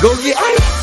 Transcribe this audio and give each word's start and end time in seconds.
Go 0.00 0.14
get 0.22 0.36
ice. 0.38 0.78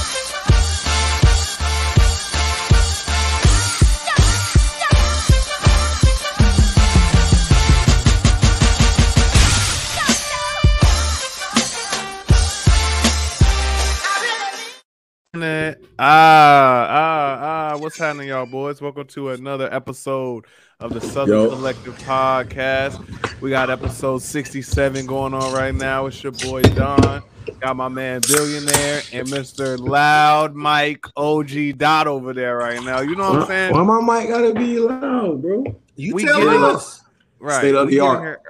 Ah, 15.97 16.88
ah, 16.89 17.39
ah, 17.39 17.77
what's 17.77 17.97
happening, 17.97 18.27
y'all 18.27 18.45
boys? 18.45 18.82
Welcome 18.82 19.07
to 19.07 19.29
another 19.29 19.73
episode 19.73 20.45
of 20.82 20.93
the 20.93 21.00
Southern 21.00 21.39
Yo. 21.39 21.50
Collective 21.52 21.97
Podcast. 22.00 23.39
We 23.39 23.50
got 23.50 23.70
episode 23.70 24.23
67 24.23 25.05
going 25.05 25.34
on 25.34 25.54
right 25.54 25.73
now. 25.73 26.07
It's 26.07 26.21
your 26.21 26.34
boy 26.34 26.63
Don. 26.63 27.23
Got 27.62 27.78
my 27.78 27.88
man 27.88 28.22
Billionaire 28.22 29.02
and 29.14 29.28
Mr. 29.28 29.80
Loud 29.80 30.55
Mike 30.55 31.05
OG 31.16 31.77
Dot 31.77 32.05
over 32.05 32.34
there 32.34 32.58
right 32.58 32.84
now. 32.84 33.00
You 33.02 33.16
know 33.16 33.32
what 33.32 33.41
I'm 33.44 33.48
saying? 33.48 33.73
Why 33.73 33.82
my 33.84 34.02
mic 34.20 34.30
gotta 34.30 34.54
be 34.54 34.77
loud, 34.77 35.41
bro? 35.41 35.63
You 35.96 36.13
We 36.13 36.26
tell 36.26 36.40
get 36.41 36.54
it. 36.54 36.62
us. 36.62 37.02
Right. 37.40 37.60
State 37.60 37.76
of 37.76 37.88
we 37.88 37.94
the 37.96 38.02
get 38.02 38.04
in 38.04 38.10
art. 38.10 38.22
here- 38.23 38.41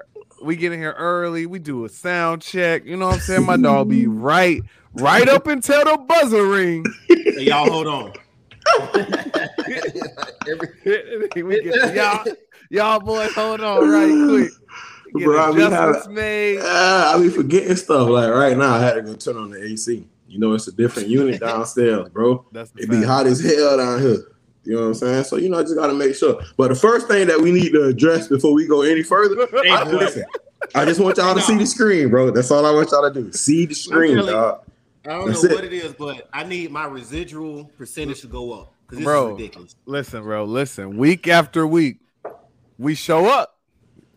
We 0.43 0.55
get 0.55 0.71
in 0.73 0.79
here 0.79 0.95
early. 0.97 1.45
We 1.45 1.59
do 1.59 1.85
a 1.85 1.89
sound 1.89 2.41
check. 2.41 2.85
You 2.85 2.97
know 2.97 3.07
what 3.07 3.13
I'm 3.15 3.19
saying? 3.21 3.45
My 3.45 3.57
dog 3.57 3.89
be 3.89 4.07
right, 4.07 4.61
right 4.95 5.29
up 5.29 5.47
until 5.47 5.83
the 5.85 5.97
buzzer 5.97 6.45
ring. 6.45 6.83
Hey, 7.07 7.43
y'all 7.43 7.69
hold 7.69 7.87
on. 7.87 8.11
we 11.35 11.61
get 11.61 11.95
y'all, 11.95 12.25
y'all 12.69 12.99
boys, 12.99 13.31
hold 13.33 13.61
on 13.61 13.89
right 13.89 14.27
quick. 14.29 14.51
Get 15.19 15.25
Bro, 15.25 15.39
I 15.41 15.51
be 15.55 15.61
adjustments 15.63 15.99
having- 16.01 16.15
made. 16.15 16.59
Ah, 16.61 17.15
I 17.15 17.21
be 17.21 17.29
forgetting 17.29 17.75
stuff. 17.75 18.09
Like 18.09 18.29
right 18.31 18.57
now, 18.57 18.73
I 18.75 18.79
had 18.79 18.93
to 18.95 19.01
go 19.01 19.15
turn 19.15 19.37
on 19.37 19.49
the 19.51 19.63
AC. 19.63 20.07
You 20.27 20.39
know, 20.39 20.53
it's 20.53 20.67
a 20.67 20.71
different 20.71 21.07
unit 21.09 21.39
downstairs, 21.41 22.09
bro. 22.09 22.45
That's 22.51 22.71
the 22.71 22.83
It 22.83 22.89
be 22.89 23.03
hot 23.03 23.27
as 23.27 23.41
hell 23.43 23.77
down 23.77 24.01
here. 24.01 24.17
You 24.63 24.73
know 24.75 24.81
what 24.81 24.87
I'm 24.87 24.93
saying? 24.95 25.23
So 25.25 25.35
you 25.37 25.49
know, 25.49 25.59
I 25.59 25.61
just 25.63 25.75
gotta 25.75 25.93
make 25.93 26.15
sure. 26.15 26.41
But 26.57 26.69
the 26.69 26.75
first 26.75 27.07
thing 27.07 27.27
that 27.27 27.39
we 27.39 27.51
need 27.51 27.71
to 27.73 27.83
address 27.83 28.27
before 28.27 28.53
we 28.53 28.65
go 28.67 28.81
any 28.81 29.03
further, 29.03 29.47
I, 29.69 29.83
listen. 29.89 30.25
I 30.73 30.83
just 30.85 30.99
want 30.99 31.17
y'all 31.17 31.35
to 31.35 31.41
see 31.41 31.55
the 31.57 31.65
screen, 31.67 32.09
bro. 32.09 32.31
That's 32.31 32.49
all 32.49 32.65
I 32.65 32.71
want 32.71 32.89
y'all 32.91 33.07
to 33.11 33.21
do. 33.21 33.31
See 33.31 33.65
the 33.67 33.75
screen, 33.75 34.15
really- 34.15 34.31
dog. 34.33 34.61
I 35.05 35.09
don't 35.09 35.27
That's 35.27 35.43
know 35.43 35.51
it. 35.51 35.55
what 35.55 35.63
it 35.65 35.73
is, 35.73 35.93
but 35.93 36.27
I 36.33 36.43
need 36.43 36.71
my 36.71 36.85
residual 36.85 37.65
percentage 37.77 38.21
to 38.21 38.27
go 38.27 38.53
up 38.53 38.73
because 38.87 38.97
this 38.97 39.05
Bro. 39.05 39.27
is 39.27 39.31
ridiculous. 39.39 39.75
Listen, 39.85 40.23
bro. 40.23 40.45
Listen. 40.45 40.97
Week 40.97 41.27
after 41.27 41.67
week, 41.67 41.99
we 42.79 42.95
show 42.95 43.27
up. 43.27 43.54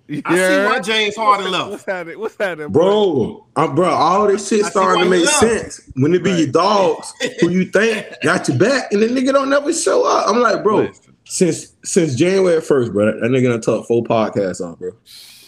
You 0.08 0.22
I 0.24 0.36
see 0.36 0.64
why 0.64 0.80
James 0.80 1.16
Harden 1.16 1.50
What's 1.52 1.70
left. 1.70 1.86
happening? 1.86 2.18
What's 2.18 2.36
happening, 2.38 2.68
boy? 2.68 2.80
Bro, 2.80 3.46
uh, 3.56 3.74
bro, 3.74 3.88
all 3.90 4.26
this 4.26 4.48
shit 4.48 4.64
I 4.64 4.70
starting 4.70 5.04
to 5.04 5.10
make 5.10 5.26
love. 5.26 5.34
sense 5.34 5.82
when 5.96 6.14
it 6.14 6.24
be 6.24 6.30
your 6.32 6.46
dogs 6.50 7.12
who 7.40 7.50
you 7.50 7.66
think 7.66 8.06
got 8.22 8.48
your 8.48 8.56
back, 8.56 8.90
and 8.92 9.02
the 9.02 9.06
nigga 9.08 9.32
don't 9.34 9.50
never 9.50 9.70
show 9.72 10.06
up. 10.06 10.26
I'm 10.28 10.40
like, 10.40 10.62
bro, 10.62 10.78
Listen. 10.78 11.14
since 11.24 11.74
since 11.84 12.14
January 12.14 12.62
first, 12.62 12.90
bro, 12.92 13.04
that 13.06 13.16
nigga 13.30 13.50
done 13.50 13.60
took 13.60 13.86
full 13.86 14.02
podcast 14.02 14.62
off, 14.62 14.78
bro. 14.78 14.92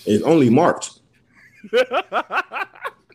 It's 0.04 0.22
only 0.24 0.50
March. 0.50 0.90
Dog, 1.72 1.82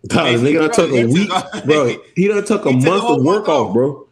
the 0.08 0.38
nigga 0.38 0.60
done 0.60 0.72
took 0.72 0.92
a 0.92 1.06
week, 1.06 1.30
bro. 1.66 1.96
He 2.16 2.28
done 2.28 2.44
took 2.46 2.66
a 2.66 2.70
He 2.72 2.76
month 2.86 3.02
whole 3.04 3.20
of 3.20 3.24
work 3.26 3.48
off, 3.50 3.68
off. 3.70 3.74
bro. 3.74 4.08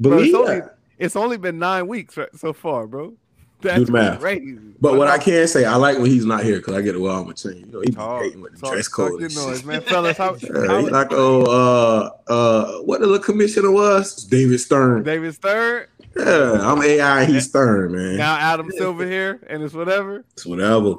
Bro, 0.00 0.18
it's 0.18 0.32
Believe 0.32 0.34
only 0.34 0.60
that. 0.60 0.76
it's 0.98 1.16
only 1.16 1.36
been 1.38 1.58
nine 1.58 1.86
weeks 1.86 2.16
right- 2.16 2.28
so 2.36 2.52
far, 2.52 2.86
bro. 2.86 3.14
That's 3.62 3.78
Do 3.80 3.84
the 3.86 3.92
math. 3.92 4.20
crazy. 4.20 4.58
But 4.80 4.96
what 4.98 5.06
I 5.06 5.16
can 5.18 5.46
say, 5.46 5.64
I 5.64 5.76
like 5.76 5.98
when 5.98 6.10
he's 6.10 6.24
not 6.26 6.42
here 6.42 6.56
because 6.56 6.74
I 6.74 6.82
get 6.82 6.92
to 6.92 7.00
wear 7.00 7.12
all 7.12 7.24
my 7.24 7.32
chain. 7.32 7.64
You 7.66 7.72
know, 7.72 7.80
he 7.80 7.90
be 7.90 7.92
Talk, 7.94 8.22
hating 8.24 8.40
with 8.40 8.54
the 8.54 8.58
talk, 8.60 8.72
dress 8.72 8.88
code. 8.88 9.20
your 9.20 9.26
and 9.26 9.34
noise, 9.36 9.58
shit. 9.58 9.66
man, 9.66 9.80
fellas. 9.82 10.16
How, 10.16 10.34
Yeah, 10.42 10.66
how 10.66 10.78
he 10.80 10.90
like 10.90 11.08
oh 11.12 11.42
uh 11.44 12.10
uh 12.32 12.78
what 12.82 13.00
the 13.00 13.18
commissioner 13.20 13.70
was 13.70 14.24
David 14.24 14.58
Stern. 14.58 15.04
David 15.04 15.34
Stern. 15.34 15.86
Yeah, 16.16 16.58
I'm 16.60 16.82
AI. 16.82 17.24
He's 17.26 17.48
Stern, 17.48 17.92
man. 17.92 18.16
Now 18.16 18.36
Adam 18.36 18.70
Silver 18.72 19.06
here, 19.06 19.40
and 19.48 19.62
it's 19.62 19.72
whatever. 19.72 20.24
It's 20.32 20.44
whatever. 20.44 20.96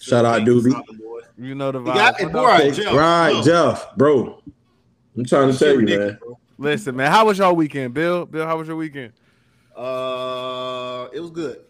Shout 0.00 0.24
out, 0.26 0.36
Thank 0.36 0.48
you, 0.48 0.60
Doobie. 0.62 1.20
You 1.38 1.54
know 1.54 1.72
the 1.72 1.78
You 1.80 1.86
got 1.86 2.16
vibe. 2.18 2.26
it, 2.28 2.32
boy. 2.32 2.44
Right, 2.44 2.74
Jeff. 2.74 2.94
right, 2.94 3.32
Look. 3.32 3.44
Jeff, 3.46 3.96
bro. 3.96 4.42
I'm 5.16 5.24
trying 5.24 5.48
to 5.48 5.52
Shit 5.54 5.58
tell 5.60 5.72
you, 5.72 5.78
ridiculous, 5.80 6.16
man. 6.26 6.34
Listen, 6.58 6.96
man. 6.96 7.10
How 7.10 7.24
was 7.26 7.38
y'all 7.38 7.56
weekend, 7.56 7.94
Bill? 7.94 8.26
Bill, 8.26 8.46
how 8.46 8.58
was 8.58 8.68
your 8.68 8.76
weekend? 8.76 9.12
Uh, 9.76 11.08
it 11.12 11.20
was 11.20 11.30
good. 11.30 11.60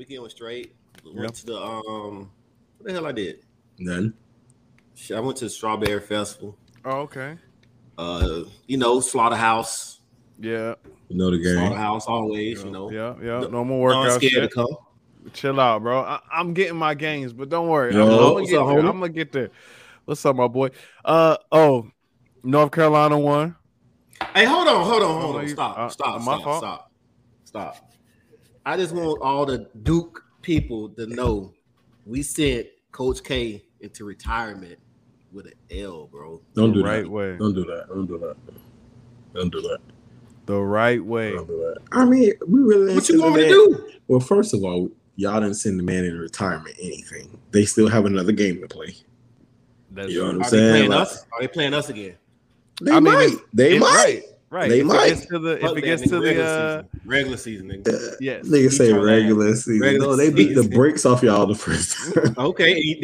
Weekend 0.00 0.22
was 0.22 0.32
straight. 0.32 0.74
Went 1.04 1.18
Yep. 1.20 1.32
to 1.34 1.46
the 1.46 1.60
um, 1.60 2.30
what 2.78 2.86
the 2.86 2.92
hell 2.94 3.04
I 3.04 3.12
did? 3.12 3.44
None. 3.78 4.14
I 5.14 5.20
went 5.20 5.36
to 5.36 5.44
the 5.44 5.50
Strawberry 5.50 6.00
Festival. 6.00 6.56
Oh, 6.86 7.00
okay. 7.00 7.36
Uh, 7.98 8.44
you 8.66 8.78
know, 8.78 9.00
Slaughterhouse, 9.00 10.00
Yeah. 10.38 10.76
You 11.10 11.18
know 11.18 11.30
the 11.30 11.36
game. 11.36 11.54
Slaughterhouse 11.56 12.06
always. 12.06 12.64
You 12.64 12.70
know, 12.70 12.90
Yeah, 12.90 13.14
yeah. 13.20 13.40
No- 13.40 13.48
No 13.48 13.64
more 13.66 13.92
I'm 13.92 14.10
scared 14.12 14.32
shit. 14.32 14.42
to 14.44 14.48
come. 14.48 14.68
Chill 15.34 15.60
out, 15.60 15.82
bro. 15.82 16.00
I, 16.00 16.18
I'm 16.32 16.54
getting 16.54 16.78
my 16.78 16.94
gains, 16.94 17.34
but 17.34 17.50
don't 17.50 17.68
worry. 17.68 17.92
Yo, 17.92 18.00
I'm, 18.02 18.08
I'm 18.10 18.16
gonna 18.18 18.32
what's 18.32 18.50
get 18.50 18.58
up, 18.58 18.66
there. 18.68 18.76
homie? 18.76 18.88
I'm 18.88 19.00
gonna 19.00 19.08
get 19.10 19.32
there. 19.32 19.50
What's 20.06 20.24
up, 20.24 20.34
my 20.34 20.48
boy? 20.48 20.70
Uh 21.04 21.36
oh, 21.52 21.90
North 22.42 22.70
Carolina 22.72 23.18
won. 23.18 23.54
Hey, 24.34 24.46
hold 24.46 24.66
on, 24.66 24.82
hold 24.82 25.02
on, 25.02 25.10
Oh, 25.10 25.20
hold 25.20 25.36
on. 25.36 25.48
Stop, 25.48 25.78
uh, 25.78 25.88
stop, 25.90 26.22
my 26.22 26.38
stop, 26.40 26.56
stop, 26.58 26.92
stop. 27.44 27.89
I 28.66 28.76
just 28.76 28.94
want 28.94 29.20
all 29.22 29.46
the 29.46 29.68
Duke 29.82 30.22
people 30.42 30.88
to 30.90 31.06
know 31.06 31.52
we 32.06 32.22
sent 32.22 32.66
Coach 32.92 33.22
K 33.24 33.62
into 33.80 34.04
retirement 34.04 34.78
with 35.32 35.46
an 35.46 35.52
L, 35.70 36.06
bro. 36.06 36.40
Don't 36.54 36.72
the 36.74 36.80
do 36.80 36.84
right 36.84 37.02
that. 37.04 37.10
way. 37.10 37.36
Don't 37.36 37.54
do 37.54 37.64
that. 37.64 37.86
Don't 37.88 38.06
do 38.06 38.18
that. 38.18 38.36
Don't 39.34 39.50
do 39.52 39.60
that. 39.62 39.78
The 40.46 40.56
right 40.60 41.02
way. 41.04 41.32
Don't 41.32 41.46
do 41.46 41.56
that. 41.58 41.76
I 41.92 42.04
mean, 42.04 42.32
we 42.46 42.60
really. 42.60 42.94
What 42.94 43.08
you 43.08 43.22
want 43.22 43.36
me 43.36 43.42
to 43.42 43.48
do? 43.48 43.90
Well, 44.08 44.20
first 44.20 44.52
of 44.54 44.64
all, 44.64 44.90
y'all 45.16 45.40
didn't 45.40 45.54
send 45.54 45.78
the 45.78 45.82
man 45.84 46.04
into 46.04 46.18
retirement 46.18 46.74
anything. 46.80 47.38
They 47.52 47.64
still 47.64 47.88
have 47.88 48.06
another 48.06 48.32
game 48.32 48.60
to 48.60 48.66
play. 48.68 48.96
That's 49.92 50.10
You 50.10 50.18
know 50.20 50.24
what 50.26 50.34
I'm 50.34 50.40
Are 50.42 50.44
they 50.44 50.50
saying? 50.50 50.70
playing 50.72 50.90
Like- 50.90 51.00
us? 51.00 51.24
Are 51.32 51.40
they 51.40 51.48
playing 51.48 51.74
us 51.74 51.88
again? 51.88 52.14
They 52.82 52.90
I 52.92 52.94
mean, 53.00 53.12
might. 53.14 53.22
it's- 53.26 53.40
they 53.52 53.72
it's 53.74 53.80
might. 53.80 53.94
right. 54.04 54.22
Right. 54.50 54.68
They 54.68 54.80
if 54.80 54.86
might. 54.86 55.06
It 55.06 55.14
gets 55.14 55.26
to 55.26 55.38
the, 55.38 55.64
if 55.64 55.76
it 55.78 55.80
gets 55.82 56.02
nigga. 56.02 56.08
to 56.08 56.10
the 56.10 56.20
regular 56.20 56.44
uh, 56.46 56.82
season. 56.82 57.00
regular 57.06 57.36
season, 57.36 57.68
nigga. 57.68 58.16
yes. 58.20 58.46
Nigga 58.48 58.72
say 58.72 58.92
regular 58.92 59.54
season. 59.54 59.80
Regular 59.80 60.06
no, 60.08 60.16
they 60.16 60.30
beat 60.30 60.54
the 60.54 60.62
season. 60.62 60.76
brakes 60.76 61.06
off 61.06 61.22
y'all 61.22 61.46
the 61.46 61.54
first 61.54 62.14
time. 62.14 62.34
Okay, 62.36 62.96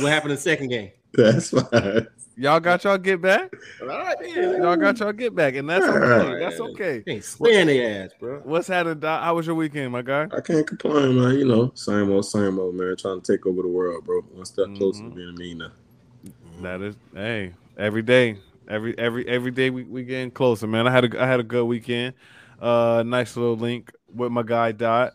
what 0.00 0.12
happened 0.12 0.32
in 0.32 0.36
the 0.36 0.40
second 0.40 0.68
game? 0.68 0.90
That's 1.14 1.50
fine. 1.50 2.06
Y'all 2.36 2.60
got 2.60 2.82
y'all 2.84 2.96
get 2.98 3.20
back. 3.20 3.52
All 3.82 3.88
right, 3.88 4.16
man. 4.20 4.62
Y'all 4.62 4.76
got 4.76 4.98
y'all 5.00 5.12
get 5.12 5.34
back, 5.34 5.54
and 5.54 5.68
that's 5.68 5.84
okay. 5.84 5.98
Alright. 6.26 6.40
That's 6.40 6.60
okay. 6.60 7.02
They 7.06 7.12
ain't 7.12 7.24
slaying 7.24 7.66
their 7.66 8.04
ass, 8.04 8.10
bro. 8.18 8.40
What's 8.44 8.68
happening? 8.68 9.00
Doc? 9.00 9.22
How 9.22 9.34
was 9.34 9.46
your 9.46 9.54
weekend, 9.54 9.92
my 9.92 10.00
guy? 10.02 10.28
I 10.34 10.40
can't 10.40 10.66
complain, 10.66 11.20
man. 11.20 11.38
You 11.38 11.44
know, 11.46 11.72
same 11.74 12.10
old, 12.10 12.24
same 12.24 12.58
old, 12.58 12.74
man. 12.74 12.96
Trying 12.98 13.20
to 13.20 13.32
take 13.36 13.44
over 13.46 13.60
the 13.62 13.68
world, 13.68 14.04
bro. 14.06 14.20
One 14.22 14.44
step 14.46 14.66
closer 14.76 15.02
Mhm. 15.02 15.10
to 15.10 15.14
being 15.14 15.28
a 15.28 15.32
millionaire. 15.32 15.72
That 16.62 16.80
is, 16.80 16.94
hey, 17.14 17.52
every 17.76 18.02
day, 18.02 18.38
every 18.68 18.96
every 18.98 19.26
every 19.28 19.50
day 19.50 19.70
we 19.70 19.84
we 19.84 20.04
getting 20.04 20.30
closer, 20.30 20.66
man. 20.66 20.86
I 20.86 20.90
had 20.90 21.12
a 21.14 21.22
I 21.22 21.26
had 21.26 21.40
a 21.40 21.44
good 21.44 21.64
weekend. 21.64 22.14
Uh, 22.60 23.02
nice 23.04 23.36
little 23.36 23.56
link 23.56 23.92
with 24.14 24.30
my 24.30 24.42
guy 24.42 24.72
Dot. 24.72 25.12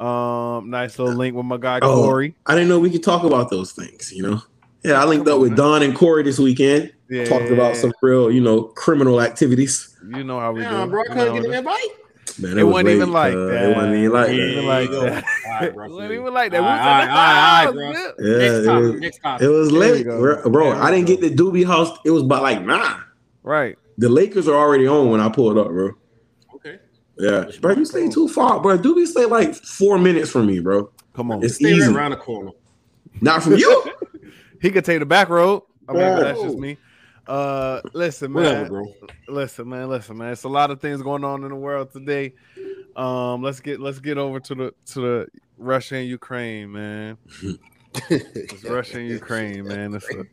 Um, 0.00 0.68
nice 0.70 0.98
little 0.98 1.14
link 1.14 1.36
with 1.36 1.46
my 1.46 1.58
guy 1.58 1.78
Oh. 1.82 2.02
Corey. 2.04 2.34
I 2.46 2.54
didn't 2.54 2.68
know 2.68 2.80
we 2.80 2.90
could 2.90 3.04
talk 3.04 3.22
about 3.22 3.50
those 3.50 3.70
things, 3.72 4.12
you 4.12 4.22
know? 4.22 4.42
Yeah, 4.82 5.00
I 5.00 5.04
linked 5.04 5.28
up 5.28 5.38
with. 5.38 5.54
Don 5.54 5.84
and 5.84 5.94
Corey 5.94 6.24
this 6.24 6.40
weekend. 6.40 6.92
Yeah, 7.08 7.24
Talked 7.26 7.50
about 7.50 7.76
some 7.76 7.92
real, 8.02 8.28
you 8.32 8.40
know, 8.40 8.64
criminal 8.64 9.20
activities. 9.20 9.96
You 10.08 10.24
know 10.24 10.40
how 10.40 10.50
we 10.52 10.62
Yeah, 10.62 10.84
do. 10.86 10.90
bro, 10.90 11.02
I 11.02 11.04
couldn't 11.04 11.18
know 11.26 11.34
get 11.34 11.44
an 11.44 11.54
invite. 11.54 11.78
Man, 12.38 12.58
It 12.58 12.62
was 12.62 12.72
wasn't 12.72 12.86
late, 12.86 12.96
even 12.96 13.12
like 13.12 13.34
uh, 13.34 13.46
that. 13.46 13.64
It 13.70 13.76
wasn't 13.76 13.94
even 13.96 14.12
like 14.12 14.30
It 14.30 14.54
that. 14.54 14.64
like 14.64 14.90
that. 14.90 14.90
go. 14.90 15.00
All 15.46 15.52
right, 15.52 15.62
It 15.64 15.74
bro. 15.74 15.88
wasn't 15.88 16.12
even 16.12 16.34
like 16.34 16.52
that. 16.52 16.60
We 16.60 16.66
All 16.66 16.72
was 16.72 16.80
right, 16.80 17.02
in 17.02 17.08
the 17.08 17.12
all 17.12 17.18
right, 17.18 17.64
all 17.64 17.64
right, 17.64 17.74
bro. 17.74 17.90
Yeah, 17.92 18.38
next 18.38 18.66
it 18.66 18.80
was- 18.92 19.00
next 19.00 19.18
topic. 19.22 19.44
It 19.44 19.48
was 19.48 19.72
late, 19.72 20.04
bro. 20.06 20.50
bro 20.50 20.70
I 20.72 20.90
didn't 20.90 21.06
go. 21.08 21.16
get 21.16 21.20
the 21.36 21.42
Doobie 21.42 21.66
House. 21.66 21.96
It 22.04 22.10
was 22.10 22.22
about 22.22 22.42
like 22.42 22.62
nine. 22.64 23.02
Right. 23.42 23.78
The 23.98 24.08
Lakers 24.08 24.48
are 24.48 24.54
already 24.56 24.86
on 24.86 25.10
when 25.10 25.20
I 25.20 25.28
pulled 25.28 25.58
up, 25.58 25.68
bro. 25.68 25.90
Okay. 26.54 26.78
Yeah, 27.18 27.44
bro, 27.60 27.74
you 27.74 27.84
stay 27.84 28.08
too 28.08 28.28
far, 28.28 28.60
bro. 28.60 28.78
Doobie 28.78 29.06
stay 29.06 29.26
like 29.26 29.54
four 29.54 29.98
minutes 29.98 30.30
from 30.30 30.46
me, 30.46 30.60
bro. 30.60 30.90
Come 31.14 31.30
on. 31.30 31.44
It's 31.44 31.56
Stay 31.56 31.72
right 31.72 31.78
easy. 31.78 31.94
around 31.94 32.12
the 32.12 32.16
corner. 32.16 32.52
Not 33.20 33.42
from 33.42 33.56
you. 33.56 33.84
He 34.62 34.70
could 34.70 34.84
take 34.84 35.00
the 35.00 35.06
back 35.06 35.28
road. 35.28 35.64
I 35.88 35.92
mean, 35.92 36.00
but 36.02 36.20
that's 36.22 36.40
just 36.40 36.56
me. 36.56 36.78
Uh, 37.26 37.80
listen, 37.92 38.32
man. 38.32 38.70
Whatever. 38.72 38.84
Listen, 39.28 39.68
man. 39.68 39.88
Listen, 39.88 40.18
man. 40.18 40.32
It's 40.32 40.44
a 40.44 40.48
lot 40.48 40.70
of 40.70 40.80
things 40.80 41.02
going 41.02 41.24
on 41.24 41.42
in 41.44 41.50
the 41.50 41.56
world 41.56 41.92
today. 41.92 42.34
Um, 42.96 43.42
let's 43.42 43.60
get 43.60 43.80
let's 43.80 44.00
get 44.00 44.18
over 44.18 44.40
to 44.40 44.54
the 44.54 44.74
to 44.86 45.00
the 45.00 45.26
Russia 45.56 45.96
and 45.96 46.08
Ukraine, 46.08 46.72
man. 46.72 47.16
It's 48.10 48.64
Russia 48.64 48.98
and 48.98 49.08
Ukraine, 49.08 49.66
man. 49.68 49.94
It's 49.94 50.10
a, 50.10 50.24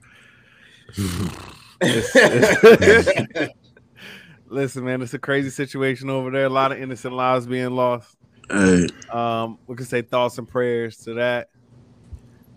it's- 1.82 3.50
listen, 4.48 4.84
man. 4.84 5.02
It's 5.02 5.14
a 5.14 5.20
crazy 5.20 5.50
situation 5.50 6.10
over 6.10 6.32
there. 6.32 6.46
A 6.46 6.50
lot 6.50 6.72
of 6.72 6.80
innocent 6.82 7.14
lives 7.14 7.46
being 7.46 7.72
lost. 7.72 8.16
Hey, 8.50 8.88
Um, 9.12 9.60
we 9.68 9.76
can 9.76 9.86
say 9.86 10.02
thoughts 10.02 10.38
and 10.38 10.48
prayers 10.48 10.98
to 11.00 11.14
that. 11.16 11.50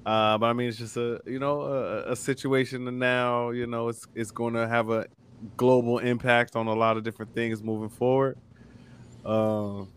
Uh, 0.04 0.36
but 0.38 0.46
I 0.46 0.52
mean, 0.52 0.68
it's 0.68 0.78
just 0.78 0.96
a 0.96 1.20
you 1.26 1.38
know 1.38 1.62
a, 1.62 2.12
a 2.12 2.16
situation, 2.16 2.88
and 2.88 2.98
now 2.98 3.50
you 3.50 3.66
know 3.66 3.88
it's 3.88 4.06
it's 4.14 4.30
going 4.30 4.54
to 4.54 4.66
have 4.66 4.90
a 4.90 5.06
global 5.56 5.98
impact 5.98 6.56
on 6.56 6.66
a 6.66 6.74
lot 6.74 6.96
of 6.96 7.04
different 7.04 7.34
things 7.34 7.62
moving 7.62 7.88
forward. 7.88 8.36
Um, 9.24 9.88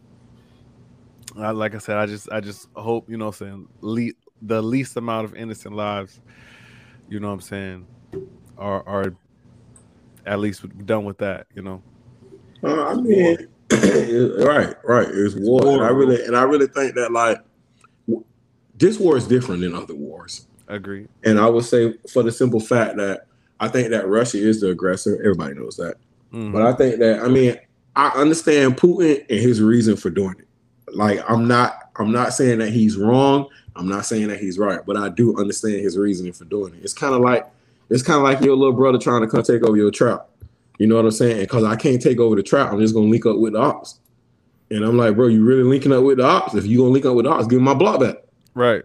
I, 1.37 1.51
like 1.51 1.73
I 1.73 1.79
said, 1.79 1.97
I 1.97 2.05
just 2.05 2.31
I 2.31 2.39
just 2.39 2.69
hope 2.75 3.09
you 3.09 3.17
know 3.17 3.25
what 3.25 3.41
I'm 3.41 3.47
saying 3.47 3.67
le- 3.81 4.11
the 4.41 4.61
least 4.61 4.95
amount 4.95 5.25
of 5.25 5.35
innocent 5.35 5.75
lives, 5.75 6.19
you 7.09 7.19
know 7.19 7.27
what 7.27 7.33
I'm 7.33 7.41
saying, 7.41 7.87
are 8.57 8.87
are 8.87 9.15
at 10.25 10.39
least 10.39 10.65
done 10.85 11.05
with 11.05 11.17
that, 11.19 11.47
you 11.55 11.61
know. 11.61 11.81
Uh, 12.63 12.85
I 12.85 12.93
mean, 12.95 13.37
right, 13.71 14.75
right. 14.83 15.07
It's 15.09 15.35
war. 15.35 15.61
war, 15.63 15.73
and 15.73 15.83
I 15.83 15.89
really 15.89 16.23
and 16.25 16.35
I 16.35 16.43
really 16.43 16.67
think 16.67 16.95
that 16.95 17.11
like 17.11 17.39
this 18.77 18.99
war 18.99 19.17
is 19.17 19.27
different 19.27 19.61
than 19.61 19.75
other 19.75 19.95
wars. 19.95 20.47
Agree. 20.67 21.07
And 21.23 21.39
I 21.39 21.47
would 21.47 21.65
say 21.65 21.93
for 22.11 22.23
the 22.23 22.31
simple 22.31 22.59
fact 22.59 22.97
that 22.97 23.27
I 23.59 23.67
think 23.67 23.89
that 23.89 24.07
Russia 24.07 24.37
is 24.37 24.61
the 24.61 24.69
aggressor. 24.69 25.17
Everybody 25.19 25.55
knows 25.55 25.77
that. 25.77 25.95
Mhm. 26.33 26.51
But 26.51 26.63
I 26.63 26.73
think 26.73 26.99
that 26.99 27.21
I 27.21 27.27
mean 27.27 27.57
I 27.95 28.09
understand 28.09 28.77
Putin 28.77 29.25
and 29.29 29.39
his 29.39 29.61
reason 29.61 29.95
for 29.95 30.09
doing 30.09 30.35
it. 30.39 30.47
Like 30.93 31.19
I'm 31.29 31.47
not 31.47 31.91
I'm 31.97 32.11
not 32.11 32.33
saying 32.33 32.59
that 32.59 32.69
he's 32.69 32.97
wrong. 32.97 33.47
I'm 33.75 33.87
not 33.87 34.05
saying 34.05 34.27
that 34.29 34.39
he's 34.39 34.57
right, 34.57 34.79
but 34.85 34.97
I 34.97 35.09
do 35.09 35.37
understand 35.37 35.81
his 35.81 35.97
reasoning 35.97 36.33
for 36.33 36.45
doing 36.45 36.73
it. 36.73 36.79
It's 36.83 36.93
kind 36.93 37.13
of 37.13 37.21
like 37.21 37.45
it's 37.89 38.03
kind 38.03 38.17
of 38.17 38.23
like 38.23 38.41
your 38.41 38.55
little 38.55 38.73
brother 38.73 38.97
trying 38.97 39.21
to 39.21 39.27
come 39.27 39.43
take 39.43 39.63
over 39.63 39.77
your 39.77 39.91
trap. 39.91 40.27
You 40.79 40.87
know 40.87 40.95
what 40.95 41.05
I'm 41.05 41.11
saying? 41.11 41.39
Because 41.39 41.63
I 41.63 41.75
can't 41.75 42.01
take 42.01 42.19
over 42.19 42.35
the 42.35 42.43
trap, 42.43 42.71
I'm 42.73 42.79
just 42.79 42.93
gonna 42.93 43.07
link 43.07 43.25
up 43.25 43.37
with 43.37 43.53
the 43.53 43.59
ops. 43.59 43.99
And 44.71 44.83
I'm 44.83 44.97
like, 44.97 45.15
bro, 45.15 45.27
you 45.27 45.45
really 45.45 45.63
linking 45.63 45.93
up 45.93 46.03
with 46.03 46.17
the 46.17 46.25
ops? 46.25 46.55
If 46.55 46.65
you 46.65 46.79
gonna 46.79 46.89
link 46.89 47.05
up 47.05 47.15
with 47.15 47.25
the 47.25 47.31
ops, 47.31 47.47
give 47.47 47.59
me 47.59 47.65
my 47.65 47.73
block 47.75 47.99
back. 47.99 48.17
Right. 48.55 48.83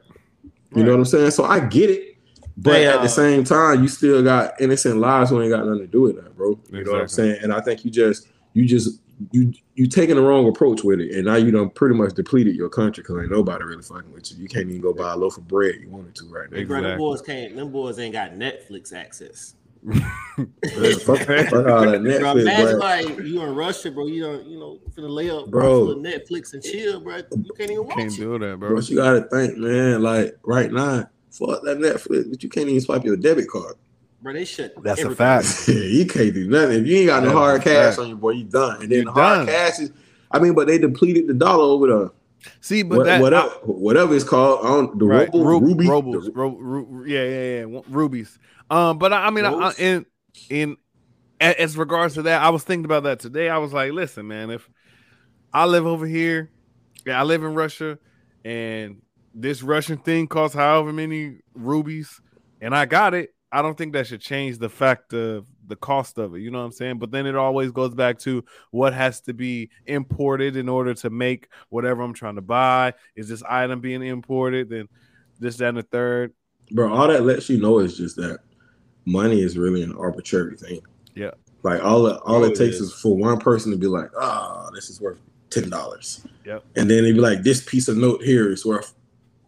You 0.75 0.85
know 0.85 0.93
what 0.93 0.99
I'm 0.99 1.05
saying? 1.05 1.31
So 1.33 1.45
I 1.45 1.61
get 1.61 1.91
it. 1.91 2.17
But 2.57 2.75
Hey, 2.75 2.87
at 2.87 2.97
uh, 2.97 3.03
the 3.03 3.09
same 3.09 3.43
time, 3.43 3.83
you 3.83 3.89
still 3.89 4.23
got 4.23 4.61
innocent 4.61 4.99
lives 4.99 5.31
who 5.31 5.41
ain't 5.41 5.51
got 5.51 5.65
nothing 5.65 5.81
to 5.81 5.87
do 5.87 6.03
with 6.03 6.17
that, 6.17 6.37
bro. 6.37 6.61
You 6.71 6.85
know 6.85 6.93
what 6.93 7.01
I'm 7.01 7.09
saying? 7.09 7.39
And 7.43 7.53
I 7.53 7.61
think 7.61 7.85
you 7.85 7.91
just 7.91 8.29
you 8.53 8.67
just 8.67 9.01
you 9.33 9.53
you 9.75 9.87
taking 9.87 10.17
the 10.17 10.23
wrong 10.23 10.47
approach 10.47 10.83
with 10.85 11.01
it, 11.01 11.13
and 11.15 11.25
now 11.25 11.37
you 11.37 11.51
done 11.51 11.71
pretty 11.71 11.95
much 11.95 12.15
depleted 12.15 12.55
your 12.55 12.69
country 12.69 13.03
because 13.03 13.19
ain't 13.23 13.31
nobody 13.31 13.65
really 13.65 13.83
fucking 13.83 14.13
with 14.13 14.31
you. 14.31 14.39
You 14.39 14.49
can't 14.49 14.69
even 14.69 14.81
go 14.81 14.93
buy 14.93 15.13
a 15.13 15.17
loaf 15.17 15.39
of 15.39 15.49
bread 15.49 15.77
you 15.81 15.89
wanted 15.89 16.15
to 16.17 16.27
right 16.27 16.51
now. 16.51 16.59
Exactly. 16.59 16.89
Them 16.91 16.99
boys 16.99 17.23
can't. 17.23 17.57
Them 17.57 17.73
boys 17.73 17.99
ain't 17.99 18.13
got 18.13 18.33
Netflix 18.33 18.93
access. 18.93 19.55
Fuck, 19.87 21.19
fuck 21.19 21.53
all 21.67 21.87
that 21.87 22.03
Bro, 22.03 22.35
Netflix, 22.35 22.41
imagine 22.43 22.79
bro. 22.79 22.79
like 22.79 23.09
you 23.21 23.43
in 23.43 23.55
Russia, 23.55 23.91
bro. 23.91 24.07
You 24.07 24.23
don't, 24.25 24.47
you 24.47 24.59
know, 24.59 24.79
finna 24.97 25.09
lay 25.11 25.31
up, 25.31 25.51
Bro. 25.51 25.87
bro. 25.87 25.95
Netflix 25.97 26.53
and 26.53 26.63
chill, 26.63 27.01
bro. 27.01 27.17
You 27.17 27.53
can't 27.57 27.71
even 27.71 27.87
watch 27.87 27.97
Can't 27.97 28.13
it. 28.13 28.17
do 28.17 28.39
that, 28.39 28.59
bro. 28.59 28.75
But 28.75 28.89
you 28.89 28.97
gotta 28.97 29.23
think, 29.23 29.57
man. 29.57 30.03
Like 30.03 30.37
right 30.45 30.71
now, 30.71 31.09
fuck 31.31 31.63
that 31.63 31.79
Netflix, 31.79 32.31
but 32.31 32.43
you 32.43 32.49
can't 32.49 32.69
even 32.69 32.81
swipe 32.81 33.05
your 33.05 33.17
debit 33.17 33.49
card. 33.49 33.77
Bro, 34.23 34.35
they 34.35 34.45
shut. 34.45 34.75
That's 34.83 35.01
a 35.01 35.05
everything. 35.05 35.17
fact. 35.17 35.69
you 35.69 36.07
can't 36.07 36.35
do 36.35 36.47
nothing 36.49 36.81
if 36.83 36.87
you 36.87 36.97
ain't 36.99 37.07
got 37.09 37.23
no 37.23 37.33
hard 37.33 37.63
cash 37.63 37.97
on 37.99 38.09
you, 38.09 38.17
boy. 38.17 38.33
You 38.33 38.45
done. 38.45 38.83
And 38.83 38.93
then 38.93 39.05
the 39.07 39.13
hard 39.13 39.49
cash 39.49 39.79
is. 39.81 39.93
I 40.31 40.39
mean, 40.39 40.55
but 40.55 40.67
they 40.69 40.79
depleted 40.79 41.27
the 41.27 41.35
dollar 41.35 41.65
over 41.65 41.87
the 41.87 42.13
See, 42.61 42.83
but 42.83 42.99
what, 42.99 43.05
that 43.07 43.21
whatever, 43.21 43.49
whatever 43.65 44.15
it's 44.15 44.25
called. 44.25 44.61
I 44.65 44.69
don't, 44.69 44.99
the 44.99 45.05
right, 45.05 45.29
ruble, 45.29 45.45
Ru- 45.45 45.61
ruby, 45.61 45.89
rubles, 45.89 46.25
the- 46.27 46.33
ru- 46.33 46.57
ru- 46.59 47.05
yeah, 47.07 47.25
yeah, 47.25 47.67
yeah, 47.67 47.81
rubies. 47.89 48.39
Um, 48.71 48.99
but 48.99 49.13
I, 49.13 49.27
I 49.27 49.31
mean, 49.31 49.45
I, 49.45 49.73
in 49.79 50.07
in 50.49 50.77
as 51.41 51.77
regards 51.77 52.15
to 52.15 52.23
that, 52.23 52.43
I 52.43 52.51
was 52.51 52.63
thinking 52.63 52.85
about 52.85 53.03
that 53.05 53.19
today. 53.19 53.49
I 53.49 53.59
was 53.59 53.73
like, 53.73 53.93
listen, 53.93 54.29
man, 54.29 54.51
if 54.51 54.69
I 55.53 55.65
live 55.65 55.87
over 55.87 56.07
here, 56.07 56.51
yeah, 57.05 57.19
I 57.19 57.25
live 57.25 57.43
in 57.43 57.55
Russia, 57.55 57.99
and 58.45 59.03
this 59.35 59.63
Russian 59.63 59.99
thing 59.99 60.29
costs 60.29 60.57
however 60.57 60.93
many 60.93 61.41
rubies, 61.55 62.21
and 62.61 62.75
I 62.75 62.87
got 62.87 63.15
it. 63.15 63.35
I 63.53 63.63
don't 63.63 63.77
think 63.77 63.95
that 63.95 64.07
should 64.07 64.21
change 64.21 64.59
the 64.59 64.69
fact 64.69 65.13
of 65.13 65.47
the 65.67 65.75
cost 65.75 66.19
of 66.19 66.37
it. 66.37 66.41
You 66.41 66.53
know 66.53 66.59
what 66.59 66.67
I'm 66.67 66.73
saying? 66.73 66.99
But 67.01 67.11
then 67.11 67.27
it 67.27 67.35
always 67.35 67.73
goes 67.73 67.95
back 67.95 68.21
to 68.21 68.45
what 68.71 68.93
has 68.93 69.21
to 69.23 69.35
be 69.35 69.71
imported 69.87 70.57
in 70.57 70.69
order 70.69 70.95
to 70.95 71.11
make 71.11 71.49
whatever 71.69 72.03
I'm 72.03 72.15
trying 72.15 72.37
to 72.37 72.43
buy. 72.43 72.95
Is 73.17 73.29
this 73.29 73.43
item 73.43 73.81
being 73.81 74.05
imported? 74.05 74.69
Then 74.69 74.89
this, 75.41 75.57
that, 75.57 75.71
and 75.71 75.79
the 75.79 75.83
third. 75.83 76.33
bro. 76.71 76.93
All 76.93 77.09
that 77.09 77.25
lets 77.25 77.49
you 77.49 77.59
know 77.59 77.81
is 77.81 77.97
just 77.97 78.15
that 78.17 78.39
money 79.07 79.41
is 79.43 79.57
really 79.59 79.83
an 79.83 79.95
arbitrary 79.97 80.57
thing. 80.57 80.81
Yeah. 81.15 81.31
Like 81.63 81.83
all 81.83 82.07
it, 82.07 82.19
all 82.25 82.37
Oh, 82.37 82.45
it 82.45 82.53
it 82.53 82.57
takes 82.57 82.77
is. 82.77 82.89
is 82.89 82.95
for 82.95 83.17
one 83.17 83.39
person 83.39 83.71
to 83.73 83.77
be 83.79 83.87
like, 83.87 84.11
ah, 84.19 84.71
this 84.75 84.89
is 84.91 85.01
worth 85.01 85.19
ten 85.51 85.69
dollars. 85.69 86.25
Yep. 86.47 86.65
And 86.77 86.91
then 86.91 87.03
they'd 87.05 87.13
be 87.13 87.21
like, 87.21 87.43
this 87.43 87.63
piece 87.63 87.89
of 87.89 87.97
note 87.97 88.23
here 88.23 88.51
is 88.51 88.65
worth 88.65 88.95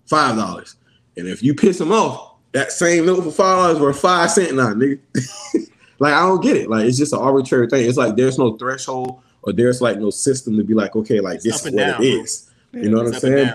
five 0.06 0.36
dollars. 0.36 0.76
And 1.16 1.26
if 1.28 1.42
you 1.42 1.54
piss 1.54 1.78
them 1.78 1.92
off, 1.92 2.34
that 2.52 2.70
same 2.72 3.06
note 3.06 3.22
for 3.24 3.30
five 3.30 3.56
dollars 3.58 3.78
worth 3.80 4.00
five 4.00 4.30
cent 4.30 4.54
now, 4.54 4.74
nigga. 4.74 4.98
like 5.98 6.12
I 6.14 6.20
don't 6.20 6.42
get 6.42 6.56
it. 6.56 6.68
Like 6.68 6.86
it's 6.86 6.98
just 6.98 7.12
an 7.12 7.18
arbitrary 7.20 7.68
thing. 7.68 7.88
It's 7.88 7.98
like 7.98 8.16
there's 8.16 8.38
no 8.38 8.56
threshold 8.58 9.20
or 9.42 9.52
there's 9.52 9.80
like 9.80 9.98
no 9.98 10.10
system 10.10 10.56
to 10.58 10.64
be 10.64 10.74
like, 10.74 10.94
okay, 10.96 11.20
like 11.20 11.36
It's 11.36 11.44
this 11.44 11.66
is 11.66 11.72
what 11.72 11.78
down, 11.78 12.02
it 12.02 12.26
bro. 12.72 12.82
You 12.82 12.88
know 12.90 12.98
what 12.98 13.06
I'm 13.08 13.14
It's 13.14 13.24
up 13.24 13.30
and 13.30 13.38
saying? 13.38 13.46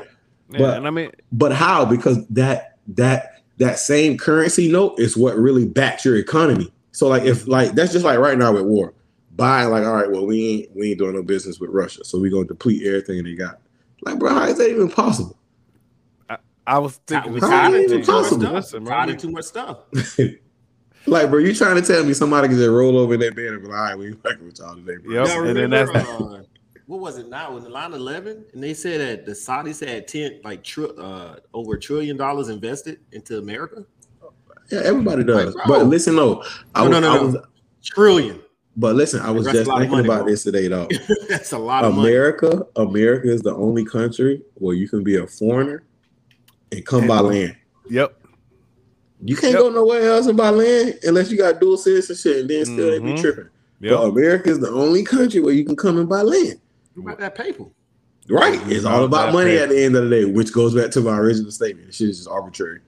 Yeah, 0.49 0.57
But- 0.59 0.77
and 0.77 0.87
I 0.87 0.89
mean, 0.89 1.11
But 1.31 1.51
how? 1.53 1.85
Because 1.85 2.25
that 2.27 2.77
that 2.89 3.36
that 3.57 3.79
same 3.79 4.17
currency 4.17 4.71
note 4.71 4.99
is 4.99 5.17
what 5.17 5.37
really 5.37 5.65
backs 5.65 6.05
your 6.05 6.15
economy. 6.17 6.71
So 6.91 7.07
like 7.07 7.23
if 7.23 7.47
like 7.47 7.73
that's 7.73 7.91
just 7.93 8.05
like 8.05 8.19
right 8.19 8.37
now 8.37 8.53
with 8.53 8.63
war. 8.63 8.93
Buying 9.35 9.69
like, 9.69 9.85
all 9.85 9.93
right, 9.93 10.09
well, 10.09 10.25
we 10.25 10.47
ain't 10.47 10.75
we 10.75 10.89
ain't 10.89 10.97
doing 10.99 11.13
no 11.13 11.21
business 11.21 11.59
with 11.59 11.69
Russia. 11.69 12.03
So 12.03 12.19
we're 12.19 12.31
gonna 12.31 12.45
deplete 12.45 12.85
everything 12.87 13.23
they 13.23 13.35
got. 13.35 13.59
Like, 14.01 14.17
bro, 14.17 14.33
how 14.33 14.45
is 14.45 14.57
that 14.57 14.67
even 14.69 14.89
possible? 14.89 15.37
I 16.65 16.79
was 16.79 16.99
thinking 17.07 17.33
We 17.33 17.39
the 17.39 17.47
How 17.47 17.69
tired 17.69 17.83
of 17.83 17.89
too 17.91 17.97
much 17.99 18.07
possible? 18.07 18.41
stuff. 18.41 18.53
Listen, 18.53 18.83
bro, 18.83 18.93
Tired 18.93 19.07
we- 19.07 19.13
of 19.13 19.21
too 19.21 19.31
much 19.31 19.45
stuff. 19.45 19.77
like, 21.05 21.29
bro, 21.29 21.39
you 21.39 21.53
trying 21.53 21.75
to 21.75 21.81
tell 21.81 22.03
me 22.03 22.13
somebody 22.13 22.47
can 22.47 22.57
just 22.57 22.69
roll 22.69 22.97
over 22.97 23.13
in 23.13 23.19
their 23.19 23.31
bed 23.31 23.53
and 23.53 23.61
be 23.61 23.67
like, 23.69 23.77
all 23.77 23.83
right, 23.85 23.97
we 23.97 24.07
ain't 24.07 24.21
fucking 24.23 24.45
with 24.45 24.59
y'all 24.59 24.75
today, 24.75 24.97
bro. 24.97 25.13
Yep. 25.13 25.27
Y'all 25.27 25.47
and 25.47 25.57
then 25.57 25.69
that's- 25.69 25.95
uh, 26.07 26.43
what 26.87 26.99
was 27.01 27.17
it 27.17 27.27
now 27.29 27.55
in 27.57 27.63
the 27.63 27.69
line 27.69 27.93
11 27.93 28.45
and 28.53 28.63
they 28.63 28.73
said 28.73 28.99
that 29.01 29.25
the 29.25 29.33
saudis 29.33 29.85
had 29.85 30.07
10 30.07 30.39
like 30.43 30.63
tr- 30.63 30.85
uh, 30.97 31.35
over 31.53 31.75
a 31.75 31.79
trillion 31.79 32.15
dollars 32.17 32.47
invested 32.49 32.99
into 33.11 33.37
america 33.37 33.85
Yeah, 34.71 34.81
everybody 34.83 35.23
does. 35.23 35.53
Like, 35.55 35.67
but 35.67 35.85
listen, 35.85 36.15
no, 36.15 36.43
I 36.75 36.83
No, 36.83 36.89
was, 36.89 36.91
no, 36.91 36.99
no, 36.99 37.11
I 37.11 37.15
no. 37.17 37.25
was 37.27 37.35
trillion 37.83 38.41
but 38.79 38.95
listen, 38.95 39.21
I 39.21 39.31
was 39.31 39.45
That's 39.45 39.57
just 39.59 39.71
thinking 39.71 39.89
money, 39.89 40.07
about 40.07 40.21
bro. 40.25 40.29
this 40.29 40.43
today, 40.43 40.67
though. 40.67 40.87
that's 41.29 41.51
a 41.51 41.57
lot 41.57 41.83
of 41.83 41.95
money 41.95 42.09
America, 42.09 42.63
America 42.75 43.27
is 43.31 43.41
the 43.41 43.55
only 43.55 43.83
country 43.83 44.43
where 44.53 44.75
you 44.75 44.87
can 44.87 45.03
be 45.03 45.15
a 45.17 45.25
foreigner 45.25 45.81
and 46.71 46.85
come 46.85 47.07
by 47.07 47.19
land. 47.21 47.55
Yep. 47.89 48.13
You 49.25 49.35
can't 49.35 49.53
Yep. 49.53 49.61
go 49.63 49.69
nowhere 49.71 50.03
else 50.11 50.27
and 50.27 50.37
buy 50.37 50.51
land 50.51 50.99
unless 51.01 51.31
you 51.31 51.39
got 51.39 51.59
dual 51.59 51.77
citizenship, 51.77 52.41
and 52.41 52.49
then 52.51 52.65
still 52.65 52.91
they 52.91 52.99
be 52.99 53.13
Mhm. 53.13 53.19
tripping. 53.21 53.49
Yep. 53.81 53.93
But 53.97 54.03
America 54.09 54.49
is 54.51 54.59
the 54.59 54.69
only 54.69 55.01
country 55.03 55.39
where 55.41 55.55
you 55.55 55.65
can 55.65 55.75
come 55.75 55.97
and 55.97 56.07
buy 56.07 56.21
land. 56.21 56.59
What 56.97 57.13
about 57.13 57.19
that 57.19 57.35
paper 57.35 57.65
Right? 58.29 58.59
It's 58.69 58.83
all 58.85 59.05
about 59.05 59.31
money 59.33 59.51
paper. 59.51 59.63
at 59.63 59.69
the 59.69 59.83
end 59.83 59.95
of 59.95 60.09
the 60.09 60.09
day, 60.09 60.25
which 60.25 60.51
goes 60.51 60.75
back 60.75 60.91
to 60.91 61.01
my 61.01 61.17
original 61.17 61.49
statement. 61.51 61.93
Shit 61.93 62.09
is 62.09 62.17
just 62.17 62.29
arbitrary. 62.29 62.81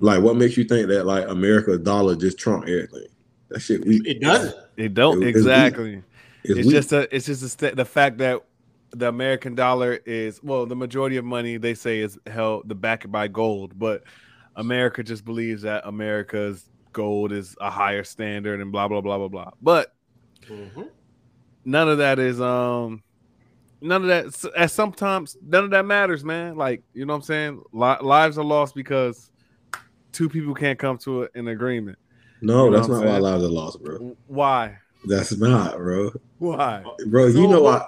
Like, 0.00 0.20
what 0.22 0.34
makes 0.36 0.56
you 0.56 0.64
think 0.64 0.88
that 0.88 1.04
like 1.06 1.28
America's 1.28 1.78
dollar 1.78 2.16
just 2.16 2.38
trump 2.38 2.64
everything? 2.64 3.06
That 3.50 3.60
shit 3.60 3.84
weak. 3.86 4.04
it 4.06 4.20
doesn't 4.20 4.54
It 4.76 4.94
don't 4.94 5.22
It- 5.22 5.28
exactly. 5.28 6.02
It's, 6.44 6.58
It's 6.60 6.68
just 6.70 6.92
a. 6.92 7.14
It's 7.14 7.26
just 7.26 7.42
a 7.44 7.48
st- 7.48 7.76
the 7.76 7.84
fact 7.84 8.18
that 8.18 8.42
the 8.90 9.06
American 9.08 9.54
dollar 9.54 10.00
is 10.04 10.42
well, 10.42 10.66
the 10.66 10.74
majority 10.74 11.16
of 11.18 11.24
money 11.24 11.56
they 11.56 11.74
say 11.74 12.00
is 12.00 12.18
held 12.26 12.68
the 12.68 12.74
backed 12.74 13.12
by 13.12 13.28
gold, 13.28 13.78
but 13.78 14.02
America 14.56 15.04
just 15.04 15.24
believes 15.24 15.62
that 15.62 15.86
America's 15.86 16.64
gold 16.92 17.30
is 17.30 17.54
a 17.60 17.70
higher 17.70 18.02
standard 18.02 18.60
and 18.60 18.72
blah 18.72 18.88
blah 18.88 19.00
blah 19.00 19.18
blah 19.18 19.28
blah. 19.28 19.50
But 19.62 19.94
Mhm. 20.50 20.88
None 21.64 21.88
of 21.88 21.98
that 21.98 22.18
is 22.18 22.40
um 22.40 23.02
none 23.80 24.02
of 24.02 24.08
that 24.08 24.26
s- 24.26 24.46
at 24.56 24.70
sometimes 24.70 25.36
none 25.46 25.64
of 25.64 25.70
that 25.70 25.84
matters 25.84 26.24
man 26.24 26.56
like 26.56 26.82
you 26.94 27.04
know 27.04 27.12
what 27.12 27.18
i'm 27.18 27.22
saying 27.22 27.62
Li- 27.72 27.96
lives 28.00 28.38
are 28.38 28.44
lost 28.44 28.74
because 28.74 29.30
two 30.12 30.28
people 30.28 30.54
can't 30.54 30.78
come 30.78 30.98
to 30.98 31.24
a- 31.24 31.28
an 31.34 31.48
agreement 31.48 31.98
no, 32.40 32.64
you 32.64 32.70
know 32.70 32.76
that's 32.78 32.88
what 32.88 32.94
not 32.96 33.02
I'm 33.02 33.06
why 33.06 33.12
saying? 33.12 33.22
lives 33.22 33.44
are 33.44 33.48
lost, 33.48 33.82
bro. 33.84 34.16
why 34.26 34.78
That's 35.06 35.36
not, 35.36 35.76
bro. 35.76 36.10
why 36.38 36.82
Bro, 37.06 37.26
you 37.26 37.32
So 37.32 37.50
know 37.50 37.62
what- 37.62 37.80
why? 37.82 37.86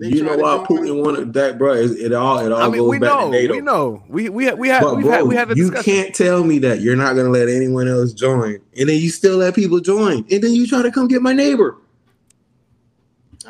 They 0.00 0.08
You 0.10 0.22
know 0.22 0.28
try 0.28 0.36
to 0.36 0.42
why 0.42 0.56
join- 0.58 0.66
Putin 0.66 1.02
wanted 1.04 1.32
that, 1.32 1.58
bro? 1.58 1.72
It, 1.72 1.90
it 1.92 2.12
all 2.12 2.38
it 2.38 2.52
all 2.52 2.60
i 2.62 2.68
mean 2.68 2.82
goes 2.82 2.90
we 2.90 2.98
back 3.00 3.10
know 3.18 3.24
to 3.24 3.30
NATO. 3.32 3.52
we 3.54 3.60
know 3.60 4.02
we 4.08 4.28
we 4.28 4.52
we 4.52 4.68
had 4.68 4.82
But 4.82 4.96
we 4.96 5.02
bro, 5.02 5.12
had 5.12 5.22
we 5.24 5.34
had 5.34 5.50
a 5.50 5.56
you 5.56 5.70
can't 5.72 6.14
tell 6.14 6.44
me 6.44 6.58
that 6.60 6.80
you're 6.82 6.94
not 6.94 7.16
gonna 7.16 7.30
let 7.30 7.48
anyone 7.48 7.88
else 7.88 8.12
join, 8.12 8.58
and 8.78 8.88
then 8.88 9.00
you 9.00 9.10
still 9.10 9.38
let 9.38 9.54
people 9.56 9.80
join, 9.80 10.24
and 10.30 10.40
then 10.44 10.52
you 10.52 10.66
try 10.68 10.82
to 10.82 10.92
come 10.92 11.08
get 11.08 11.20
my 11.20 11.32
neighbor, 11.32 11.78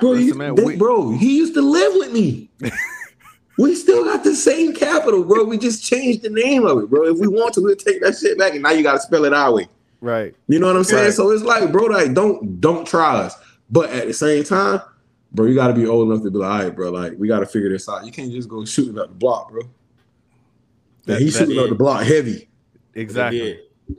bro. 0.00 0.10
Listen, 0.10 0.26
you, 0.28 0.34
man, 0.34 0.54
they- 0.54 0.64
we- 0.64 0.76
bro, 0.76 1.10
he 1.12 1.36
used 1.38 1.54
to 1.54 1.62
live 1.62 1.92
with 1.94 2.12
me. 2.12 2.50
we 3.58 3.74
still 3.74 4.04
got 4.04 4.22
the 4.24 4.34
same 4.34 4.74
capital, 4.74 5.24
bro. 5.24 5.44
We 5.44 5.58
just 5.58 5.84
changed 5.84 6.22
the 6.22 6.30
name 6.30 6.64
of 6.64 6.78
it, 6.78 6.88
bro. 6.90 7.04
If 7.06 7.18
we 7.18 7.26
want 7.28 7.54
to, 7.54 7.60
we'll 7.62 7.76
take 7.76 8.00
that 8.02 8.16
shit 8.16 8.38
back, 8.38 8.52
and 8.54 8.62
now 8.62 8.70
you 8.70 8.82
got 8.82 8.94
to 8.94 9.00
spell 9.00 9.24
it 9.24 9.32
our 9.32 9.52
way. 9.52 9.68
right 10.00 10.34
You 10.46 10.58
know 10.60 10.68
what 10.68 10.76
I'm 10.76 10.84
saying? 10.84 11.04
Right. 11.06 11.12
So 11.14 11.30
it's 11.30 11.42
like, 11.42 11.72
bro, 11.72 11.84
like 11.86 12.14
don't 12.14 12.60
don't 12.60 12.86
try 12.86 13.16
us, 13.16 13.34
but 13.70 13.90
at 13.90 14.06
the 14.06 14.14
same 14.14 14.44
time, 14.44 14.80
bro, 15.32 15.46
you 15.46 15.54
got 15.54 15.68
to 15.68 15.74
be 15.74 15.86
old 15.86 16.10
enough 16.10 16.22
to 16.24 16.30
be 16.30 16.38
like, 16.38 16.50
all 16.50 16.64
right, 16.66 16.74
bro, 16.76 16.90
like 16.90 17.14
we 17.18 17.26
got 17.28 17.40
to 17.40 17.46
figure 17.46 17.68
this 17.70 17.88
out. 17.88 18.04
You 18.06 18.12
can't 18.12 18.30
just 18.30 18.48
go 18.48 18.64
shooting 18.64 18.98
up 18.98 19.08
the 19.08 19.14
block, 19.14 19.50
bro. 19.50 19.62
Yeah, 19.62 21.14
That- 21.14 21.20
he's 21.22 21.34
that- 21.38 21.46
shooting 21.46 21.62
up 21.62 21.68
the 21.68 21.74
block 21.74 22.02
heavy. 22.04 22.48
Exactly 22.94 23.38
did. 23.38 23.58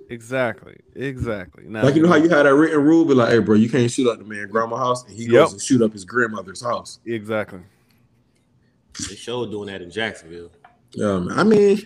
Exactly. 0.09 0.75
Exactly. 0.95 1.65
Now, 1.67 1.83
Like 1.83 1.95
you 1.95 2.01
know 2.01 2.09
how 2.09 2.15
you 2.15 2.29
had 2.29 2.43
that 2.43 2.55
written 2.55 2.81
rule, 2.83 3.05
be 3.05 3.13
like, 3.13 3.29
"Hey, 3.29 3.39
bro, 3.39 3.55
you 3.55 3.69
can't 3.69 3.89
shoot 3.91 4.09
up 4.09 4.17
the 4.17 4.25
man 4.25 4.47
grandma 4.49 4.77
house," 4.77 5.05
and 5.05 5.15
he 5.15 5.23
Yep. 5.23 5.31
goes 5.31 5.53
and 5.53 5.61
shoot 5.61 5.81
up 5.81 5.93
his 5.93 6.05
grandmother's 6.05 6.61
house. 6.61 6.99
exactly. 7.05 7.59
They 9.07 9.15
showed 9.15 9.51
doing 9.51 9.67
that 9.67 9.81
in 9.81 9.91
Jacksonville. 9.91 10.51
Yeah, 10.91 11.19
man. 11.19 11.37
I 11.39 11.43
mean, 11.43 11.79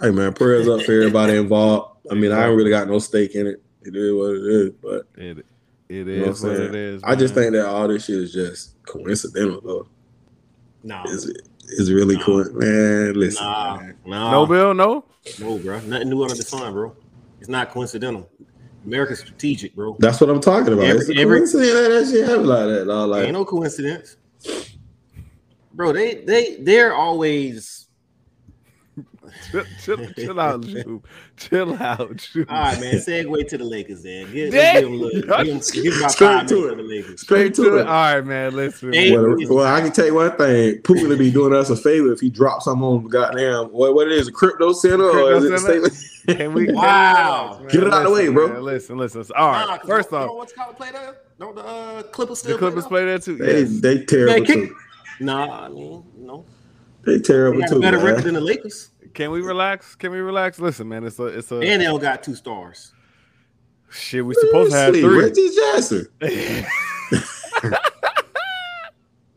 hey, 0.00 0.10
man, 0.10 0.32
prayers 0.32 0.68
up 0.68 0.82
for 0.82 0.92
everybody 0.92 1.34
involved. 1.36 1.98
I 2.10 2.14
mean, 2.14 2.32
I 2.32 2.46
ain't 2.46 2.56
really 2.56 2.70
got 2.70 2.88
no 2.88 2.98
stake 3.00 3.34
in 3.34 3.46
it. 3.48 3.62
It 3.82 3.94
is 3.96 4.12
what 4.14 4.30
it 4.30 4.44
is, 4.46 4.70
but 4.82 5.06
It 5.16 5.38
it 5.38 5.46
You 5.88 6.04
know 6.04 6.26
what 6.28 6.40
what 6.40 6.44
I'm 6.44 6.50
it 6.52 6.56
saying? 6.58 6.74
is. 6.74 7.02
I 7.04 7.14
just 7.16 7.34
think 7.34 7.52
that 7.52 7.66
all 7.66 7.86
this 7.88 8.04
shit 8.06 8.16
is 8.16 8.32
just 8.32 8.82
coincidental, 8.86 9.60
though. 9.60 9.86
No, 10.84 11.02
Is 11.06 11.26
it? 11.26 11.42
Is 11.66 11.92
really 11.92 12.16
Nah. 12.16 12.24
cool, 12.24 12.44
man. 12.52 13.14
Listen, 13.14 13.44
nah, 13.44 13.76
man. 13.78 13.94
nah, 14.06 14.30
no 14.30 14.46
bill, 14.46 14.74
no. 14.74 15.04
no, 15.40 15.58
bro. 15.58 15.80
Nothing 15.80 16.08
new 16.10 16.22
under 16.22 16.34
the 16.34 16.42
sun, 16.42 16.72
bro. 16.72 16.94
It's 17.44 17.50
not 17.50 17.68
coincidental. 17.72 18.26
America's 18.86 19.18
strategic, 19.18 19.74
bro. 19.74 19.96
that's 19.98 20.18
what 20.18 20.30
I'm 20.30 20.40
talking 20.40 20.72
about. 20.72 20.86
Every- 20.86 21.00
it's 21.02 21.10
a 21.10 21.16
every- 21.20 21.40
coincidence 21.40 22.10
that 22.10 22.16
shit 22.16 22.26
happen 22.26 22.46
like 22.46 22.66
that. 22.68 22.84
dawg. 22.86 23.10
Like, 23.10 23.24
Ain't 23.24 23.32
no 23.34 23.44
coincidence, 23.44 24.16
bro. 25.74 25.92
They 25.92 26.24
they 26.24 26.56
they're 26.62 26.94
always. 26.94 27.83
Chill, 29.50 29.64
chill, 29.82 30.12
chill 30.14 30.40
out, 30.40 30.60
Ju. 30.66 31.02
Chill 31.36 31.74
out, 31.82 32.16
Ju. 32.16 32.44
All 32.48 32.56
right, 32.62 32.80
man. 32.80 32.94
Segue 32.94 33.48
to 33.48 33.58
the 33.58 33.64
Lakers, 33.64 34.02
then. 34.02 34.32
Give, 34.32 34.52
Damn. 34.52 34.74
give 34.74 34.84
them 34.84 34.92
a 34.92 34.96
little. 34.96 35.20
Give 35.20 35.26
them, 35.28 35.60
give 35.72 35.84
them 35.92 35.98
about 36.00 36.10
Straight 36.12 36.28
five 36.28 36.46
to 36.46 36.54
minutes 36.54 36.64
it. 36.64 36.70
for 36.70 36.76
the 36.76 36.82
Lakers. 36.82 37.20
straight 37.20 37.54
to 37.54 37.76
it. 37.78 37.86
All 37.86 37.92
right, 37.92 38.20
man. 38.26 38.54
Listen. 38.54 38.90
Well, 38.90 39.36
well, 39.56 39.66
I 39.74 39.80
can 39.80 39.92
tell 39.92 40.06
you 40.06 40.14
one 40.14 40.36
thing. 40.36 40.82
Putin 40.82 41.08
would 41.08 41.18
be 41.18 41.30
doing 41.30 41.52
us 41.54 41.70
a 41.70 41.76
favor 41.76 42.12
if 42.12 42.20
he 42.20 42.30
drops 42.30 42.64
something 42.66 42.84
on 42.84 43.06
goddamn 43.08 43.66
what, 43.66 43.94
what 43.94 44.06
it 44.06 44.12
is, 44.12 44.28
a 44.28 44.32
crypto 44.32 44.72
center 44.72 45.04
or 45.04 45.32
is 45.34 45.44
it 45.44 45.48
Crypto 45.48 45.54
a 45.54 45.58
center? 45.58 45.90
statement? 45.90 46.38
Can 46.38 46.52
we 46.54 46.72
Wow. 46.72 47.58
man, 47.60 47.68
Get 47.68 47.82
it 47.82 47.92
out 47.92 48.02
of 48.02 48.04
the 48.04 48.10
way, 48.10 48.28
bro. 48.30 48.48
man, 48.48 48.62
Listen, 48.62 48.96
listen. 48.96 49.20
listen. 49.20 49.36
All 49.36 49.48
right. 49.52 49.66
Nah, 49.66 49.76
'cause 49.78 49.88
First 49.88 50.12
off, 50.14 50.26
don't 50.28 50.36
what's 50.38 50.52
called 50.54 50.76
play 50.76 50.90
there? 50.90 51.16
Don't 51.38 51.54
the 51.54 51.62
uh, 51.64 52.02
Clippers 52.04 52.38
still 52.38 52.52
the 52.52 52.58
Clippers 52.58 52.84
play 52.86 53.02
play 53.02 53.04
there 53.04 53.18
too. 53.18 53.36
They 53.36 53.60
Yes. 53.60 53.80
they 53.80 54.04
terrible 54.04 54.32
Man, 54.34 54.44
kick- 54.46 54.68
too. 54.70 54.76
Nah, 55.20 55.66
I 55.66 55.68
mean, 55.68 56.02
no. 56.16 56.44
They 57.04 57.16
They 57.16 57.20
terrible 57.22 57.60
got 57.60 57.70
a 57.70 57.74
too. 57.74 57.80
better 57.82 57.98
record 57.98 58.24
than 58.24 58.34
the 58.34 58.40
Lakers, 58.40 58.88
Can 59.14 59.30
we 59.30 59.40
relax? 59.40 59.94
Can 59.94 60.10
we 60.10 60.18
relax? 60.18 60.58
Listen, 60.58 60.88
man. 60.88 61.04
It's 61.04 61.18
a 61.18 61.26
it's 61.26 61.50
a 61.52 61.60
and 61.60 61.80
they 61.80 61.98
got 61.98 62.22
two 62.22 62.34
stars. 62.34 62.92
shit. 63.90 64.24
We 64.26 64.34
supposed 64.34 64.72
to 64.72 64.76
have 64.76 64.94
Sleep, 64.94 65.04
three. 65.04 65.24
Reggie 65.24 65.50
Jackson. 65.54 66.08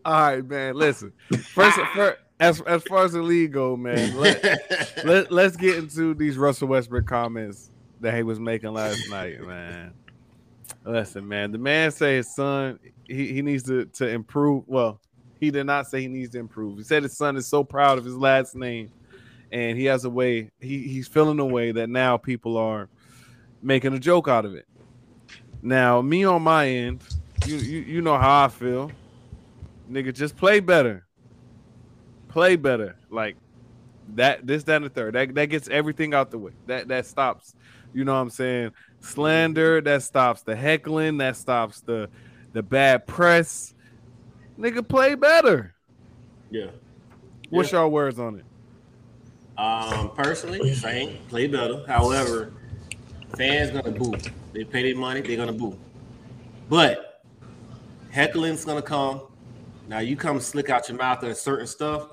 All 0.06 0.22
right, 0.22 0.46
man. 0.46 0.76
Listen. 0.76 1.14
First, 1.54 1.80
first 1.94 2.18
as 2.40 2.62
as 2.62 2.84
far 2.84 3.06
as 3.06 3.14
the 3.14 3.22
league 3.22 3.54
go, 3.54 3.76
man. 3.76 4.16
Let, 4.18 5.06
let 5.06 5.32
let's 5.32 5.58
get 5.58 5.78
into 5.78 6.14
these 6.14 6.38
Russell 6.38 6.68
Westbrook 6.68 7.06
comments 7.06 7.72
that 8.02 8.16
he 8.16 8.24
was 8.24 8.40
making 8.40 8.74
last 8.74 9.10
night, 9.10 9.42
man. 9.42 9.94
Listen, 10.86 11.28
man. 11.28 11.52
The 11.52 11.58
man 11.58 11.92
say 11.92 12.18
his 12.18 12.34
son 12.34 12.80
he, 13.08 13.34
he 13.34 13.42
needs 13.42 13.64
to 13.64 13.86
to 13.86 14.08
improve. 14.08 14.64
Well, 14.68 15.00
he 15.40 15.52
did 15.52 15.66
not 15.66 15.88
say 15.88 16.02
he 16.02 16.08
needs 16.08 16.32
to 16.32 16.40
improve. 16.40 16.78
He 16.78 16.84
said 16.84 17.04
his 17.04 17.18
son 17.18 17.36
is 17.38 17.48
so 17.48 17.64
proud 17.64 17.98
of 17.98 18.06
his 18.06 18.16
last 18.16 18.56
name, 18.56 18.92
and 19.52 19.78
he 19.78 19.86
has 19.86 20.06
a 20.06 20.10
way. 20.10 20.52
He 20.60 20.88
he's 20.88 21.08
feeling 21.08 21.40
a 21.40 21.46
way 21.46 21.72
that 21.72 21.90
now 21.90 22.18
people 22.18 22.58
are 22.58 22.90
making 23.62 23.94
a 23.94 24.00
joke 24.00 24.28
out 24.28 24.46
of 24.46 24.56
it. 24.56 24.66
Now, 25.62 26.02
me 26.02 26.24
on 26.24 26.42
my 26.44 26.68
end, 26.68 27.04
you 27.46 27.58
you, 27.58 27.80
you 27.80 28.02
know 28.02 28.18
how 28.18 28.46
I 28.46 28.48
feel. 28.50 28.92
Nigga, 29.90 30.14
just 30.14 30.36
play 30.38 30.60
better. 30.60 31.06
Play 32.28 32.56
better. 32.58 32.96
Like 33.10 33.38
that, 34.16 34.46
this, 34.46 34.64
that, 34.66 34.78
and 34.78 34.86
the 34.86 34.90
third. 34.90 35.16
That 35.16 35.34
that 35.36 35.46
gets 35.48 35.68
everything 35.70 36.14
out 36.14 36.32
the 36.32 36.38
way. 36.38 36.52
That 36.68 36.88
that 36.90 37.06
stops, 37.06 37.56
you 37.94 38.04
know 38.04 38.14
what 38.14 38.20
I'm 38.20 38.30
saying? 38.30 38.72
Slander, 39.00 39.82
that 39.82 40.04
stops 40.04 40.42
the 40.42 40.56
heckling, 40.56 41.18
that 41.18 41.36
stops 41.38 41.82
the 41.82 42.10
the 42.54 42.64
bad 42.64 43.08
press. 43.08 43.74
Nigga, 44.60 44.88
play 44.88 45.16
better. 45.16 45.74
yeah. 46.50 46.68
What's 47.50 47.72
your 47.72 47.88
words 47.88 48.20
on 48.20 48.40
it? 48.40 48.46
Um, 49.58 50.12
personally, 50.12 50.74
same. 50.74 51.18
Play 51.30 51.48
better. 51.48 51.84
However, 51.88 52.54
fans 53.36 53.72
gonna 53.72 53.92
boo. 53.92 54.14
They 54.54 54.64
pay 54.64 54.84
their 54.84 55.00
money. 55.00 55.22
They're 55.22 55.38
gonna 55.38 55.52
boo. 55.52 55.78
But 56.70 57.24
heckling's 58.12 58.66
gonna 58.66 58.82
come. 58.82 59.22
Now 59.88 60.00
you 60.00 60.16
come 60.16 60.40
slick 60.40 60.70
out 60.70 60.90
your 60.90 60.98
mouth 60.98 61.24
and 61.24 61.36
certain 61.36 61.68
stuff. 61.68 62.10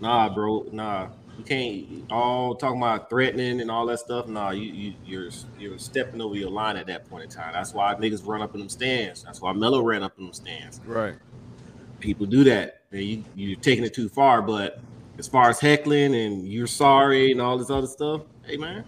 Nah, 0.00 0.28
bro. 0.32 0.66
Nah, 0.72 1.08
you 1.38 1.44
can't. 1.44 2.10
All 2.10 2.54
talking 2.54 2.78
about 2.78 3.08
threatening 3.08 3.60
and 3.60 3.70
all 3.70 3.86
that 3.86 3.98
stuff. 3.98 4.28
Nah, 4.28 4.50
you 4.50 4.72
you 4.72 4.94
you're 5.04 5.30
you're 5.58 5.78
stepping 5.78 6.20
over 6.20 6.36
your 6.36 6.50
line 6.50 6.76
at 6.76 6.86
that 6.86 7.08
point 7.08 7.24
in 7.24 7.30
time. 7.30 7.52
That's 7.52 7.72
why 7.72 7.94
niggas 7.94 8.26
run 8.26 8.42
up 8.42 8.54
in 8.54 8.60
them 8.60 8.68
stands. 8.68 9.22
That's 9.22 9.40
why 9.40 9.52
Melo 9.52 9.82
ran 9.82 10.02
up 10.02 10.18
in 10.18 10.24
them 10.24 10.32
stands. 10.32 10.80
Right. 10.84 11.14
People 12.00 12.26
do 12.26 12.44
that. 12.44 12.82
And 12.92 13.02
you 13.02 13.24
you're 13.34 13.58
taking 13.60 13.84
it 13.84 13.94
too 13.94 14.08
far. 14.08 14.42
But 14.42 14.80
as 15.18 15.28
far 15.28 15.48
as 15.50 15.60
heckling 15.60 16.14
and 16.14 16.46
you're 16.46 16.66
sorry 16.66 17.32
and 17.32 17.40
all 17.40 17.58
this 17.58 17.70
other 17.70 17.86
stuff, 17.86 18.22
hey 18.44 18.56
man, 18.56 18.84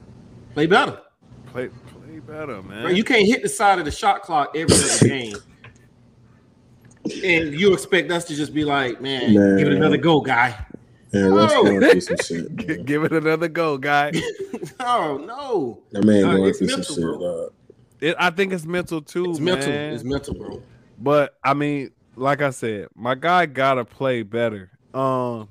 play 0.54 0.66
better. 0.66 1.00
Play 1.46 1.68
play 1.68 2.18
better, 2.20 2.62
man. 2.62 2.82
Bro, 2.82 2.90
you 2.92 3.04
can't 3.04 3.26
hit 3.26 3.42
the 3.42 3.48
side 3.48 3.78
of 3.78 3.84
the 3.84 3.90
shot 3.90 4.22
clock 4.22 4.52
every 4.56 4.74
other 4.74 4.98
game. 5.08 5.36
And 7.22 7.52
you 7.58 7.74
expect 7.74 8.10
us 8.10 8.24
to 8.26 8.34
just 8.34 8.54
be 8.54 8.64
like, 8.64 9.00
man, 9.00 9.34
Man. 9.38 9.58
give 9.58 9.68
it 9.68 9.74
another 9.74 9.98
go, 9.98 10.20
guy. 10.20 10.66
Man, 11.12 11.32
Russ 11.32 11.52
No. 11.52 11.62
going 11.64 11.80
through 11.80 12.00
some 12.00 12.16
shit. 12.16 12.56
G- 12.56 12.82
Give 12.82 13.04
it 13.04 13.12
another 13.12 13.46
go, 13.48 13.76
guy. 13.78 14.10
oh 14.80 15.22
no. 15.24 15.82
That 15.92 16.04
man 16.04 16.22
Nah, 16.22 16.36
going 16.36 16.48
it's 16.48 16.58
through 16.58 16.68
some 16.68 16.80
mental, 16.80 16.94
shit, 16.96 17.20
dog. 17.20 17.52
It, 18.00 18.16
I 18.18 18.30
think 18.30 18.52
it's 18.52 18.64
mental 18.66 19.00
too, 19.02 19.30
It's 19.30 19.38
man. 19.40 19.54
mental. 19.58 19.72
It's 19.94 20.04
mental, 20.04 20.34
bro. 20.34 20.62
But 20.98 21.36
I 21.44 21.54
mean, 21.54 21.90
like 22.16 22.42
I 22.42 22.50
said, 22.50 22.88
my 22.96 23.14
guy 23.14 23.46
gotta 23.46 23.84
play 23.84 24.22
better. 24.22 24.70
Um, 24.92 25.48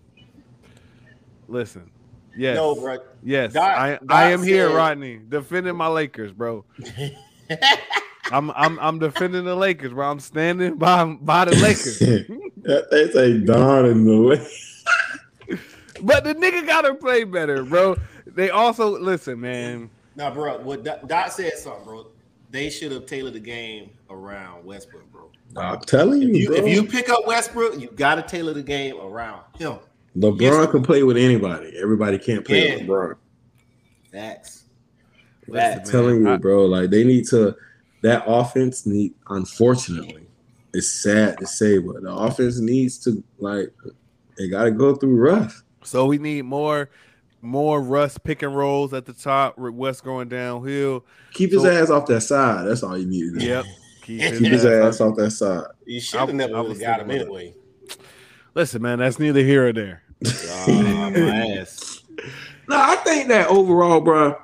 listen, 1.53 1.89
yes, 2.36 2.55
No, 2.57 2.75
bro. 2.75 2.98
yes, 3.24 3.53
Doc- 3.53 3.77
I 3.77 3.89
Doc 3.91 4.01
I 4.10 4.31
am 4.31 4.43
here, 4.43 4.69
Rodney, 4.75 5.19
defending 5.29 5.75
my 5.75 5.88
Lakers, 5.88 6.33
bro. 6.33 6.65
I'm 8.31 8.51
I'm 8.51 8.79
I'm 8.79 9.00
defending 9.00 9.43
the 9.45 9.55
Lakers, 9.55 9.91
bro. 9.93 10.10
I'm 10.10 10.19
standing 10.19 10.75
by 10.75 11.05
by 11.05 11.45
the 11.45 11.51
Lakers. 11.55 12.00
That- 12.63 12.89
they 12.91 13.12
say 13.12 13.39
Don 13.39 13.86
in 13.86 14.05
the 14.05 14.22
way. 14.22 14.48
but 16.01 16.24
the 16.24 16.33
nigga 16.33 16.65
gotta 16.65 16.93
play 16.95 17.25
better, 17.25 17.63
bro. 17.63 17.98
They 18.25 18.50
also 18.51 18.98
listen, 18.98 19.41
man. 19.41 19.89
Nah, 20.15 20.31
bro. 20.33 20.60
What 20.60 20.86
Dot 20.86 21.05
Dot 21.10 21.33
said 21.33 21.57
something, 21.57 21.83
bro. 21.83 22.07
They 22.51 22.69
should 22.69 22.93
have 22.93 23.05
tailored 23.05 23.33
the 23.33 23.39
game 23.41 23.89
around 24.10 24.63
Westbrook, 24.63 25.12
bro. 25.12 25.29
I'm 25.57 25.81
telling 25.81 26.22
you, 26.22 26.29
If 26.29 26.36
you, 26.38 26.48
bro. 26.48 26.55
if 26.57 26.67
you 26.74 26.83
pick 26.86 27.10
up 27.10 27.27
Westbrook, 27.27 27.79
you 27.81 27.89
got 27.91 28.15
to 28.15 28.22
tailor 28.22 28.53
the 28.53 28.63
game 28.63 28.98
around 29.01 29.41
him. 29.57 29.79
LeBron 30.17 30.41
Yes, 30.41 30.72
can 30.72 30.84
play 30.84 31.03
with 31.03 31.17
anybody. 31.17 31.74
Everybody 31.82 32.17
can't 32.20 32.46
play 32.46 32.67
Yeah. 32.67 32.75
with 32.75 32.84
LeBron. 32.88 33.15
Facts. 34.12 34.65
Listen, 35.48 35.72
I'm 35.72 35.77
Facts. 35.77 35.91
telling 35.91 36.25
you, 36.25 36.38
bro. 36.38 36.65
Like 36.65 36.89
they 36.89 37.03
need 37.03 37.25
to. 37.29 37.55
That 38.01 38.24
offense 38.27 38.86
need. 38.86 39.13
Unfortunately, 39.29 40.27
it's 40.74 40.89
sad 40.91 41.38
to 41.39 41.48
say, 41.48 41.77
but 41.79 42.03
the 42.03 42.12
offense 42.13 42.60
needs 42.60 42.98
to 43.05 43.24
like. 43.39 43.74
They 44.38 44.48
got 44.50 44.63
to 44.65 44.72
go 44.72 44.96
through 44.96 45.15
rough. 45.15 45.63
So 45.84 46.05
we 46.05 46.17
need 46.17 46.43
more 46.43 46.89
more 47.41 47.82
Russ 47.82 48.17
pick 48.17 48.41
and 48.41 48.55
rolls 48.55 48.93
at 48.93 49.05
the 49.05 49.13
top. 49.13 49.58
West 49.58 50.03
going 50.03 50.29
downhill. 50.29 51.05
Keep 51.34 51.51
his 51.53 51.63
So- 51.63 51.70
ass 51.72 51.89
off 51.89 52.05
that 52.08 52.22
side. 52.22 52.67
That's 52.67 52.84
all 52.84 52.98
you 52.98 53.05
need. 53.08 53.41
Yep. 53.41 53.65
Keep 54.03 54.22
Keep 54.38 54.51
his 54.51 54.65
ass 54.65 55.01
off 55.01 55.15
that 55.17 55.32
side. 55.32 55.65
You 55.86 56.00
should 56.00 56.17
I- 56.20 56.25
have 56.25 56.36
never 56.36 56.53
I 56.53 56.58
really 56.58 56.70
was 56.70 56.79
got 56.79 57.01
him 57.01 57.08
thinking 57.08 57.27
about 57.27 57.38
anyway. 57.39 57.55
Listen, 58.55 58.82
man, 58.82 59.00
that's 59.00 59.17
neither 59.20 59.41
here 59.41 59.67
or 59.67 59.74
there. 59.74 60.02
My 60.24 61.56
ass. 61.60 62.03
No, 62.68 62.77
I 62.77 62.96
think 62.98 63.27
that 63.27 63.50
overall, 63.50 64.01
bro. 64.01 64.39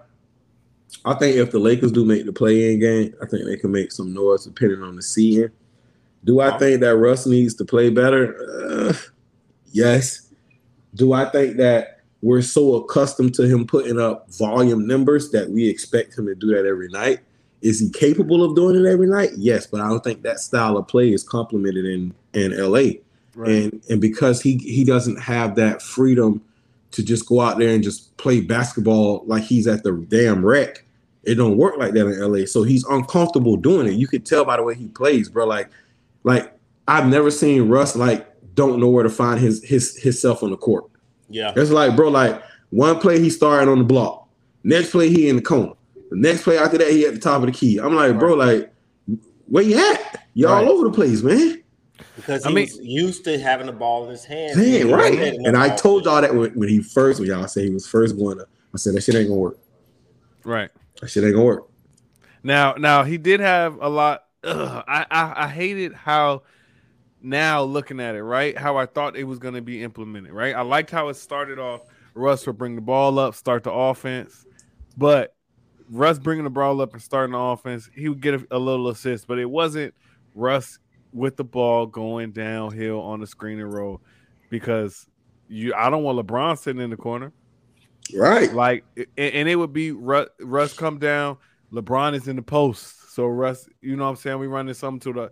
I 1.06 1.14
think 1.16 1.38
if 1.38 1.52
the 1.52 1.60
Lakers 1.60 1.92
do 1.92 2.04
make 2.04 2.26
the 2.26 2.34
play-in 2.34 2.80
game, 2.80 3.14
I 3.22 3.26
think 3.26 3.46
they 3.46 3.58
can 3.58 3.72
make 3.72 3.92
some 3.92 4.14
noise 4.14 4.46
depending 4.46 4.84
on 4.84 4.96
the 4.96 5.02
seeding. 5.02 5.52
Do 6.26 6.42
I 6.42 6.58
think 6.58 6.82
that 6.82 6.98
Russ 6.98 7.26
needs 7.26 7.54
to 7.56 7.66
play 7.66 7.90
better? 7.90 8.36
Uh, 8.70 8.94
yes. 9.72 10.32
Do 10.96 11.14
I 11.14 11.26
think 11.30 11.58
that 11.58 12.02
we're 12.22 12.42
so 12.42 12.76
accustomed 12.76 13.34
to 13.36 13.44
him 13.48 13.66
putting 13.66 14.00
up 14.00 14.30
volume 14.34 14.86
numbers 14.86 15.32
that 15.32 15.50
we 15.50 15.70
expect 15.70 16.18
him 16.18 16.26
to 16.26 16.36
do 16.36 16.48
that 16.48 16.66
every 16.66 16.90
night? 16.90 17.20
Is 17.62 17.80
he 17.80 17.90
capable 17.90 18.44
of 18.44 18.56
doing 18.56 18.76
it 18.76 18.90
every 18.90 19.08
night? 19.08 19.32
Yes, 19.38 19.68
but 19.68 19.80
I 19.80 19.88
don't 19.88 20.04
think 20.04 20.24
that 20.24 20.40
style 20.40 20.78
of 20.78 20.88
play 20.88 21.14
is 21.14 21.24
complemented 21.24 21.86
in 21.86 22.14
in 22.34 22.58
LA 22.58 23.00
and 23.46 23.82
and 23.90 24.02
because 24.02 24.42
he 24.42 24.58
he 24.58 24.84
doesn't 24.84 25.20
have 25.20 25.56
that 25.56 25.82
freedom 25.82 26.42
to 26.92 27.04
just 27.04 27.28
go 27.28 27.40
out 27.42 27.58
there 27.58 27.70
and 27.70 27.84
just 27.84 28.16
play 28.18 28.42
basketball 28.42 29.24
like 29.26 29.44
he's 29.44 29.68
at 29.68 29.84
the 29.84 29.92
damn 30.10 30.44
wreck. 30.46 30.84
It 31.24 31.36
don't 31.36 31.58
work 31.58 31.78
like 31.78 31.94
that 31.94 32.08
in 32.08 32.20
LA. 32.20 32.46
So 32.46 32.64
he's 32.64 32.84
uncomfortable 32.86 33.58
doing 33.58 33.88
it. 33.88 33.94
You 33.94 34.08
could 34.08 34.26
tell 34.26 34.46
by 34.46 34.58
the 34.58 34.64
way 34.64 34.74
he 34.74 34.88
plays, 34.88 35.30
bro. 35.30 35.46
Like, 35.46 35.70
like 36.24 36.52
I've 36.88 37.08
never 37.08 37.30
seen 37.30 37.70
Russ 37.70 37.96
like 37.96 38.28
don't 38.56 38.80
know 38.80 38.90
where 38.90 39.04
to 39.04 39.10
find 39.10 39.40
his 39.40 39.64
his 39.64 39.98
himself 40.02 40.44
on 40.44 40.52
the 40.52 40.58
court. 40.58 40.86
Yeah. 41.30 41.54
It's 41.56 41.72
like, 41.72 41.96
bro, 41.96 42.10
like 42.10 42.42
one 42.72 43.00
play 43.00 43.20
he 43.20 43.30
started 43.30 43.70
on 43.70 43.78
the 43.78 43.84
block, 43.84 44.28
next 44.64 44.92
play 44.92 45.10
he 45.10 45.30
in 45.30 45.36
the 45.36 45.42
corner, 45.42 45.74
The 46.10 46.18
next 46.18 46.44
play 46.44 46.58
after 46.58 46.78
that, 46.78 46.90
he 46.92 47.06
at 47.06 47.14
the 47.14 47.20
top 47.20 47.42
of 47.42 47.48
the 47.48 47.52
key. 47.52 47.80
I'm 47.80 47.96
like, 47.96 48.18
bro, 48.18 48.34
like, 48.34 48.74
where 49.48 49.64
you 49.64 49.78
at? 49.78 50.26
You 50.34 50.48
Right. 50.48 50.66
all 50.66 50.72
over 50.72 50.90
the 50.90 50.94
place, 50.94 51.22
man. 51.22 51.62
Because 52.16 52.46
I 52.46 52.50
mean- 52.50 52.68
was 52.68 52.80
used 52.82 53.24
to 53.26 53.40
having 53.40 53.68
the 53.68 53.74
ball 53.74 54.06
in 54.06 54.12
his 54.12 54.26
hands. 54.26 54.58
Man, 54.58 54.66
He 54.66 54.84
right. 54.84 55.18
And 55.18 55.56
I 55.56 55.76
told 55.76 56.06
y'all 56.06 56.22
that 56.22 56.34
when, 56.34 56.52
when 56.52 56.70
he 56.70 56.82
first, 56.82 57.20
when 57.20 57.30
y'all 57.30 57.48
say 57.48 57.66
he 57.66 57.74
was 57.74 57.88
first 57.88 58.18
going 58.18 58.38
to, 58.38 58.48
I 58.74 58.78
said 58.78 58.94
that 58.96 59.04
shit 59.04 59.16
ain't 59.16 59.30
gonna 59.30 59.40
work. 59.40 59.60
Right. 60.44 60.70
That 61.02 61.10
shit 61.10 61.24
ain't 61.24 61.34
gonna 61.34 61.46
work. 61.46 61.70
Now, 62.44 62.74
now 62.74 63.04
he 63.04 63.18
did 63.18 63.40
have 63.40 63.78
a 63.82 63.90
lot. 63.90 64.24
Ugh, 64.44 64.84
I, 64.88 65.06
I 65.12 65.46
I 65.46 65.48
hated 65.48 65.94
how 65.94 66.44
now 67.22 67.64
looking 67.64 68.00
at 68.00 68.16
it, 68.16 68.24
right? 68.24 68.58
How 68.58 68.78
I 68.78 68.86
thought 68.86 69.18
it 69.18 69.26
was 69.26 69.40
going 69.40 69.56
to 69.56 69.62
be 69.62 69.84
implemented, 69.84 70.32
right? 70.32 70.56
I 70.56 70.62
liked 70.62 70.92
how 70.92 71.10
it 71.10 71.16
started 71.16 71.60
off. 71.60 71.82
Russ 72.14 72.48
would 72.48 72.58
bring 72.58 72.76
the 72.76 72.82
ball 72.82 73.20
up, 73.20 73.36
start 73.36 73.64
the 73.64 73.72
offense, 73.72 74.46
but 74.98 75.36
Russ 75.90 76.20
bringing 76.20 76.44
the 76.44 76.50
ball 76.50 76.82
up 76.82 76.94
and 76.94 77.02
starting 77.02 77.34
the 77.34 77.40
offense, 77.40 77.90
he 77.96 78.10
would 78.10 78.22
get 78.22 78.36
a, 78.36 78.48
a 78.52 78.58
little 78.58 78.90
assist, 78.90 79.28
but 79.28 79.40
it 79.40 79.50
wasn't 79.50 79.94
Russ 80.36 80.80
with 81.14 81.38
the 81.38 81.44
ball 81.44 81.86
going 81.86 82.32
downhill 82.32 83.02
on 83.02 83.20
the 83.20 83.28
screen 83.28 83.60
and 83.60 83.74
roll 83.74 84.02
because 84.50 85.08
you. 85.48 85.74
I 85.74 85.90
don't 85.90 86.04
want 86.04 86.20
LeBron 86.20 86.58
sitting 86.58 86.82
in 86.82 86.90
the 86.90 86.98
corner. 86.98 87.32
Right. 88.14 88.52
Like, 88.54 88.86
and, 89.18 89.48
it 89.48 89.56
would 89.56 89.74
be 89.74 89.92
Russ, 89.92 90.30
Russ 90.40 90.74
come 90.74 90.98
down. 91.00 91.38
LeBron 91.72 92.16
is 92.16 92.28
in 92.28 92.36
the 92.36 92.42
post, 92.42 93.14
so 93.14 93.28
Russ, 93.28 93.70
you 93.82 93.96
know 93.96 94.06
what 94.06 94.12
I'm 94.12 94.16
saying? 94.16 94.40
We 94.40 94.48
running 94.48 94.74
something 94.74 95.00
to 95.02 95.20
the 95.20 95.32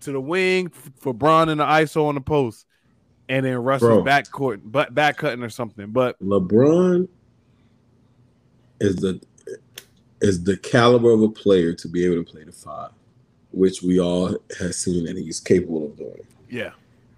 to 0.00 0.12
the 0.12 0.20
wing 0.20 0.70
for 0.98 1.14
Bron 1.14 1.48
and 1.48 1.60
the 1.60 1.64
ISO 1.64 2.06
on 2.06 2.16
the 2.16 2.20
post, 2.20 2.66
and 3.28 3.46
then 3.46 3.56
Russ 3.58 3.80
Bro. 3.80 3.98
is 3.98 4.04
back 4.04 4.30
court, 4.30 4.60
but 4.64 4.94
back 4.94 5.16
cutting 5.16 5.44
or 5.44 5.48
something. 5.48 5.92
But 5.92 6.20
LeBron 6.20 7.08
is 8.80 8.96
the 8.96 9.20
is 10.20 10.42
the 10.42 10.56
caliber 10.56 11.12
of 11.12 11.22
a 11.22 11.28
player 11.28 11.72
to 11.74 11.88
be 11.88 12.04
able 12.04 12.16
to 12.16 12.30
play 12.30 12.42
the 12.42 12.52
five, 12.52 12.90
which 13.54 13.82
we 13.82 14.00
all 14.00 14.36
have 14.58 14.74
seen 14.74 15.04
that 15.04 15.16
he's 15.16 15.40
capable 15.40 15.86
of 15.86 15.96
doing. 15.96 16.26
yeah, 16.48 16.70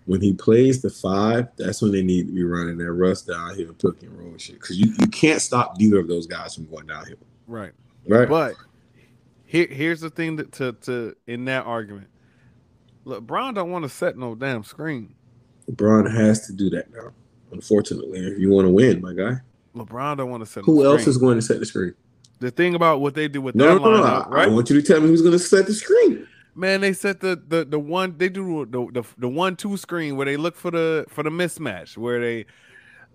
When 0.04 0.20
he 0.20 0.32
plays 0.32 0.82
the 0.82 0.90
five, 0.90 1.48
that's 1.56 1.82
when 1.82 1.92
they 1.92 2.02
need 2.02 2.26
to 2.26 2.32
be 2.32 2.44
running 2.44 2.78
that 2.78 2.92
Russ 2.92 3.22
down 3.22 3.56
here, 3.56 3.72
pick 3.72 4.02
and 4.02 4.18
roll 4.18 4.36
shit. 4.38 4.60
Because 4.60 4.78
you, 4.78 4.92
you 4.98 5.06
can't 5.08 5.40
stop 5.40 5.76
either 5.80 5.98
of 5.98 6.08
those 6.08 6.26
guys 6.26 6.54
from 6.54 6.66
going 6.66 6.86
downhill. 6.86 7.16
right. 7.46 7.72
Right. 8.08 8.28
But 8.28 8.54
here, 9.46 9.66
here's 9.66 10.00
the 10.00 10.10
thing 10.10 10.36
that 10.36 10.52
to 10.52 10.72
to 10.82 11.16
in 11.26 11.44
that 11.46 11.66
argument, 11.66 12.06
LeBron 13.04 13.54
don't 13.54 13.70
want 13.72 13.84
to 13.84 13.88
set 13.88 14.16
no 14.16 14.34
damn 14.36 14.62
screen. 14.62 15.14
LeBron 15.68 16.08
has 16.14 16.46
to 16.46 16.52
do 16.52 16.70
that 16.70 16.92
now. 16.92 17.10
Unfortunately, 17.50 18.20
if 18.20 18.38
you 18.38 18.50
want 18.50 18.66
to 18.66 18.70
win, 18.70 19.00
my 19.00 19.12
guy. 19.12 19.38
LeBron 19.74 20.18
don't 20.18 20.30
want 20.30 20.42
to 20.42 20.46
set. 20.46 20.64
Who 20.64 20.84
else 20.84 21.06
is 21.08 21.18
going 21.18 21.36
to 21.36 21.42
set 21.42 21.58
the 21.58 21.66
screen? 21.66 21.94
The 22.38 22.50
thing 22.50 22.74
about 22.74 23.00
what 23.00 23.14
they 23.14 23.28
do 23.28 23.40
with 23.40 23.54
No, 23.54 23.66
that 23.78 23.82
no, 23.82 23.96
no. 23.96 24.02
lineup, 24.02 24.26
I, 24.26 24.30
right? 24.30 24.48
I 24.48 24.50
want 24.50 24.68
you 24.70 24.80
to 24.80 24.86
tell 24.86 25.00
me 25.00 25.08
who's 25.08 25.22
going 25.22 25.32
to 25.32 25.38
set 25.38 25.66
the 25.66 25.74
screen. 25.74 26.26
Man, 26.54 26.80
they 26.80 26.92
set 26.94 27.20
the 27.20 27.40
the 27.48 27.64
the 27.66 27.78
one 27.78 28.16
they 28.16 28.28
do 28.30 28.64
the 28.66 28.86
the, 29.02 29.06
the 29.18 29.28
one 29.28 29.56
two 29.56 29.76
screen 29.76 30.16
where 30.16 30.24
they 30.24 30.36
look 30.38 30.56
for 30.56 30.70
the 30.70 31.04
for 31.08 31.22
the 31.22 31.28
mismatch 31.30 31.98
where 31.98 32.18
they 32.20 32.46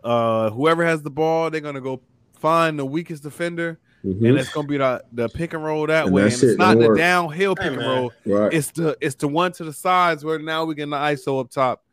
uh 0.04 0.50
whoever 0.52 0.84
has 0.86 1.02
the 1.02 1.10
ball 1.10 1.50
they're 1.50 1.60
gonna 1.62 1.82
go 1.82 2.02
find 2.40 2.78
the 2.78 2.86
weakest 2.86 3.24
defender 3.24 3.80
Mhm. 4.06 4.30
and 4.30 4.38
it's 4.40 4.50
gonna 4.50 4.68
be 4.68 4.78
the 4.78 5.04
the 5.12 5.28
pick 5.30 5.54
and 5.54 5.64
roll 5.64 5.86
that 5.88 6.06
And 6.06 6.14
way 6.14 6.24
that 6.24 6.34
and 6.34 6.44
it's 6.44 6.58
not 6.58 6.74
don't 6.74 6.82
the 6.82 6.88
work. 6.90 6.98
downhill 6.98 7.56
Hey, 7.60 7.70
pick 7.70 7.78
and 7.78 7.86
roll 7.88 8.12
Right. 8.26 8.54
it's 8.54 8.72
the 8.72 8.96
it's 9.02 9.16
the 9.16 9.28
one 9.28 9.52
to 9.54 9.64
the 9.64 9.74
sides 9.74 10.24
where 10.26 10.38
now 10.40 10.66
we 10.66 10.76
get 10.76 10.90
the 10.90 10.96
ISO 10.96 11.40
up 11.40 11.50
top 11.52 11.84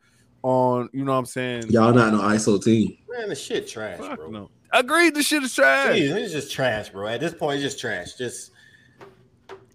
on 0.43 0.89
you 0.93 1.03
know 1.03 1.11
what 1.13 1.17
I'm 1.19 1.25
saying 1.25 1.69
Y'all 1.69 1.93
not 1.93 2.13
no 2.13 2.19
ISO 2.19 2.63
team. 2.63 2.95
Man, 3.09 3.29
the 3.29 3.35
shit 3.35 3.67
trash, 3.67 3.97
Fuck 3.99 4.17
bro. 4.17 4.29
no 4.29 4.49
agreed 4.71 5.15
the 5.15 5.23
shit 5.23 5.43
is 5.43 5.53
trash 5.55 5.95
Jeez, 5.95 6.15
it's 6.15 6.31
just 6.31 6.51
trash, 6.51 6.89
bro. 6.89 7.07
At 7.07 7.19
this 7.19 7.33
point, 7.33 7.55
it's 7.55 7.63
just 7.63 7.79
trash. 7.79 8.13
Just 8.13 8.51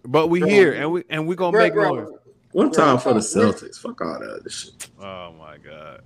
but 0.06 0.28
we 0.28 0.40
Bro, 0.40 0.48
here 0.48 0.72
and 0.72 0.92
we 0.92 1.04
and 1.08 1.26
we 1.26 1.34
gonna 1.34 1.52
bro, 1.52 1.62
make 1.62 1.72
bro, 1.74 1.94
noise 1.94 2.08
One 2.52 2.70
time 2.70 2.98
for 2.98 3.12
the 3.14 3.20
Celtics. 3.20 3.76
Fuck 3.80 4.00
all 4.02 4.18
that 4.18 4.30
other 4.40 4.50
shit. 4.50 4.88
oh 5.00 5.32
my 5.38 5.56
god 5.58 6.02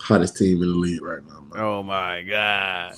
Hottest 0.00 0.36
team 0.36 0.62
in 0.62 0.68
the 0.68 0.76
league 0.76 1.02
right 1.02 1.24
now. 1.26 1.40
Man. 1.40 1.60
Oh 1.60 1.82
my 1.82 2.22
god. 2.22 2.94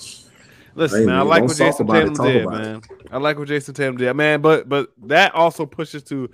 Listen, 0.75 0.99
Hey, 0.99 1.05
man, 1.07 1.15
I 1.15 1.21
like 1.23 1.41
what 1.43 1.57
Jayson 1.57 1.81
about 1.81 1.95
it, 1.97 2.09
Tatum 2.09 2.25
did, 2.25 2.45
about 2.45 2.61
it. 2.61 2.63
man. 2.63 2.81
I 3.11 3.17
like 3.17 3.37
what 3.39 3.47
Jayson 3.47 3.73
Tatum 3.73 3.97
did, 3.97 4.13
man. 4.13 4.39
But 4.41 4.69
but 4.69 4.91
that 5.07 5.33
also 5.33 5.65
pushes 5.65 6.03
to 6.03 6.29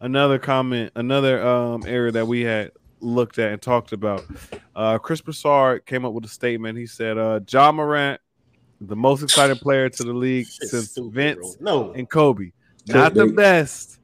another 0.00 0.38
comment, 0.38 0.92
another 0.96 1.44
um 1.44 1.82
area 1.86 2.12
that 2.12 2.26
we 2.26 2.42
had 2.42 2.72
looked 3.00 3.38
at 3.38 3.52
and 3.52 3.62
talked 3.62 3.92
about. 3.92 4.22
Uh 4.76 4.98
Chris 4.98 5.20
Broussard 5.22 5.86
came 5.86 6.04
up 6.04 6.12
with 6.12 6.24
a 6.24 6.28
statement. 6.28 6.76
He 6.78 6.86
said, 6.86 7.16
uh 7.16 7.40
Ja 7.48 7.72
Morant, 7.72 8.20
the 8.86 8.96
most 8.96 9.22
exciting 9.22 9.56
player 9.56 9.88
to 9.88 10.02
the 10.04 10.12
league 10.12 10.46
shit's 10.46 10.70
since 10.70 10.90
stupid, 10.90 11.12
Vince 11.12 11.56
bro. 11.56 11.72
No, 11.88 11.92
and 11.92 12.08
Kobe. 12.08 12.52
Not 12.88 13.14
the 13.14 13.26
best, 13.26 13.98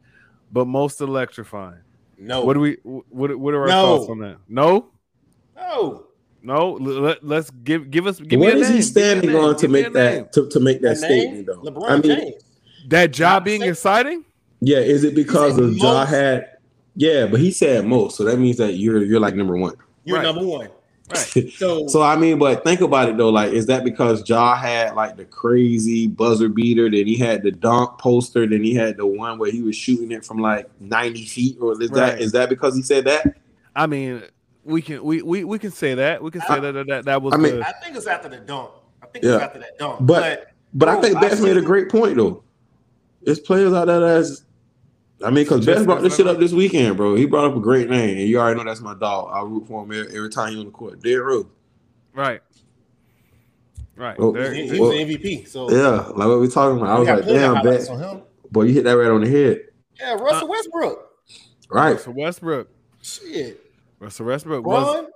but 0.53 0.67
most 0.67 1.01
electrifying. 1.01 1.81
no, 2.19 2.45
What 2.45 2.55
do 2.55 2.61
we 2.61 2.75
what 2.85 3.37
what 3.39 3.55
are 3.55 3.63
our 3.63 3.67
No. 3.69 3.97
thoughts 3.99 4.11
on 4.11 4.19
that? 4.21 4.37
No? 4.49 4.91
no. 5.57 6.05
No, 6.41 6.75
let, 6.75 7.23
us 7.25 7.51
give 7.65 7.91
give 7.91 8.07
us 8.07 8.21
give 8.21 8.39
what 8.39 8.55
me 8.55 8.61
a 8.61 8.63
is 8.63 8.69
name. 8.71 8.71
he 8.71 8.71
Give 8.71 8.75
me 8.75 8.79
a 8.79 8.83
standing 8.83 9.35
on 9.37 9.57
to 9.57 9.69
make 9.69 9.93
that 9.93 10.33
to, 10.35 10.49
to 10.51 10.61
make 10.61 10.81
that 10.83 10.97
A 10.99 11.01
name? 11.01 11.21
statement 11.45 11.47
though? 11.47 11.61
LeBron 11.63 11.91
I 11.91 11.95
mean, 11.97 12.03
James. 12.03 12.43
That 12.87 13.13
job 13.13 13.45
being 13.45 13.61
saying- 13.61 13.73
exciting? 13.73 14.25
yeah, 14.61 14.79
is 14.79 15.03
it 15.05 15.15
because 15.17 15.57
said 15.57 15.65
of 15.65 15.77
Ja 15.77 15.83
most. 16.01 16.11
had? 16.11 16.47
Yeah, 16.95 17.27
but 17.27 17.41
he 17.41 17.51
said 17.51 17.85
most, 17.87 18.17
so 18.17 18.25
that 18.25 18.39
means 18.39 18.57
that 18.59 18.75
you're 18.75 19.03
you're 19.03 19.21
like 19.21 19.35
number 19.35 19.57
one. 19.57 19.75
You're 20.05 20.19
Right. 20.19 20.23
number 20.23 20.45
one. 20.47 20.69
Right. 21.15 21.53
So, 21.57 21.87
So 21.89 22.03
I 22.03 22.17
mean, 22.17 22.39
but 22.39 22.65
think 22.65 22.81
about 22.81 23.09
it 23.09 23.17
though. 23.17 23.31
Like, 23.31 23.53
is 23.53 23.67
that 23.67 23.85
because 23.85 24.29
Ja 24.29 24.55
had 24.57 24.95
like 24.95 25.17
the 25.17 25.25
crazy 25.25 26.07
buzzer 26.07 26.49
beater? 26.49 26.91
Then 26.91 27.07
he 27.07 27.17
had 27.17 27.43
the 27.43 27.51
dunk 27.51 27.99
poster. 27.99 28.47
Then 28.47 28.63
he 28.63 28.75
had 28.75 28.97
the 28.97 29.07
one 29.07 29.39
where 29.39 29.51
he 29.51 29.63
was 29.63 29.77
shooting 29.77 30.13
it 30.13 30.25
from 30.25 30.39
like 30.39 30.69
ninety 30.81 31.25
feet. 31.25 31.57
Or 31.61 31.73
is 31.73 31.91
Right. 31.91 31.95
that 31.95 32.21
is 32.21 32.33
that 32.33 32.49
because 32.49 32.77
he 32.77 32.83
said 32.83 33.05
that? 33.07 33.37
I 33.75 33.87
mean, 33.87 34.23
we 34.65 34.83
can 34.83 35.03
we 35.03 35.23
we, 35.23 35.45
we 35.45 35.59
can 35.59 35.71
say 35.71 35.95
that. 35.95 36.23
We 36.23 36.31
can 36.31 36.41
say 36.43 36.55
I- 36.55 36.61
that 36.61 36.73
that, 36.73 36.87
that, 36.89 37.05
that 37.07 37.23
was 37.23 37.33
I 37.35 37.37
mean- 37.39 37.57
the, 37.61 37.69
I 37.69 37.73
think 37.83 37.97
it's 37.97 38.07
after 38.07 38.29
the 38.29 38.39
dunk. 38.39 38.71
I 39.03 39.07
think 39.07 39.25
Yeah. 39.25 39.35
it's 39.37 39.45
after 39.45 39.59
that 39.61 39.79
dunk. 39.79 40.01
But- 40.07 40.53
But, 40.75 40.87
But 40.87 40.89
I 40.91 40.97
oh, 40.97 41.01
think 41.03 41.17
I 41.17 41.21
Best 41.21 41.43
made 41.43 41.57
a 41.57 41.63
great 41.63 41.89
point 41.89 42.17
though. 42.17 42.43
It's 43.23 43.41
players 43.41 43.73
out 43.73 43.87
there 43.87 44.01
that's. 44.01 44.43
I 45.25 45.31
mean, 45.31 45.45
because 45.45 45.65
Just 45.65 45.79
Best 45.79 45.87
brought 45.87 46.03
this 46.03 46.17
shit 46.17 46.27
up 46.29 46.39
this 46.39 46.53
weekend, 46.53 46.97
bro. 46.97 47.15
He 47.17 47.27
brought 47.27 47.45
up 47.51 47.57
a 47.57 47.61
great 47.61 47.91
name, 47.91 48.19
and 48.19 48.29
you 48.29 48.39
already 48.39 48.59
know 48.59 48.65
that's 48.65 48.81
my 48.81 48.95
dog. 48.95 49.31
I 49.33 49.43
root 49.43 49.67
for 49.67 49.83
him 49.85 49.91
every, 49.93 50.17
every 50.17 50.31
time 50.31 50.51
he's 50.51 50.59
on 50.61 50.67
the 50.67 50.71
court. 50.71 51.03
Derrick 51.03 51.27
Rose. 51.27 51.47
right. 52.15 52.41
Right. 53.97 54.15
Oh, 54.21 54.31
There- 54.31 54.53
he, 54.55 54.67
there- 54.69 54.75
he 54.77 54.81
was 54.81 54.91
the 54.93 55.05
MVP. 55.17 55.49
So 55.49 55.69
Yeah, 55.71 56.07
like 56.15 56.29
what 56.29 56.39
we 56.41 56.47
talking 56.49 56.79
about. 56.79 56.97
I 56.97 56.99
was 57.01 57.09
like, 57.09 57.25
damn, 57.27 57.57
highlights 57.57 57.89
Bet, 57.89 57.97
on 57.97 58.17
him. 58.19 58.23
boy, 58.53 58.63
you 58.63 58.75
hit 58.75 58.85
that 58.85 58.93
right 58.93 59.11
on 59.11 59.23
the 59.23 59.29
head. 59.29 59.63
Yeah, 59.99 60.13
Russell 60.15 60.47
uh, 60.47 60.51
Westbrook. 60.51 61.11
Right. 61.69 61.99
So 61.99 62.13
Westbrook. 62.13 62.69
Shit, 63.03 63.61
Russell 63.99 64.27
Westbrook 64.27 64.65
was 64.65 65.07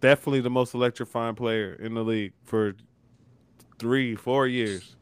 definitely 0.00 0.42
the 0.42 0.50
most 0.50 0.74
electrifying 0.74 1.34
player 1.34 1.72
in 1.74 1.94
the 1.94 2.04
league 2.04 2.32
for 2.44 2.74
three, 3.80 4.14
four 4.14 4.46
years. 4.46 4.94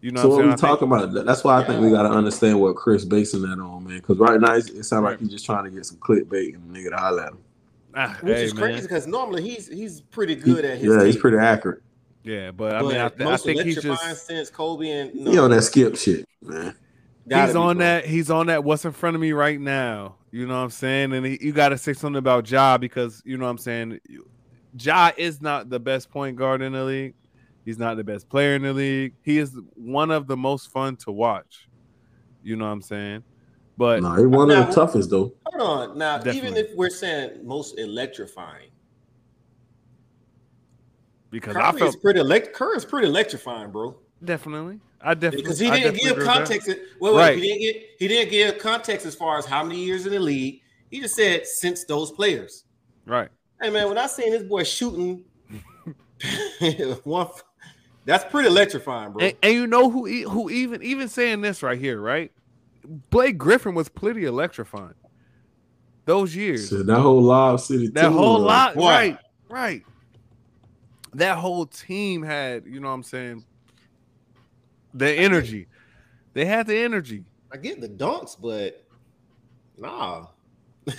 You 0.00 0.12
know 0.12 0.22
So 0.22 0.28
what 0.28 0.36
what 0.36 0.44
I'm 0.44 0.50
we 0.50 0.56
saying? 0.56 0.74
I 0.74 0.76
talking 0.76 0.88
about? 0.88 1.12
That's 1.26 1.44
why 1.44 1.60
I 1.60 1.64
think 1.64 1.80
we 1.82 1.90
got 1.90 2.02
to 2.04 2.10
understand 2.10 2.60
what 2.60 2.76
Chris 2.76 3.04
basing 3.04 3.42
that 3.42 3.58
on, 3.58 3.84
man. 3.84 3.98
Because 3.98 4.18
right 4.18 4.40
now 4.40 4.54
it 4.54 4.84
sounds 4.84 5.04
like 5.04 5.18
he's 5.18 5.28
just 5.28 5.44
trying 5.44 5.64
to 5.64 5.70
get 5.70 5.86
some 5.86 5.98
clickbait 5.98 6.54
and 6.54 6.74
nigga 6.74 6.90
to 6.90 6.96
holler 6.96 7.22
at 7.24 7.32
him. 7.32 7.38
Ah, 7.94 8.16
Which 8.20 8.36
hey, 8.36 8.44
is 8.44 8.54
man. 8.54 8.62
crazy 8.64 8.82
because 8.82 9.06
normally 9.06 9.42
he's 9.42 9.66
he's 9.68 10.00
pretty 10.00 10.36
good 10.36 10.64
at 10.64 10.78
his. 10.78 10.94
yeah, 10.94 11.04
he's 11.04 11.16
pretty 11.16 11.38
accurate. 11.38 11.82
Yeah, 12.22 12.50
but 12.50 12.74
I 12.74 12.82
But 12.82 12.88
mean, 12.88 12.98
I, 12.98 13.08
th- 13.08 13.28
I 13.28 13.36
think 13.36 13.60
he's 13.62 13.80
just 13.80 14.26
since 14.26 14.50
Kobe 14.50 14.88
and 14.90 15.14
no, 15.14 15.30
He 15.30 15.38
on 15.38 15.50
that 15.50 15.62
skip 15.62 15.96
shit, 15.96 16.26
man. 16.42 16.74
gotta 17.28 17.46
he's 17.46 17.56
on 17.56 17.76
bro. 17.76 17.86
that. 17.86 18.04
He's 18.06 18.30
on 18.30 18.46
that. 18.48 18.64
What's 18.64 18.84
in 18.84 18.92
front 18.92 19.14
of 19.16 19.20
me 19.22 19.32
right 19.32 19.60
now? 19.60 20.16
You 20.30 20.46
know 20.46 20.54
what 20.54 20.64
I'm 20.64 20.70
saying? 20.70 21.12
And 21.12 21.24
he, 21.24 21.38
you 21.40 21.52
got 21.52 21.70
to 21.70 21.78
say 21.78 21.94
something 21.94 22.18
about 22.18 22.50
Ja 22.50 22.76
because 22.78 23.22
you 23.24 23.36
know 23.38 23.44
what 23.46 23.52
I'm 23.52 23.58
saying. 23.58 24.00
Ja 24.78 25.10
is 25.16 25.40
not 25.40 25.70
the 25.70 25.80
best 25.80 26.10
point 26.10 26.36
guard 26.36 26.60
in 26.62 26.72
the 26.72 26.84
league. 26.84 27.14
He's 27.68 27.78
not 27.78 27.98
the 27.98 28.02
best 28.04 28.30
player 28.30 28.54
in 28.54 28.62
the 28.62 28.72
league. 28.72 29.12
He 29.20 29.36
is 29.36 29.54
one 29.74 30.10
of 30.10 30.26
the 30.26 30.38
most 30.38 30.70
fun 30.70 30.96
to 31.04 31.12
watch. 31.12 31.68
You 32.42 32.56
know 32.56 32.64
what 32.64 32.70
I'm 32.70 32.80
saying? 32.80 33.22
But 33.76 34.02
No, 34.02 34.14
he 34.14 34.24
one 34.24 34.50
of 34.50 34.68
the 34.68 34.72
toughest 34.72 35.10
though. 35.10 35.34
Hold 35.44 35.90
on, 35.90 35.98
now 35.98 36.18
even 36.32 36.56
if 36.56 36.74
we're 36.74 36.88
saying 36.88 37.46
most 37.46 37.78
electrifying, 37.78 38.70
because 41.30 41.56
I 41.56 41.60
Curry 41.72 41.74
is 41.74 41.78
felt 41.80 42.00
pretty 42.00 42.20
elect. 42.20 42.54
Curry 42.54 42.78
is 42.78 42.86
pretty 42.86 43.06
electrifying, 43.06 43.70
bro. 43.70 43.98
definitely, 44.24 44.80
I 45.02 45.12
definitely 45.12 45.42
Because 45.42 45.58
he 45.58 45.70
didn't 45.70 45.96
give 45.96 46.12
agree 46.12 46.24
with 46.24 46.26
that. 46.26 46.38
context. 46.38 46.70
Well, 47.02 47.16
wait, 47.16 47.20
Right. 47.20 47.36
he 47.36 47.42
didn't 47.42 47.60
get 47.60 47.86
he 47.98 48.08
didn't 48.08 48.30
give 48.30 48.58
context 48.60 49.04
as 49.04 49.14
far 49.14 49.36
as 49.36 49.44
how 49.44 49.62
many 49.62 49.84
years 49.84 50.06
in 50.06 50.12
the 50.12 50.20
league. 50.20 50.62
He 50.90 51.00
just 51.02 51.16
said 51.16 51.46
since 51.46 51.84
those 51.84 52.12
players. 52.12 52.64
Right. 53.04 53.28
Hey 53.60 53.68
man, 53.68 53.88
when 53.88 53.98
I 53.98 54.06
seen 54.06 54.30
this 54.30 54.42
boy 54.42 54.62
shooting 54.64 55.22
one, 57.04 57.28
that's 58.08 58.24
pretty 58.24 58.48
electrifying, 58.48 59.12
bro. 59.12 59.26
And, 59.26 59.34
and 59.42 59.52
you 59.52 59.66
know 59.66 59.90
who 59.90 60.08
e- 60.08 60.22
who 60.22 60.48
even 60.48 60.82
even 60.82 61.08
saying 61.08 61.42
this 61.42 61.62
right 61.62 61.78
here, 61.78 62.00
right? 62.00 62.32
Blake 63.10 63.36
Griffin 63.36 63.74
was 63.74 63.90
pretty 63.90 64.24
electrifying. 64.24 64.94
Those 66.06 66.34
years. 66.34 66.70
So 66.70 66.82
that 66.82 67.00
whole 67.00 67.20
Lob 67.20 67.60
City, 67.60 67.88
that 67.88 68.08
team, 68.08 68.12
whole 68.12 68.38
though. 68.38 68.46
lot, 68.46 68.76
Why? 68.76 68.92
right, 68.94 69.18
right. 69.50 69.82
That 71.12 71.36
whole 71.36 71.66
team 71.66 72.22
had, 72.22 72.64
you 72.64 72.80
know 72.80 72.88
what 72.88 72.94
I'm 72.94 73.02
saying, 73.02 73.44
the 74.94 75.10
energy. 75.10 75.68
They 76.32 76.46
had 76.46 76.66
the 76.66 76.78
energy. 76.78 77.24
I 77.52 77.58
get 77.58 77.82
the 77.82 77.90
dunks, 77.90 78.40
but 78.40 78.82
nah. 79.76 80.28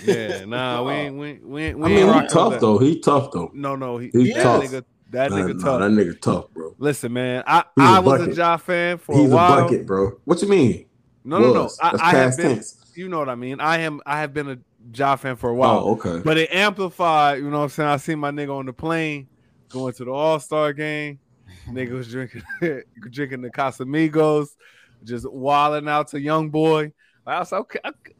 Yeah, 0.00 0.44
nah, 0.44 0.84
we 0.84 0.92
ain't, 0.92 1.16
we 1.16 1.28
ain't, 1.28 1.48
we 1.48 1.62
ain't, 1.64 1.78
we 1.78 1.84
I 1.86 1.88
mean, 1.88 2.22
he 2.22 2.28
tough 2.28 2.60
though. 2.60 2.78
He 2.78 3.00
tough 3.00 3.32
though. 3.32 3.50
No, 3.52 3.74
no, 3.74 3.98
he, 3.98 4.10
He 4.12 4.32
that 4.32 4.42
tough. 4.44 4.62
nigga, 4.62 4.84
that 5.10 5.30
nigga 5.30 5.56
nah, 5.56 5.64
tough. 5.64 5.80
that 5.80 5.90
nigga 5.90 6.20
tough, 6.20 6.50
bro. 6.50 6.74
Listen, 6.78 7.12
man, 7.12 7.42
I, 7.46 7.64
He's 7.76 7.84
I 7.84 7.98
a 7.98 8.02
was 8.02 8.28
a. 8.28 8.34
Ja 8.34 8.56
fan 8.56 8.98
for 8.98 9.16
He's 9.16 9.30
a 9.30 9.34
a 9.34 9.36
bucket, 9.36 9.86
bro. 9.86 10.18
What 10.24 10.40
you 10.42 10.48
mean? 10.48 10.86
No, 11.24 11.38
no, 11.38 11.52
no. 11.52 11.70
I, 11.82 11.98
I 12.00 12.10
have 12.12 12.36
been. 12.36 12.56
tense. 12.56 12.92
You 12.94 13.08
know 13.08 13.18
what 13.18 13.28
I 13.28 13.34
mean. 13.34 13.60
I 13.60 13.78
am. 13.78 14.00
I 14.06 14.20
have 14.20 14.32
been 14.32 14.50
a 14.50 14.58
Ja 14.94 15.16
fan 15.16 15.36
for 15.36 15.50
a 15.50 15.54
while. 15.54 15.80
Oh, 15.84 15.92
okay. 15.92 16.22
But 16.24 16.38
it 16.38 16.52
amplified, 16.52 17.38
you 17.38 17.50
know 17.50 17.58
what 17.58 17.64
I'm 17.64 17.68
saying? 17.70 17.88
I 17.88 17.96
seen 17.96 18.18
my 18.18 18.30
nigga 18.30 18.56
on 18.56 18.66
the 18.66 18.72
plane 18.72 19.28
going 19.68 19.92
to 19.94 20.04
the 20.04 20.10
All-Star 20.10 20.72
game. 20.72 21.18
nigga 21.68 21.92
was 21.92 22.08
drinking 22.08 22.42
drinking 23.10 23.42
the 23.42 23.50
Casamigos, 23.50 24.48
just 25.04 25.30
wilding 25.30 25.88
out 25.88 26.08
to 26.08 26.20
young 26.20 26.50
boy. 26.50 26.92
I 27.26 27.40
was 27.40 27.52
okay. 27.52 27.80
okay, 27.84 28.14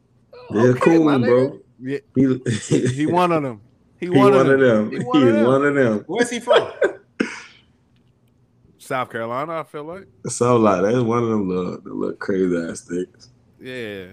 Yeah, 0.51 0.61
okay, 0.61 0.79
cool, 0.79 1.19
bro. 1.19 1.59
Yeah, 1.79 1.99
He, 2.15 2.87
he 2.87 3.05
one 3.07 3.31
of 3.31 3.43
them. 3.43 3.61
He, 4.01 4.07
He 4.07 4.09
one, 4.09 4.33
one 4.33 4.47
of 4.47 4.47
of 4.47 4.59
them. 4.59 4.89
them. 4.89 4.91
He 4.91 4.97
He 4.97 5.03
one 5.03 5.27
of 5.27 5.33
them. 5.35 5.45
one 5.45 5.65
of 5.65 5.75
them. 5.75 6.03
Where's 6.07 6.29
he 6.29 6.39
from? 6.41 6.69
South 8.79 9.09
Carolina, 9.11 9.59
I 9.59 9.63
feel 9.63 9.83
like. 9.85 10.07
So 10.27 10.57
like 10.57 10.81
that's 10.81 10.97
one 10.97 11.23
of 11.23 11.29
them 11.29 11.47
little, 11.47 11.79
the 11.79 11.93
little 11.93 12.15
crazy 12.17 12.57
ass 12.57 12.81
things. 12.81 13.29
Yeah. 13.61 14.07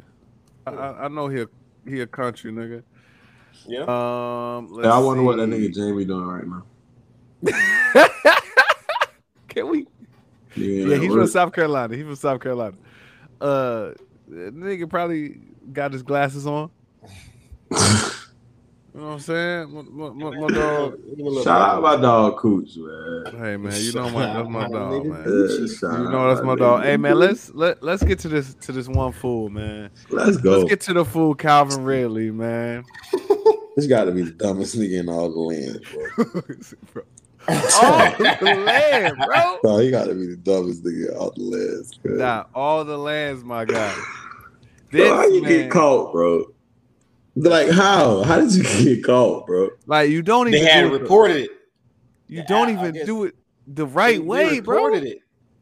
I, 0.67 0.71
I, 0.71 1.05
I 1.07 1.09
know 1.09 1.27
he 1.29 1.41
a, 1.41 1.47
he 1.87 2.01
a 2.03 2.07
country 2.07 2.53
nigga. 2.53 2.83
Yeah. 3.67 3.81
Um, 3.81 4.79
Yeah, 4.83 4.93
I 4.93 4.99
wonder 4.99 5.23
what 5.23 5.39
that 5.39 5.49
nigga 5.49 5.75
Jamie 5.75 6.05
doing 6.05 6.27
right 6.27 6.47
now. 6.47 6.65
see. 7.47 8.29
Can 9.49 9.69
we 9.71 9.87
Yeah, 10.55 10.85
Yeah, 10.85 10.97
he's 10.99 11.09
what- 11.11 11.19
from 11.21 11.27
South 11.29 11.53
Carolina. 11.53 11.97
He's 11.97 12.05
from 12.05 12.17
South 12.17 12.41
Carolina. 12.43 12.77
Uh, 13.41 13.93
nigga 14.31 14.89
probably 14.89 15.41
got 15.73 15.93
his 15.95 16.03
glasses 16.03 16.47
on. 16.47 16.71
You 18.99 19.05
know 19.05 19.11
what 19.11 19.15
I'm 19.15 19.21
saying? 19.21 19.73
My, 19.73 20.09
my, 20.11 20.31
my, 20.31 20.41
my 20.41 20.49
dog. 20.49 20.99
Shout 21.45 21.61
out 21.61 21.83
my 21.83 21.95
dog 21.95 22.37
Cooch, 22.39 22.77
man. 22.79 23.27
Hey 23.27 23.57
man, 23.57 23.81
you 23.81 23.93
know 23.93 24.11
my 24.11 24.27
that's 24.27 24.49
my 24.49 24.69
dog, 24.69 25.07
man. 25.07 25.25
You 25.25 26.11
know 26.11 26.35
that's 26.35 26.45
my 26.45 26.57
dog. 26.57 26.83
Hey 26.83 26.97
man, 26.97 27.15
let's 27.15 27.51
let 27.55 27.81
let's 27.81 28.03
get 28.03 28.19
to 28.19 28.29
this 28.29 28.55
to 28.55 28.73
this 28.73 28.89
one 28.89 29.13
fool, 29.13 29.51
man. 29.51 29.91
let's 30.11 30.39
go. 30.39 30.59
Let's 30.59 30.71
get 30.71 30.81
to 30.81 30.95
the 30.95 31.05
fool 31.05 31.37
Calvin 31.37 31.85
Ridley, 31.85 32.33
man. 32.33 32.85
this 33.77 33.87
got 33.87 34.07
to 34.07 34.11
be 34.11 34.23
the 34.23 34.33
dumbest 34.33 34.77
nigga 34.77 34.99
in 34.99 35.09
all 35.09 35.31
the 35.31 35.39
land, 35.39 35.87
bro. 35.93 36.43
Bro. 36.93 37.03
All 37.81 38.11
the 38.19 38.37
land, 38.67 39.17
bro. 39.17 39.59
No, 39.63 39.79
he 39.79 39.93
got 39.93 40.07
to 40.07 40.15
be 40.15 40.27
the 40.27 40.37
dumbest 40.37 40.83
nigga 40.83 41.13
in 41.13 41.17
all 41.17 41.31
the 41.31 41.43
lands. 41.43 41.97
cuz. 42.03 42.19
Nah, 42.19 42.47
all 42.53 42.85
the 42.85 42.99
lands, 42.99 43.45
my 43.45 43.65
guy. 43.65 43.95
Bro, 44.91 45.15
how 45.15 45.27
you 45.29 45.43
man, 45.43 45.51
get 45.53 45.71
caught, 45.71 46.11
bro? 46.11 46.47
Like 47.41 47.71
how? 47.71 48.23
How 48.25 48.41
did 48.41 48.53
you 48.55 48.63
get 48.63 49.05
caught, 49.05 49.47
bro? 49.47 49.71
Like 49.87 50.11
you 50.11 50.23
don't 50.23 50.49
even. 50.49 50.53
They 50.53 50.59
even 50.59 50.71
had 50.71 50.89
do 50.91 50.95
it, 50.97 51.03
reported 51.03 51.37
it. 51.37 51.51
you 52.27 52.43
don't 52.49 52.71
even 52.71 53.07
do 53.07 53.25
it 53.25 53.35
the 53.67 53.87
right 53.87 54.15
They 54.15 54.19
way, 54.19 54.61
bro. 54.61 54.77
reported 54.77 55.05
it. 55.05 55.19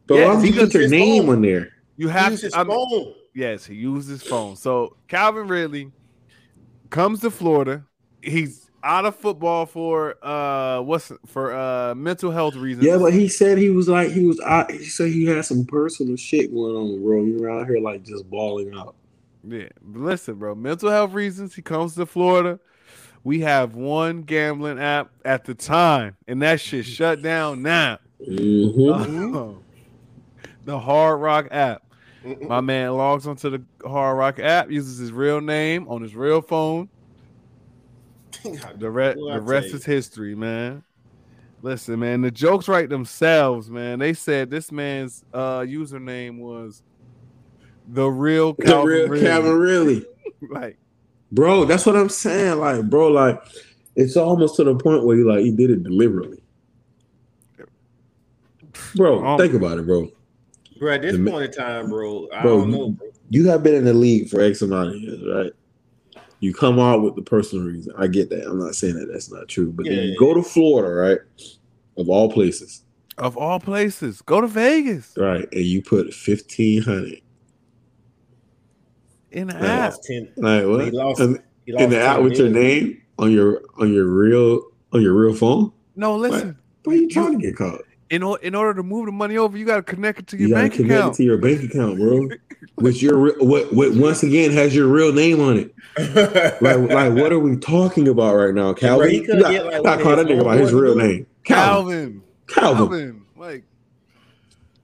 But 0.07 0.15
Yeah, 0.17 0.35
why 0.35 0.41
he 0.43 0.49
you 0.53 0.61
put 0.61 0.75
your 0.75 0.89
name 0.89 1.27
phone. 1.27 1.37
on 1.37 1.43
there? 1.43 1.73
You 1.97 2.09
He 2.09 2.13
have 2.13 2.31
used 2.33 2.45
his 2.45 2.53
to. 2.53 2.59
I 2.61 2.65
mean, 2.65 3.15
yes, 3.35 3.67
he 3.67 3.75
used 3.75 4.09
his 4.09 4.23
phone. 4.23 4.57
So 4.57 4.97
Calvin 5.09 5.49
Ridley 5.49 5.91
comes 6.91 7.21
to 7.21 7.31
Florida. 7.31 7.85
He's 8.23 8.71
out 8.83 9.05
of 9.05 9.17
football 9.17 9.67
for 9.67 10.15
uh 10.25 10.81
what's 10.81 11.11
for 11.27 11.53
uh 11.53 11.95
mental 11.95 12.31
health 12.31 12.55
reasons. 12.55 12.87
Yeah, 12.87 12.99
but 12.99 13.13
he 13.13 13.29
said 13.29 13.59
he 13.59 13.71
was 13.71 13.89
like 13.89 14.13
he 14.13 14.25
was. 14.25 14.41
out 14.41 14.71
he 14.71 14.85
said 14.85 15.11
he 15.11 15.27
had 15.27 15.45
some 15.45 15.67
personal 15.67 16.17
shit 16.17 16.53
going 16.55 16.77
on, 16.77 17.03
bro. 17.03 17.25
You 17.25 17.39
were 17.41 17.51
out 17.51 17.67
here 17.67 17.81
like 17.81 18.05
just 18.05 18.29
balling 18.31 18.73
out. 18.75 18.95
Yeah, 19.49 19.69
but 19.81 20.01
listen, 20.01 20.35
bro. 20.37 20.55
Mental 20.55 20.91
health 20.91 21.13
reasons. 21.13 21.55
He 21.55 21.63
comes 21.63 21.95
to 21.95 22.07
Florida. 22.07 22.59
We 23.23 23.41
have 23.41 23.75
one 23.75 24.23
gambling 24.23 24.79
app 24.79 25.11
at 25.25 25.45
the 25.45 25.55
time, 25.55 26.17
and 26.27 26.43
that 26.43 26.61
shit 26.61 26.85
shut 26.87 27.23
down 27.23 27.63
now. 27.63 27.99
Mm-hmm. 28.29 29.37
Uh, 29.37 29.53
the 30.65 30.79
Hard 30.79 31.21
Rock 31.21 31.49
app. 31.51 31.83
Mm-mm. 32.25 32.49
My 32.49 32.61
man 32.61 32.93
logs 32.97 33.27
onto 33.27 33.51
the 33.51 33.63
Hard 33.89 34.19
Rock 34.19 34.39
app, 34.41 34.71
uses 34.71 34.99
his 34.99 35.13
real 35.13 35.41
name 35.41 35.87
on 35.89 36.03
his 36.03 36.17
real 36.17 36.43
phone. 36.43 36.89
The, 38.79 38.91
re- 38.91 39.15
the 39.15 39.41
rest 39.41 39.75
is 39.75 39.85
history, 39.85 40.35
man. 40.35 40.83
Listen, 41.63 42.01
man, 42.01 42.21
the 42.21 42.31
jokes 42.31 42.69
write 42.69 42.89
themselves, 42.89 43.71
man. 43.71 43.99
They 43.99 44.13
said 44.13 44.51
this 44.51 44.71
man's 44.71 45.25
uh 45.33 45.61
username 45.61 46.39
was 46.39 46.83
the 47.89 48.07
real 48.09 48.55
The 48.55 48.79
real 48.83 49.09
Ridley. 49.09 49.21
Calvin, 49.27 49.59
really, 49.59 50.05
like 50.51 50.79
bro. 51.33 51.65
That's 51.65 51.87
what 51.87 51.97
I'm 51.97 52.09
saying. 52.09 52.59
Like, 52.59 52.89
bro, 52.91 53.09
like 53.09 53.41
it's 53.95 54.17
almost 54.17 54.57
to 54.57 54.65
the 54.65 54.75
point 54.77 55.05
where 55.05 55.17
you 55.17 55.29
like 55.29 55.41
he 55.41 55.51
did 55.51 55.71
it 55.71 55.83
deliberately, 55.83 56.43
bro. 58.95 59.25
Oh. 59.27 59.39
Think 59.39 59.55
about 59.55 59.79
it, 59.79 59.87
bro. 59.87 60.11
Bro, 60.79 60.93
at 60.93 61.03
this 61.03 61.17
The 61.17 61.31
point 61.31 61.45
in 61.47 61.53
time, 61.53 61.89
bro, 61.89 62.29
I 62.33 62.43
Bro, 62.43 62.59
don't 62.59 62.71
you- 62.73 62.79
know, 62.79 62.89
bro. 62.91 63.09
You 63.29 63.49
have 63.49 63.65
been 63.65 63.75
in 63.75 63.85
the 63.85 63.93
league 63.95 64.29
for 64.29 64.41
X 64.41 64.63
amount 64.63 64.91
of 64.91 64.97
years, 65.01 65.21
right? 65.27 65.53
You 66.39 66.55
come 66.55 66.79
out 66.79 67.03
with 67.03 67.17
the 67.17 67.23
personal 67.23 67.65
reason. 67.65 67.93
I 67.99 68.07
get 68.07 68.31
that. 68.31 68.47
I'm 68.47 68.61
not 68.61 68.77
saying 68.77 68.95
that 69.01 69.07
that's 69.11 69.33
not 69.33 69.49
true, 69.49 69.73
but 69.73 69.87
then 69.87 69.95
you 69.95 70.01
yeah, 70.11 70.15
go 70.17 70.33
to 70.33 70.43
Florida, 70.45 70.89
right? 70.95 71.19
Of 71.97 72.09
all 72.09 72.31
places, 72.31 72.83
of 73.19 73.37
all 73.37 73.59
places, 73.59 74.23
go 74.23 74.41
to 74.43 74.47
Vegas 74.47 75.13
right? 75.17 75.49
And 75.51 75.63
you 75.65 75.83
put 75.83 76.13
fifteen 76.15 76.83
hundred. 76.83 77.21
In 79.37 79.49
the 79.49 79.55
app. 79.57 79.93
Lost 79.93 80.05
10. 80.05 80.33
Like 80.37 80.65
what? 80.67 80.85
He 80.87 80.91
lost- 80.91 81.21
And- 81.21 81.41
He 81.67 81.73
lost 81.73 81.85
in 81.85 81.91
the 81.91 82.01
app 82.01 82.17
10 82.17 82.25
with 82.25 82.39
your 82.39 82.49
name 82.49 83.03
on 83.19 83.31
your 83.33 83.61
on 83.79 83.93
your 83.93 84.07
real 84.07 84.63
on 84.93 85.03
your 85.03 85.15
real 85.15 85.35
phone? 85.35 85.73
No, 85.95 86.17
listen. 86.17 86.57
Why 86.85 86.95
are 86.95 86.97
you 86.97 87.09
trying 87.09 87.39
to 87.39 87.47
get 87.47 87.57
caught? 87.57 87.83
In, 88.09 88.23
or, 88.23 88.39
in 88.39 88.55
order 88.55 88.73
to 88.75 88.85
move 88.85 89.07
the 89.07 89.13
money 89.13 89.37
over, 89.37 89.59
you 89.59 89.65
got 89.65 89.77
to 89.79 89.83
connect 89.83 90.21
it 90.21 90.27
to 90.29 90.37
your 90.37 90.49
You 90.51 90.55
bank 90.55 90.75
connect 90.75 90.93
account. 90.95 91.15
it 91.15 91.17
to 91.17 91.23
your 91.25 91.39
bank 91.39 91.63
account, 91.65 91.99
bro. 91.99 92.29
Which 92.77 93.03
your 93.03 93.19
re- 93.19 93.33
what 93.39 93.73
what 93.73 93.95
once 93.95 94.23
again 94.23 94.53
has 94.53 94.75
your 94.77 94.87
real 94.87 95.13
name 95.13 95.41
on 95.41 95.59
it. 95.59 95.73
Like 96.63 96.79
like 96.91 97.13
what 97.15 97.33
are 97.33 97.39
we 97.41 97.57
talking 97.57 98.07
about 98.09 98.35
right 98.37 98.55
now, 98.55 98.73
Calvin? 98.75 99.11
he 99.11 99.17
you 99.23 99.27
got, 99.41 99.51
get, 99.51 99.65
like, 99.67 99.83
got 99.83 100.01
caught 100.01 100.19
his 100.19 100.27
that 100.29 100.33
nigga 100.35 100.45
by 100.45 100.57
his 100.59 100.73
real 100.73 100.95
to 100.95 101.01
do 101.01 101.07
it. 101.07 101.09
name. 101.13 101.27
Calvin. 101.45 102.23
Calvin, 102.47 102.79
Calvin. 102.79 102.89
Calvin, 102.89 103.23
like 103.37 103.65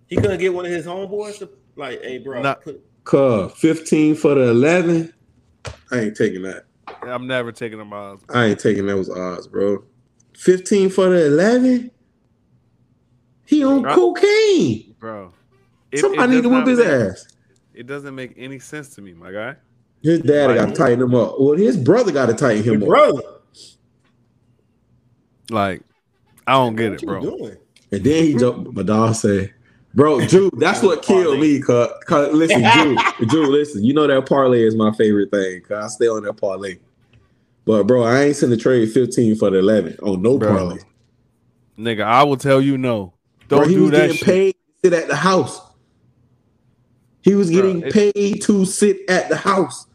he 0.09 0.17
couldn't 0.17 0.41
get 0.41 0.53
one 0.53 0.65
of 0.67 0.73
his 0.73 0.85
homeboys 0.87 1.38
to 1.38 1.49
like, 1.77 2.03
hey, 2.03 2.19
bro, 2.19 2.43
Nah. 2.43 2.55
put, 2.55 2.83
Cuh, 3.05 3.49
15 3.49 4.15
for 4.15 4.35
the 4.35 4.51
11. 4.51 5.12
I 5.91 5.99
ain't 6.01 6.17
taking 6.17 6.43
that. 6.43 6.65
I'm 7.03 7.27
never 7.27 7.51
taking 7.53 7.79
them 7.79 7.93
out. 7.93 8.21
I 8.29 8.47
ain't 8.47 8.61
taking 8.61 8.87
those 8.87 9.11
odds, 9.11 9.47
bro. 9.49 9.85
15 10.37 10.88
for 10.91 11.09
the 11.09 11.27
11? 11.27 11.91
He 13.47 13.65
on 13.65 13.83
Right. 13.83 13.95
cocaine. 13.95 14.95
bro. 15.01 15.33
It- 15.91 15.99
Somebody 15.99 16.33
it 16.33 16.37
need 16.37 16.43
to 16.45 16.49
whip 16.49 16.67
his 16.67 16.79
make- 16.79 16.87
ass. 16.88 17.27
It 17.75 17.87
doesn't 17.88 18.15
make 18.15 18.35
any 18.37 18.59
sense 18.61 18.95
to 18.95 19.03
me, 19.03 19.15
my 19.15 19.33
guy. 19.33 19.57
His 20.01 20.21
dad 20.21 20.47
Right. 20.47 20.55
got 20.57 20.69
to 20.69 20.75
tighten 20.75 21.03
him 21.03 21.15
up. 21.15 21.37
Well, 21.41 21.57
his 21.57 21.77
brother 21.77 22.12
got 22.12 22.27
to 22.27 22.35
tighten 22.35 22.62
him 22.62 22.83
up. 22.83 22.88
brother. 22.88 23.23
Like, 25.51 25.83
I 26.47 26.53
don't 26.53 26.77
get 26.77 26.93
What 26.93 27.03
it, 27.03 27.07
bro. 27.07 27.21
doing? 27.21 27.57
And 27.91 28.05
then 28.05 28.25
he 28.25 28.35
jumped. 28.35 28.73
My 28.73 28.83
dog 28.83 29.15
said, 29.17 29.53
"Bro, 29.95 30.27
Drew, 30.27 30.51
that's 30.59 30.83
what 30.83 31.03
killed 31.03 31.39
me." 31.41 31.61
Cause, 31.61 31.91
cause 32.07 32.33
listen, 32.33 32.63
Drew, 32.73 32.97
Drew, 33.29 33.47
listen. 33.51 33.85
You 33.85 33.95
know 33.95 34.07
that 34.07 34.27
parlay 34.29 34.63
is 34.63 34.75
my 34.75 34.93
favorite 34.93 35.31
thing. 35.31 35.63
Cause 35.63 35.85
I 35.85 35.89
stay 35.89 36.09
on 36.09 36.23
that 36.25 36.35
parlay. 36.35 36.79
But 37.65 37.85
bro, 37.85 38.03
I 38.03 38.25
ain't 38.25 38.37
send 38.37 38.51
the 38.53 38.57
trade 38.57 38.91
fifteen 38.93 39.37
for 39.37 39.51
the 39.51 39.59
eleven 39.59 39.97
on 40.03 40.21
no 40.23 40.39
Bro, 40.39 40.49
parlay. 40.57 40.79
Nigga, 41.79 42.03
I 42.03 42.23
will 42.25 42.37
tell 42.37 42.61
you 42.61 42.77
no. 42.79 43.15
Don't 43.49 43.61
Bro, 43.61 43.69
he 43.69 43.75
do 43.77 43.83
was 43.83 43.91
that 43.93 44.01
getting 44.01 44.17
shit. 44.17 44.27
paid 44.27 44.53
to 44.55 44.59
sit 44.85 44.93
at 44.95 45.09
the 45.09 45.17
house. 45.17 45.61
He 47.23 47.35
was 47.37 47.51
getting 47.51 47.83
it- 47.83 47.93
paid 47.93 48.43
to 48.43 48.65
sit 48.65 49.09
at 49.09 49.29
the 49.29 49.37
house. 49.37 49.87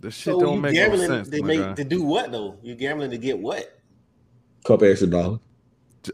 The 0.00 0.10
shit 0.12 0.32
So 0.34 0.40
don't 0.40 0.54
you 0.56 0.60
make 0.60 0.74
no 0.74 0.96
sense. 0.96 1.28
They 1.28 1.40
my 1.40 1.46
make 1.48 1.60
guy. 1.60 1.74
to 1.74 1.84
do 1.84 2.02
what 2.04 2.30
though? 2.32 2.56
You 2.62 2.74
gambling 2.76 3.10
to 3.10 3.18
get 3.18 3.38
what? 3.38 3.78
Couple 4.64 4.88
extra 4.88 5.08
dollars. 5.08 5.40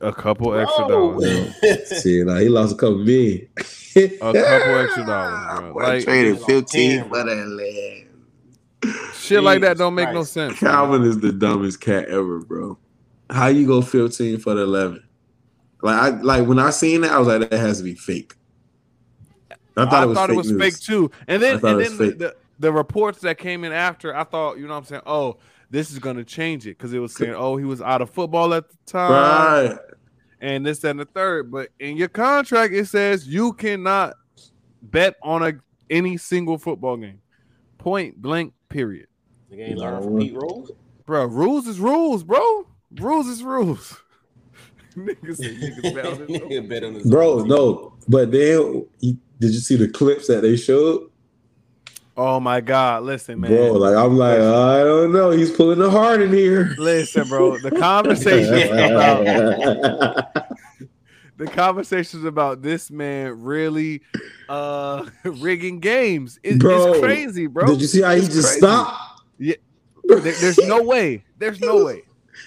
A 0.00 0.12
couple 0.12 0.54
extra 0.58 0.88
dollars. 0.88 1.54
See, 2.02 2.22
now 2.24 2.36
he 2.36 2.48
lost 2.48 2.74
a 2.74 2.76
couple 2.76 2.98
million. 2.98 3.48
A 3.96 4.08
couple 4.18 4.34
extra 4.78 5.04
dollars, 5.06 5.60
bro. 5.60 5.72
Boy, 5.74 5.82
Like, 5.82 6.04
traded 6.04 6.40
15 6.40 7.08
for 7.08 7.24
that 7.24 7.26
land. 7.48 9.04
shit 9.14 9.42
like 9.42 9.60
that 9.62 9.78
don't 9.78 9.94
make 9.94 10.12
no 10.12 10.24
sense. 10.24 10.60
man. 10.60 10.72
Calvin 10.72 11.02
is 11.04 11.20
the 11.20 11.32
dumbest 11.32 11.80
cat 11.80 12.06
ever, 12.08 12.40
bro. 12.40 12.78
How 13.30 13.46
you 13.48 13.66
go 13.66 13.80
15 13.82 14.38
for 14.38 14.54
the 14.54 14.62
11? 14.62 15.02
Like 15.82 15.96
I 16.00 16.08
like 16.20 16.46
when 16.48 16.58
I 16.58 16.70
seen 16.70 17.02
that, 17.02 17.12
I 17.12 17.18
was 17.18 17.28
like, 17.28 17.50
that 17.50 17.58
has 17.60 17.78
to 17.78 17.84
be 17.84 17.94
fake. 17.94 18.34
I 19.76 19.86
thought 19.86 20.30
it 20.30 20.36
was 20.36 20.46
fake. 20.46 20.58
news. 20.58 20.60
fake 20.60 20.80
too. 20.80 21.10
And 21.28 21.42
then 21.42 21.54
and 21.64 21.80
then 21.80 21.90
fake. 21.98 22.18
the, 22.18 22.34
the 22.58 22.72
reports 22.72 23.20
that 23.20 23.38
came 23.38 23.64
in 23.64 23.72
after, 23.72 24.14
I 24.14 24.24
thought, 24.24 24.56
you 24.56 24.66
know 24.66 24.72
what 24.74 24.78
I'm 24.78 24.84
saying? 24.86 25.02
Oh, 25.04 25.36
this 25.74 25.90
is 25.90 25.98
gonna 25.98 26.22
change 26.24 26.66
it 26.66 26.78
because 26.78 26.92
it 26.94 27.00
was 27.00 27.12
saying, 27.14 27.34
oh, 27.37 27.56
he 27.56 27.64
was 27.64 27.82
out 27.82 28.00
of 28.00 28.08
football 28.08 28.54
at 28.54 28.68
the 28.70 28.76
time, 28.87 29.10
Right. 29.70 29.78
and 30.40 30.64
this 30.64 30.78
that, 30.78 30.90
and 30.90 31.00
the 31.00 31.04
third. 31.04 31.50
But 31.50 31.70
in 31.80 31.96
your 31.96 32.08
contract, 32.08 32.72
it 32.72 32.87
says 32.87 33.26
you 33.26 33.52
cannot 33.54 34.14
bet 34.82 35.16
on 35.22 35.42
a 35.42 35.52
any 35.90 36.16
single 36.16 36.58
football 36.58 36.96
game. 36.96 37.20
Point 37.78 38.22
blank. 38.22 38.52
Period. 38.68 39.08
The 39.50 39.56
game 39.56 39.76
learned 39.76 40.04
from 40.04 40.18
Pete 40.18 40.34
Rose. 40.34 40.70
Bro, 41.06 41.26
rules 41.26 41.66
is 41.66 41.78
rules, 41.80 42.22
bro. 42.24 42.66
Rules 42.96 43.26
is 43.26 43.42
rules. 43.42 44.00
niggas, 44.96 45.38
niggas 45.40 45.94
bet 45.94 46.06
on 46.06 46.18
this. 46.26 46.28
Nigga 46.30 46.68
bet 46.68 46.84
on 46.84 46.94
his 46.94 47.10
Bro, 47.10 47.44
no. 47.44 47.94
But 48.08 48.30
then, 48.32 48.87
did 49.00 49.18
you 49.40 49.60
see 49.60 49.76
the 49.76 49.88
clips 49.88 50.28
that 50.28 50.42
they 50.42 50.56
showed? 50.56 51.10
Oh 52.16 52.38
my 52.38 52.61
god, 52.61 53.03
listen, 53.03 53.40
man. 53.40 53.50
Bro, 53.50 53.72
like 53.72 53.96
I'm 53.96 54.16
like, 54.16 54.38
I 54.38 54.85
don't 54.85 55.12
know. 55.12 55.31
He's 55.33 55.50
pulling 55.50 55.81
the 55.81 55.90
heart 55.90 56.22
in 56.22 56.33
here. 56.33 56.74
Listen, 56.79 57.27
bro. 57.29 57.59
The 57.59 57.70
conversation 57.72 58.79
about 58.79 59.24
the 61.37 61.46
conversations 61.46 62.24
about 62.24 62.62
this 62.62 62.90
man 62.90 63.42
really 63.42 64.03
uh 64.48 65.05
rigging 65.24 65.81
games 65.81 66.38
is, 66.44 66.59
Bro, 66.59 66.94
is 66.94 67.00
crazy, 67.00 67.46
bro. 67.48 67.66
Did 67.66 67.81
you 67.81 67.87
see 67.88 68.03
how 68.03 68.12
he 68.12 68.18
It's 68.18 68.29
just 68.35 68.46
crazy. 68.46 68.59
stopped? 68.61 69.22
Yeah. 69.38 69.55
There- 70.05 70.20
there's 70.20 70.59
no 70.59 70.83
way. 70.83 71.24
There's 71.38 71.61
no 71.61 71.85
way. 71.85 71.96
He 71.96 72.03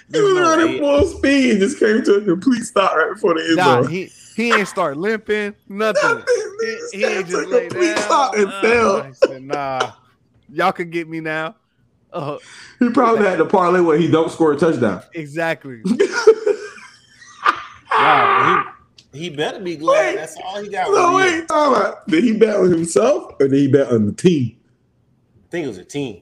There's 0.10 0.24
was 0.24 0.34
no 0.36 0.42
way. 0.42 0.48
running 0.64 0.80
full 0.80 1.06
speed 1.08 1.60
just 1.60 1.80
came 1.80 2.02
to 2.04 2.14
a 2.16 2.22
complete 2.24 2.64
stop 2.64 2.96
right 2.96 3.14
before 3.14 3.34
the 3.34 3.42
end 3.44 3.56
Nah, 3.58 3.82
zone. 3.84 3.92
he 3.92 4.10
he 4.38 4.54
ain't 4.54 4.67
start 4.67 4.95
limping, 4.97 5.56
nothing. 5.67 6.02
Nothing. 6.10 6.23
He, 6.62 6.78
He 6.91 6.97
he 7.00 7.04
ain't 7.06 7.28
just 7.28 7.32
just 7.32 7.43
took 7.43 7.52
lay 7.52 7.67
complete 7.67 7.95
down. 7.95 8.02
stop 8.04 8.36
and 8.36 8.47
Uh, 8.47 8.62
fell. 8.62 8.97
I 9.02 9.12
said, 9.12 9.41
nah, 9.43 9.91
y'all 10.50 10.71
can 10.71 10.89
get 10.89 11.10
me 11.10 11.19
now. 11.19 11.56
Uh, 12.13 12.38
He 12.80 12.89
probably 12.89 13.26
had 13.26 13.38
to 13.39 13.45
parlay 13.45 13.82
where 13.82 13.97
he 13.97 14.10
don't 14.10 14.32
score 14.32 14.54
a 14.54 14.58
touchdown. 14.58 15.02
exactly. 15.13 15.82
Wow, 17.91 18.63
he, 19.12 19.19
he 19.19 19.30
better 19.32 19.60
be 19.60 19.76
glad. 19.76 20.10
Wait. 20.10 20.15
That's 20.17 20.38
all 20.45 20.62
he 20.62 20.69
got. 20.69 20.91
no, 20.91 21.15
wait, 21.15 21.47
time. 21.47 21.93
Did 22.08 22.23
he 22.23 22.38
bet 22.38 22.56
on 22.58 22.69
himself 22.71 23.34
or 23.39 23.47
did 23.47 23.54
he 23.58 23.67
bet 23.67 23.91
on 23.91 24.06
the 24.06 24.12
team 24.13 24.58
I 25.36 25.50
think 25.50 25.65
it 25.65 25.67
was 25.69 25.78
a 25.80 25.84
team. 25.86 26.21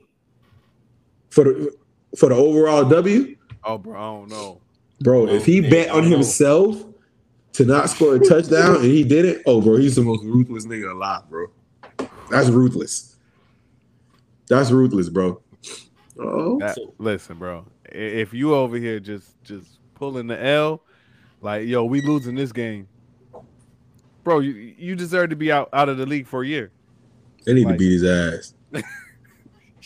for 1.32 1.44
the 1.44 1.76
for 2.18 2.30
the 2.30 2.36
overall 2.36 2.86
W? 2.86 3.36
Oh, 3.66 3.78
bro, 3.78 3.94
I 4.00 4.04
don't 4.20 4.30
know. 4.30 4.62
Bro, 5.02 5.28
if 5.30 5.46
he 5.46 5.66
Oh, 5.66 5.70
bet 5.70 5.90
on 5.90 6.04
don't 6.04 6.12
know. 6.12 6.16
himself 6.18 6.86
to 7.56 7.66
not 7.66 7.90
score 7.90 8.16
a 8.16 8.20
touchdown 8.20 8.76
and 8.78 8.86
he 8.86 9.04
did 9.04 9.26
it, 9.26 9.42
oh, 9.46 9.62
bro, 9.62 9.78
he's 9.78 9.96
the 9.96 10.02
most 10.02 10.24
ruthless 10.24 10.66
nigga 10.66 10.92
alive, 10.92 11.24
bro. 11.30 11.48
That's 12.30 12.50
ruthless. 12.50 13.16
That's 14.48 14.72
ruthless, 14.72 15.10
bro. 15.10 15.42
Oh, 16.20 16.60
That- 16.60 16.78
listen, 16.98 17.38
bro. 17.38 17.66
If 17.92 18.34
you 18.34 18.54
over 18.56 18.78
here 18.78 19.00
just 19.00 19.42
just 19.44 19.80
pulling 19.94 20.28
the 20.28 20.44
L, 20.44 20.82
like 21.42 21.68
yo, 21.68 21.86
we 21.86 22.02
losing 22.02 22.36
this 22.36 22.52
game, 22.52 22.88
bro. 24.24 24.40
You 24.40 24.52
you 24.52 24.96
deserve 24.96 25.30
to 25.30 25.36
be 25.36 25.52
out 25.52 25.70
out 25.72 25.88
of 25.88 25.98
the 25.98 26.06
league 26.06 26.28
for 26.28 26.44
a 26.44 26.48
year. 26.48 26.72
they 27.46 27.54
need 27.54 27.66
like- 27.66 27.76
to 27.76 27.80
beat 27.80 27.92
his 27.92 28.04
ass. 28.04 28.54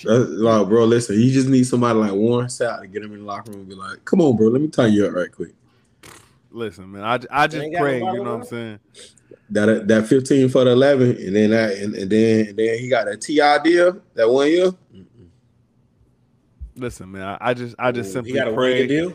That's, 0.01 0.29
like, 0.29 0.67
bro, 0.69 0.85
listen, 0.85 1.19
you 1.19 1.29
just 1.29 1.49
need 1.49 1.65
somebody 1.67 1.99
like 1.99 2.13
Warren 2.13 2.47
Sapp 2.47 2.79
to 2.81 2.87
get 2.87 3.03
him 3.03 3.11
in 3.13 3.19
the 3.19 3.25
locker 3.25 3.51
room 3.51 3.59
and 3.61 3.69
be 3.69 3.75
like, 3.75 4.05
come 4.05 4.21
on, 4.21 4.37
bro, 4.37 4.47
let 4.47 4.61
me 4.61 4.69
tie 4.69 4.87
you 4.87 5.05
up 5.05 5.13
right 5.13 5.29
quick. 5.29 5.53
Listen, 6.51 6.91
man. 6.91 7.03
I, 7.03 7.19
I 7.31 7.47
just 7.47 7.63
ain't 7.63 7.75
pray. 7.75 7.99
You 7.99 8.05
know 8.15 8.23
what 8.23 8.29
I'm 8.29 8.43
saying? 8.43 8.79
That 9.51 9.69
uh, 9.69 9.79
that 9.85 10.07
15 10.07 10.49
for 10.49 10.63
the 10.63 10.71
11, 10.71 11.17
and 11.17 11.35
then 11.35 11.49
that, 11.51 11.73
and, 11.77 11.95
and 11.95 12.09
then 12.09 12.47
and 12.47 12.57
then 12.57 12.79
he 12.79 12.89
got 12.89 13.05
that 13.05 13.21
TI 13.21 13.57
deal 13.63 14.01
that 14.15 14.29
one 14.29 14.47
year. 14.47 14.71
Listen, 16.75 17.11
man. 17.11 17.23
I, 17.23 17.37
I 17.41 17.53
just 17.53 17.75
I 17.77 17.91
just 17.91 18.09
Ooh, 18.09 18.13
simply 18.13 18.31
he 18.33 18.37
got 18.37 18.47
a 18.47 18.51
one 18.51 18.63
year 18.63 18.75
pray. 18.75 18.87
deal. 18.87 19.13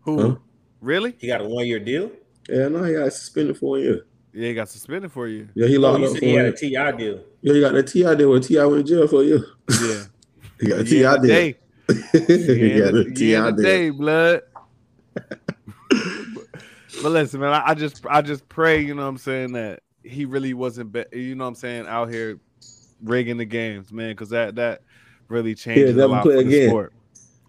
Who 0.00 0.20
Huh? 0.20 0.36
really? 0.80 1.14
He 1.18 1.26
got 1.26 1.40
a 1.40 1.44
one 1.48 1.66
year 1.66 1.78
deal. 1.80 2.10
Yeah, 2.48 2.68
no, 2.68 2.82
he 2.84 2.94
got 2.94 3.12
suspended 3.12 3.56
for 3.58 3.70
one 3.70 3.80
year. 3.80 4.06
Yeah, 4.32 4.48
he 4.48 4.54
got 4.54 4.68
suspended 4.68 5.12
for 5.12 5.28
you. 5.28 5.48
Yeah, 5.54 5.66
he 5.66 5.76
Oh, 5.76 5.80
locked 5.80 6.00
you 6.00 6.06
up 6.06 6.12
said 6.12 6.20
for 6.20 6.26
he 6.26 6.34
had 6.34 6.46
a 6.46 6.52
Ti 6.52 6.68
deal. 6.98 7.24
Yeah, 7.42 7.52
he 7.54 7.60
got 7.60 7.72
that 7.74 7.86
TI 7.86 8.14
deal 8.16 8.30
where 8.30 8.40
TI 8.40 8.64
went 8.64 8.86
to 8.86 8.94
jail 8.94 9.08
for 9.08 9.22
a 9.22 9.24
year. 9.24 9.44
Yeah. 9.80 10.04
He 10.60 10.68
got 10.68 10.80
a 10.80 10.84
Yeah, 10.84 11.16
TI 11.16 11.20
deal. 11.20 11.26
day. 11.26 11.58
he 12.12 12.70
Yeah, 12.70 12.78
got 12.84 12.92
the, 12.92 13.00
a 13.00 13.04
TI 13.04 13.14
deal. 13.16 13.52
day, 13.56 13.90
blood. 13.90 14.40
but 17.02 17.10
listen, 17.10 17.40
man, 17.40 17.52
I, 17.52 17.70
I 17.70 17.74
just 17.74 18.04
I 18.08 18.22
just 18.22 18.48
pray, 18.48 18.80
you 18.80 18.94
know 18.94 19.02
what 19.02 19.08
I'm 19.08 19.18
saying, 19.18 19.52
that 19.52 19.80
he 20.02 20.24
really 20.24 20.54
wasn't 20.54 20.92
be, 20.92 21.04
you 21.12 21.34
know 21.34 21.44
what 21.44 21.48
I'm 21.48 21.54
saying, 21.54 21.86
out 21.86 22.10
here 22.10 22.38
rigging 23.02 23.36
the 23.36 23.44
games, 23.44 23.92
man, 23.92 24.10
because 24.10 24.30
that 24.30 24.54
that 24.56 24.82
really 25.28 25.54
changes 25.54 25.96
a 25.96 26.06
lot 26.08 26.22
play 26.22 26.36
for 26.36 26.42
the 26.44 26.66
sport. 26.66 26.92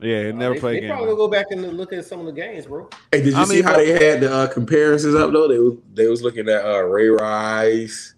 Yeah, 0.01 0.29
Uh, 0.29 0.31
never 0.33 0.53
they, 0.55 0.59
play 0.59 0.71
they 0.73 0.77
again. 0.79 0.89
probably 0.89 1.05
man. 1.07 1.15
gonna 1.15 1.17
go 1.17 1.27
back 1.29 1.45
and 1.51 1.77
look 1.77 1.93
at 1.93 2.05
some 2.05 2.19
of 2.19 2.25
the 2.25 2.33
games, 2.33 2.65
bro. 2.65 2.89
Hey, 3.11 3.21
did 3.21 3.33
you 3.33 3.39
I 3.39 3.45
see 3.45 3.55
mean, 3.55 3.63
how 3.63 3.77
they 3.77 3.91
had 3.91 4.21
the 4.21 4.33
uh, 4.33 4.47
comparisons 4.47 5.15
up 5.15 5.31
though? 5.31 5.47
They 5.47 5.59
was 5.59 5.73
they 5.93 6.07
was 6.07 6.21
looking 6.21 6.49
at 6.49 6.65
uh, 6.65 6.83
Ray 6.83 7.07
Rice. 7.07 8.13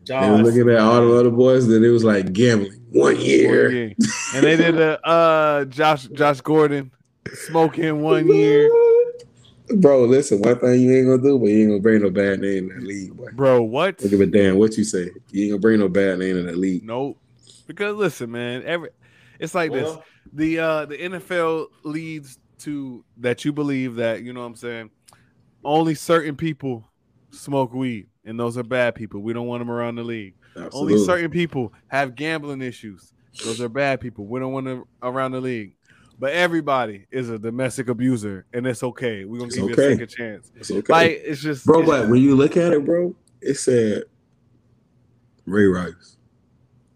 They 0.00 0.14
Josh, 0.14 0.30
were 0.30 0.42
looking 0.42 0.68
at 0.68 0.80
all 0.80 1.00
the 1.06 1.14
other 1.14 1.30
boys. 1.30 1.68
Then 1.68 1.84
it 1.84 1.88
was 1.90 2.02
like 2.02 2.32
gambling 2.32 2.84
one 2.90 3.20
year. 3.20 3.66
One 3.66 3.74
year. 3.76 3.94
And 4.34 4.44
they 4.44 4.56
did 4.56 4.80
a 4.80 5.06
uh 5.06 5.64
Josh 5.66 6.08
Josh 6.08 6.40
Gordon 6.40 6.90
smoking 7.32 8.02
one 8.02 8.26
year. 8.26 8.68
Bro, 9.76 10.04
listen, 10.06 10.40
one 10.40 10.58
thing 10.58 10.80
you 10.80 10.96
ain't 10.96 11.06
gonna 11.06 11.22
do, 11.22 11.38
but 11.38 11.46
you 11.46 11.60
ain't 11.60 11.70
gonna 11.70 11.80
bring 11.80 12.02
no 12.02 12.10
bad 12.10 12.40
name 12.40 12.70
in 12.70 12.78
that 12.78 12.86
league, 12.86 13.16
boy. 13.16 13.30
Bro, 13.32 13.62
what? 13.62 13.98
Don't 13.98 14.10
give 14.10 14.20
a 14.20 14.26
damn 14.26 14.58
what 14.58 14.76
you 14.76 14.84
say. 14.84 15.10
You 15.30 15.42
ain't 15.44 15.52
gonna 15.52 15.60
bring 15.60 15.80
no 15.80 15.88
bad 15.88 16.18
name 16.18 16.38
in 16.38 16.46
that 16.46 16.58
league. 16.58 16.84
Nope. 16.84 17.18
Because 17.66 17.96
listen, 17.96 18.30
man, 18.30 18.62
every 18.64 18.90
it's 19.38 19.54
like 19.54 19.72
this. 19.72 19.96
The 20.32 20.58
uh 20.58 20.86
the 20.86 20.96
NFL 20.96 21.66
leads 21.84 22.38
to 22.60 23.04
that 23.18 23.44
you 23.44 23.52
believe 23.52 23.96
that 23.96 24.22
you 24.22 24.32
know 24.32 24.40
what 24.40 24.46
I'm 24.46 24.56
saying 24.56 24.90
only 25.64 25.94
certain 25.94 26.36
people 26.36 26.88
smoke 27.30 27.72
weed 27.72 28.08
and 28.24 28.38
those 28.38 28.58
are 28.58 28.62
bad 28.62 28.94
people. 28.94 29.20
We 29.20 29.32
don't 29.32 29.46
want 29.46 29.60
them 29.60 29.70
around 29.70 29.96
the 29.96 30.04
league. 30.04 30.34
Absolutely. 30.56 30.94
Only 30.94 31.06
certain 31.06 31.30
people 31.30 31.72
have 31.88 32.14
gambling 32.14 32.62
issues. 32.62 33.12
Those 33.44 33.60
are 33.60 33.68
bad 33.68 34.00
people. 34.00 34.26
We 34.26 34.40
don't 34.40 34.52
want 34.52 34.66
them 34.66 34.84
around 35.02 35.32
the 35.32 35.40
league. 35.40 35.74
But 36.18 36.32
everybody 36.32 37.06
is 37.10 37.30
a 37.30 37.38
domestic 37.38 37.88
abuser 37.88 38.46
and 38.52 38.66
it's 38.66 38.82
okay. 38.82 39.24
We're 39.24 39.38
gonna 39.38 39.48
It's 39.48 39.56
give 39.56 39.66
you 39.68 39.72
a 39.72 39.76
second 39.76 40.08
chance. 40.08 40.52
It's 40.56 40.70
okay. 40.70 40.92
Like 40.92 41.22
it's 41.24 41.40
just 41.42 41.64
bro, 41.66 41.80
it's- 41.82 42.00
but 42.00 42.08
when 42.10 42.20
you 42.22 42.34
look 42.36 42.56
at 42.56 42.72
it, 42.72 42.84
bro, 42.84 43.14
it 43.40 43.54
said 43.54 44.04
Ray 45.46 45.64
Rice. 45.66 46.16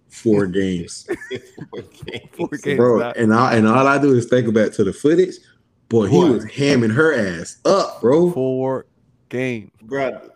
Four 0.08 0.46
games. 0.46 1.06
four 2.36 2.48
games 2.62 2.76
bro. 2.78 3.02
out. 3.02 3.16
And 3.16 3.34
I 3.34 3.54
and 3.56 3.66
all 3.66 3.86
I 3.86 3.98
do 3.98 4.14
is 4.14 4.26
think 4.26 4.52
back 4.54 4.72
to 4.72 4.84
the 4.84 4.92
footage. 4.92 5.34
Boy, 5.88 6.06
he 6.06 6.18
was 6.18 6.44
hamming 6.46 6.92
her 6.92 7.14
ass 7.14 7.58
up, 7.64 8.00
bro. 8.00 8.32
four 8.32 8.86
games. 9.28 9.70
bro, 9.82 10.30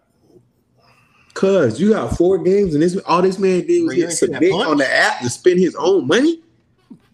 Cause 1.34 1.80
you 1.80 1.90
got 1.90 2.16
four 2.16 2.38
games, 2.38 2.74
and 2.74 2.82
this 2.82 2.96
all 3.06 3.22
this 3.22 3.38
man 3.38 3.66
did 3.66 3.82
was 3.84 3.86
Bro, 3.86 3.94
you 3.94 4.00
hit 4.02 4.10
ain't 4.10 4.12
see 4.12 4.26
that 4.26 4.32
submit 4.34 4.52
on 4.66 4.76
the 4.76 4.92
app 4.94 5.20
to 5.22 5.30
spend 5.30 5.58
his 5.58 5.74
own 5.76 6.06
money. 6.06 6.42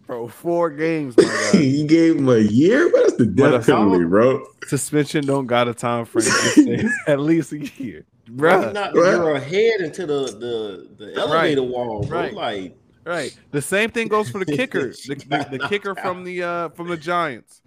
Bro, 0.07 0.29
four 0.29 0.71
games, 0.71 1.17
my 1.17 1.25
guy. 1.53 1.59
he 1.59 1.85
gave 1.85 2.17
him 2.17 2.29
a 2.29 2.39
year, 2.39 2.89
but 2.93 3.03
that's 3.03 3.15
the 3.17 3.27
But 3.27 3.51
death 3.51 3.67
penalty, 3.67 4.05
bro. 4.05 4.45
Suspension 4.67 5.27
don't 5.27 5.47
got 5.47 5.67
a 5.69 5.75
time 5.75 6.05
frame. 6.05 6.89
At 7.09 7.19
least 7.21 7.53
a 7.53 7.59
year. 7.83 8.05
bro, 8.29 8.53
Bruh. 8.53 8.67
he 8.69 8.73
knocked 8.73 8.95
the 8.95 9.01
Right. 9.01 9.11
girl 9.17 9.35
head 9.41 9.81
into 9.81 10.07
the 10.07 10.25
the, 10.27 11.05
the 11.05 11.15
elevator 11.21 11.63
wall, 11.63 12.05
bro. 12.07 12.21
Right. 12.21 12.35
Like, 12.35 12.77
Right. 13.05 13.39
The 13.53 13.63
same 13.63 13.91
thing 13.91 14.09
goes 14.09 14.29
for 14.31 14.39
the 14.39 14.47
kicker. 14.47 14.93
The, 15.07 15.15
the, 15.15 15.59
the 15.59 15.69
kicker 15.69 15.95
from 15.95 16.25
the 16.25 16.43
uh 16.43 16.69
from 16.71 16.89
the 16.89 16.97
Giants. 16.97 17.63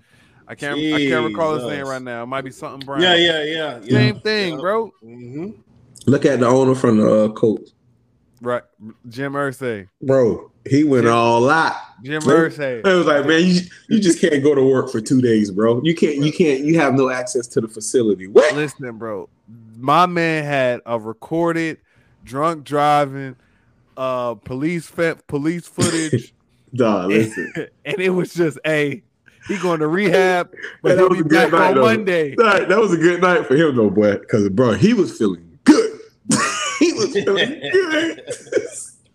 I 0.48 0.56
can't 0.56 0.78
I 0.80 0.98
can't 1.08 1.26
recall 1.26 1.56
his 1.56 1.66
name 1.66 1.86
right 1.88 2.02
now. 2.02 2.24
It 2.24 2.26
might 2.26 2.44
be 2.44 2.52
something 2.52 2.86
Brown. 2.86 3.02
yeah, 3.02 3.16
yeah, 3.16 3.44
yeah, 3.44 3.80
yeah. 3.84 3.90
Same 3.98 4.20
thing, 4.22 4.56
yeah. 4.56 4.60
bro. 4.62 4.88
hmm 5.02 5.52
Look 6.08 6.26
at 6.26 6.40
the 6.40 6.48
owner 6.48 6.74
from 6.76 6.98
the 6.98 7.26
uh, 7.26 7.30
Colts, 7.30 7.74
Right. 8.42 8.64
Jim 9.10 9.34
Irsay. 9.34 9.88
bro. 10.02 10.52
He 10.68 10.84
went 10.84 11.06
Yeah. 11.06 11.12
all 11.12 11.50
out. 11.50 11.76
Jim 12.04 12.22
Irsay. 12.22 12.80
It 12.80 12.94
was 12.96 13.06
like, 13.06 13.26
man, 13.26 13.44
you, 13.46 13.62
you 13.90 14.00
just 14.00 14.22
can't 14.22 14.42
go 14.42 14.56
to 14.56 14.64
work 14.64 14.90
for 14.90 15.02
two 15.02 15.22
days, 15.22 15.52
bro. 15.52 15.82
You 15.84 15.94
can't, 15.96 16.16
you 16.18 16.32
can't, 16.32 16.62
you 16.62 16.80
have 16.80 16.94
no 16.94 17.10
access 17.10 17.46
to 17.48 17.62
the 17.62 17.68
facility. 17.68 18.28
What? 18.28 18.56
Listen, 18.56 18.98
bro. 18.98 19.28
My 19.78 20.06
man 20.06 20.44
had 20.46 20.82
a 20.86 20.98
recorded 21.00 21.78
drunk 22.26 22.64
driving 22.66 23.36
uh 23.98 24.36
police 24.36 24.86
fe- 24.88 25.16
police 25.28 25.68
footage 25.68 26.34
Dog, 26.76 27.10
listen. 27.10 27.52
and 27.84 28.00
it 28.00 28.12
was 28.12 28.34
just 28.34 28.58
a 28.66 29.02
he 29.48 29.58
going 29.58 29.80
to 29.80 29.88
rehab 29.88 30.52
but 30.84 30.90
that 30.90 30.98
he'll 31.00 31.10
was 31.10 31.18
be 31.18 31.22
a 31.22 31.24
good 31.24 31.52
back 31.52 31.52
night, 31.52 31.70
on 31.70 31.76
though. 31.76 31.82
Monday. 31.86 32.36
That, 32.36 32.70
that 32.70 32.78
was 32.80 32.94
a 32.94 32.98
good 32.98 33.22
night 33.22 33.46
for 33.48 33.56
him, 33.56 33.76
though, 33.76 33.90
boy. 33.90 34.18
Because, 34.18 34.48
bro, 34.50 34.74
he 34.74 34.94
was 34.94 35.18
feeling 35.18 35.58
good. 35.64 36.00
he 36.80 36.94
was 36.94 37.12
feeling 37.14 37.60
good. 37.72 38.22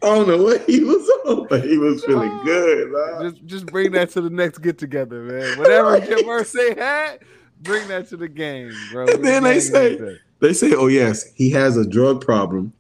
I 0.05 0.15
don't 0.15 0.29
know 0.29 0.43
what 0.43 0.69
he 0.69 0.81
was 0.85 1.09
on, 1.27 1.47
but 1.49 1.65
he 1.65 1.79
was 1.79 2.05
feeling 2.05 2.31
good. 2.45 2.93
dog. 2.93 3.23
just 3.33 3.45
just 3.47 3.67
bring 3.67 3.93
that 3.93 4.11
to 4.11 4.21
the 4.21 4.31
next 4.31 4.59
get 4.59 4.79
together, 4.79 5.23
man. 5.23 5.59
Whatever 5.59 5.99
Jim 6.01 6.19
Irsay 6.21 6.77
had, 6.77 7.21
bring 7.63 7.89
that 7.89 8.09
to 8.11 8.17
the 8.17 8.29
game, 8.29 8.73
bro. 8.93 9.07
And 9.07 9.25
then 9.25 9.43
they 9.43 9.61
say- 9.61 9.95
is. 9.95 10.19
They 10.41 10.53
say, 10.53 10.73
oh 10.75 10.89
yes, 10.89 11.33
he 11.35 11.49
has 11.51 11.77
a 11.79 11.87
drug 11.89 12.21
problem, 12.21 12.73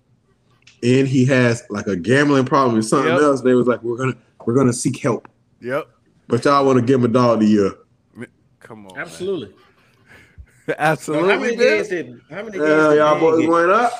and 0.82 1.08
he 1.08 1.24
has 1.26 1.62
like 1.70 1.86
a 1.86 1.96
gambling 1.96 2.44
problem 2.44 2.74
and 2.74 2.84
something 2.84 3.10
Yep. 3.12 3.22
else. 3.22 3.40
They 3.40 3.54
was 3.54 3.66
like, 3.66 3.82
we're 3.82 3.96
gonna 3.96 4.16
we're 4.44 4.54
gonna 4.54 4.72
seek 4.74 4.98
help, 4.98 5.28
Yep. 5.62 5.88
but 6.28 6.44
y'all 6.44 6.66
want 6.66 6.78
to 6.78 6.84
give 6.84 6.98
him 7.00 7.06
a 7.06 7.08
dog 7.08 7.34
of 7.34 7.40
the 7.40 7.46
year. 7.46 7.72
Come 8.60 8.86
on, 8.88 8.98
Absolutely. 8.98 9.46
man. 9.48 9.56
So 10.66 10.74
absolutely. 10.78 11.28
how 11.34 11.38
many 11.40 11.56
man. 11.56 11.66
games 11.76 11.88
did 11.88 12.20
how 12.30 12.36
many 12.36 12.50
games 12.52 12.62
Uh, 12.70 12.90
did 12.90 12.96
y'all 12.98 13.20
boys 13.20 13.40
get? 13.40 13.48
going 13.50 13.70
up? 13.70 13.92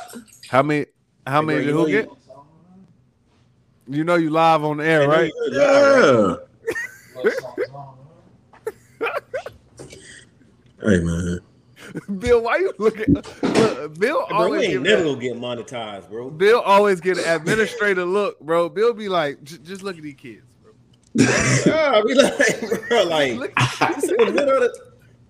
How 0.49 0.63
many? 0.63 0.87
How 1.27 1.43
many 1.43 1.59
did 1.61 1.67
you 1.69 1.73
who 1.75 1.79
know 1.81 1.87
get? 1.87 2.09
You 3.87 4.05
know 4.05 4.15
you 4.17 4.31
live 4.31 4.65
on 4.65 4.79
the 4.79 4.85
air, 4.87 5.09
right? 5.09 5.33
you 5.47 5.53
heard 5.61 6.39
that, 7.15 7.51
Yeah. 9.01 9.11
Hey 10.83 10.99
man. 11.01 11.41
Bill, 12.19 12.43
why 12.43 12.57
you 12.57 12.73
looking? 12.79 13.15
Look, 13.15 13.99
Bill 13.99 14.27
Hey, 14.27 14.29
bro, 14.29 14.29
we 14.29 14.33
always 14.33 14.63
ain't 14.63 14.73
give 14.73 14.83
never 14.83 15.05
gonna 15.05 15.19
get 15.21 15.37
monetized, 15.37 16.11
bro. 16.11 16.31
Bill 16.31 16.61
always 16.61 17.01
get 17.01 17.17
an 17.19 17.25
administrator 17.25 18.05
look, 18.05 18.39
bro. 18.41 18.69
Bill 18.69 18.93
be 18.93 19.09
like, 19.09 19.43
just 19.45 19.83
look 19.83 19.97
at 19.97 20.03
these 20.03 20.15
kids, 20.17 20.45
bro. 20.63 20.73
Yeah, 21.67 22.03
we 22.05 22.15
like, 22.15 22.89
bro, 22.89 23.05
like 23.09 23.35
Look- 23.37 23.55
this 23.55 24.07
the 24.09 24.33
middle 24.35 24.63
of 24.63 24.73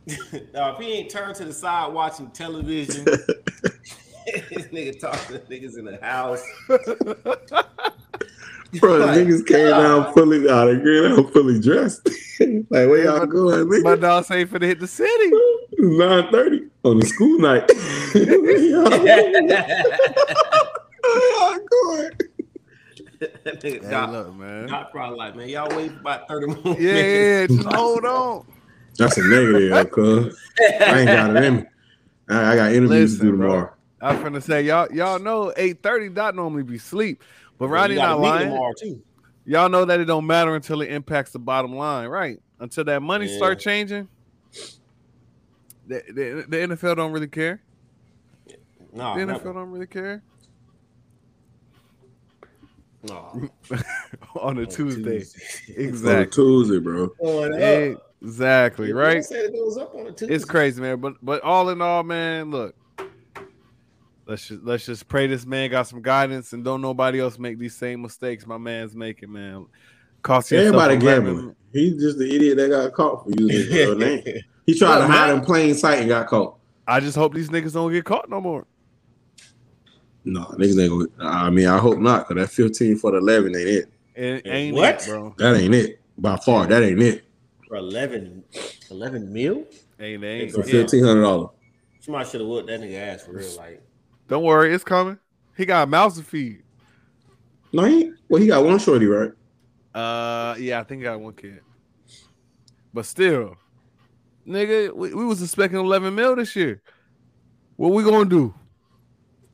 the. 0.07 0.45
Now, 0.53 0.73
if 0.75 0.79
he 0.79 0.93
ain't 0.93 1.11
turned 1.11 1.35
to 1.37 1.45
the 1.45 1.53
side 1.53 1.93
watching 1.93 2.31
television, 2.31 3.07
this 4.27 4.67
nigga 4.69 4.99
talking 4.99 5.37
to 5.37 5.43
niggas 5.45 5.79
in 5.79 5.85
the 5.85 5.99
house. 6.03 6.43
Bro, 8.81 8.97
Like, 8.99 9.19
niggas 9.19 9.47
came 9.47 9.71
down 9.71 10.13
fully 10.15 10.49
out 10.51 10.69
of 10.69 10.83
here, 10.83 11.09
down 11.09 11.31
fully 11.33 11.61
dressed. 11.61 12.01
like, 12.41 12.67
where 12.71 13.05
y'all 13.05 13.25
going, 13.27 13.67
nigga? 13.67 13.85
My 13.85 13.95
dog 13.97 14.25
say 14.25 14.45
for 14.47 14.59
to 14.59 14.67
hit 14.67 14.81
the 14.81 14.89
city. 14.89 15.31
It's 15.77 15.83
9.30 15.83 16.71
on 16.85 17.01
the 17.01 17.07
school 17.07 17.37
night. 17.41 17.69
Where 18.15 18.61
y'all 18.61 18.89
going? 21.69 22.11
nigga 23.21 23.63
Hey, 23.63 23.79
Doc, 23.91 24.11
look, 24.11 24.35
man. 24.35 24.69
Doc 24.69 24.93
probably 24.93 25.19
like, 25.19 25.35
man, 25.35 25.49
y'all 25.49 25.75
wait 25.77 25.91
about 25.91 26.29
30 26.29 26.47
more 26.47 26.77
Yeah, 26.79 26.93
minutes. 26.93 26.95
yeah, 27.13 27.41
yeah, 27.41 27.47
just 27.49 27.69
hold 27.69 28.05
on. 28.05 28.45
That's 28.99 29.19
a 29.19 29.29
negative, 29.29 29.91
cuz. 29.91 30.39
I 30.61 31.01
ain't 31.01 31.11
got 31.11 31.37
it 31.37 31.43
in 31.43 31.57
me. 31.57 31.65
I, 32.29 32.53
I 32.53 32.57
got 32.57 32.73
interviews 32.73 33.13
Listen, 33.21 33.27
to 33.27 33.33
do 33.33 33.37
bro. 33.39 33.69
Tomorrow. 34.09 34.27
I 34.27 34.33
was 34.33 34.43
finna 34.43 34.47
say 34.47 34.62
y'all 34.62 34.93
y'all 34.93 35.19
know 35.19 35.53
8:30 35.57 36.14
dot 36.14 36.35
normally 36.35 36.62
be 36.62 36.79
sleep, 36.79 37.23
but 37.59 37.67
You 37.67 37.73
Rodney 37.73 37.97
gotta 37.97 38.21
not 38.21 38.21
lying. 38.21 38.75
too. 38.81 39.03
Y'all 39.47 39.69
know 39.69 39.85
that 39.85 40.01
it 40.01 40.07
don't 40.07 40.27
matter 40.27 40.55
until 40.55 40.81
it 40.81 40.90
impacts 40.90 41.33
the 41.33 41.38
bottom 41.38 41.75
line, 41.75 42.09
right? 42.09 42.40
Until 42.61 42.85
that 42.85 43.03
money 43.03 43.27
Yeah. 43.27 43.37
start 43.37 43.59
changing, 43.61 44.09
the, 45.87 46.03
the, 46.09 46.45
the 46.49 46.57
NFL 46.77 46.97
don't 46.97 47.12
really 47.12 47.29
care. 47.29 47.61
No, 48.93 49.14
The 49.19 49.27
never. 49.27 49.40
NFL 49.40 49.55
don't 49.55 49.71
really 49.71 49.87
care 49.87 50.23
no. 53.03 53.49
on 54.40 54.59
a 54.59 54.67
Tuesday. 54.67 55.19
On 55.69 55.77
a 55.77 55.81
Exactly. 55.88 56.27
Tuesday, 56.35 56.79
bro. 56.79 57.11
Exactly. 58.23 58.93
Right. 58.95 59.23
said 59.23 59.45
it 59.47 59.53
goes 59.53 59.77
up 59.77 59.95
on 59.95 60.07
a 60.07 60.12
Tuesday. 60.12 60.35
It's 60.35 60.45
crazy, 60.47 60.81
man. 60.81 61.01
But 61.01 61.14
but 61.23 61.43
all 61.43 61.69
in 61.69 61.83
all, 61.83 62.03
man, 62.03 62.51
look. 62.51 62.75
Let's 64.27 64.49
just 64.49 64.63
let's 64.65 64.87
just 64.87 65.07
pray 65.09 65.27
this 65.27 65.45
man 65.45 65.71
got 65.71 65.87
some 65.87 66.01
guidance 66.01 66.53
and 66.55 66.65
don't 66.65 66.81
nobody 66.81 67.21
else 67.21 67.39
make 67.39 67.59
these 67.59 67.77
same 67.77 68.01
mistakes 68.03 68.47
my 68.47 68.57
man's 68.59 68.95
making, 68.95 69.31
man. 69.33 69.67
Cost 70.23 70.51
yourself 70.51 70.69
Everybody 70.77 70.95
11 71.07 71.25
gambling. 71.35 71.57
He's 71.73 72.01
just 72.01 72.19
the 72.19 72.35
idiot 72.35 72.57
that 72.57 72.71
got 72.71 72.93
caught 72.95 73.25
for 73.25 73.31
using 73.39 73.49
his 73.51 73.69
real 73.71 73.97
name. 73.97 74.25
He 74.67 74.79
tried 74.79 74.97
Look, 75.01 75.09
to 75.09 75.13
hide 75.13 75.29
man. 75.29 75.39
in 75.41 75.45
plain 75.45 75.75
sight 75.75 75.99
and 75.99 76.09
got 76.09 76.27
caught. 76.27 76.57
I 76.87 76.99
just 76.99 77.19
hope 77.19 77.35
these 77.35 77.51
niggas 77.51 77.75
don't 77.75 77.93
get 77.93 78.07
caught 78.07 78.31
no 78.31 78.41
more. 78.41 78.67
No, 80.25 80.41
niggas 80.59 80.81
ain't 80.81 81.19
gonna. 81.19 81.31
I 81.31 81.51
mean, 81.51 81.67
I 81.67 81.77
hope 81.77 81.99
not, 81.99 82.27
because 82.27 82.43
that 82.47 82.55
15 82.55 82.97
for 82.97 83.11
the 83.11 83.19
11 83.19 83.55
ain't 83.55 83.69
it. 83.69 83.89
It 84.15 84.47
And 84.47 84.47
ain't 84.47 84.75
what? 84.77 85.03
it, 85.03 85.07
bro. 85.11 85.35
That 85.37 85.57
ain't 85.57 85.75
it. 85.75 86.01
By 86.17 86.37
far, 86.39 86.67
that 86.67 86.83
ain't 86.83 87.03
it. 87.03 87.25
For 87.69 87.77
11, 87.77 88.43
11 88.91 89.31
mil? 89.31 89.65
Ain't 90.01 90.25
ain't 90.25 90.53
For 90.53 90.63
fifteen 90.63 91.05
hundred 91.05 91.23
dollars. 91.23 91.51
Somebody 92.01 92.29
should 92.31 92.41
have 92.41 92.49
whooped 92.49 92.69
that 92.69 92.81
nigga 92.81 92.97
ass 93.15 93.23
for 93.25 93.33
real. 93.33 93.57
Like, 93.59 93.83
Don't 94.29 94.43
worry, 94.43 94.75
it's 94.75 94.85
coming. 94.85 95.19
He 95.57 95.67
got 95.67 95.85
a 95.85 95.87
mouse 95.87 96.17
to 96.19 96.25
feed. 96.25 96.63
No, 97.73 97.85
he. 97.85 98.13
Well, 98.29 98.41
he 98.41 98.49
got 98.49 98.65
one 98.65 98.79
shorty, 98.79 99.07
right? 99.07 99.33
Uh, 99.95 100.57
yeah, 100.59 100.81
I 100.81 100.85
think 100.85 101.03
I 101.03 101.05
got 101.05 101.21
one 101.21 101.35
kid. 101.35 101.61
But 102.93 103.07
still, 103.07 103.57
nigga, 104.47 104.93
we, 104.95 105.15
we 105.15 105.25
was 105.25 105.43
expecting 105.43 105.79
11 105.81 106.15
mil 106.15 106.37
this 106.37 106.55
year. 106.57 106.81
What 107.77 107.93
we 107.93 108.03
gonna 108.05 108.29
do? 108.29 108.55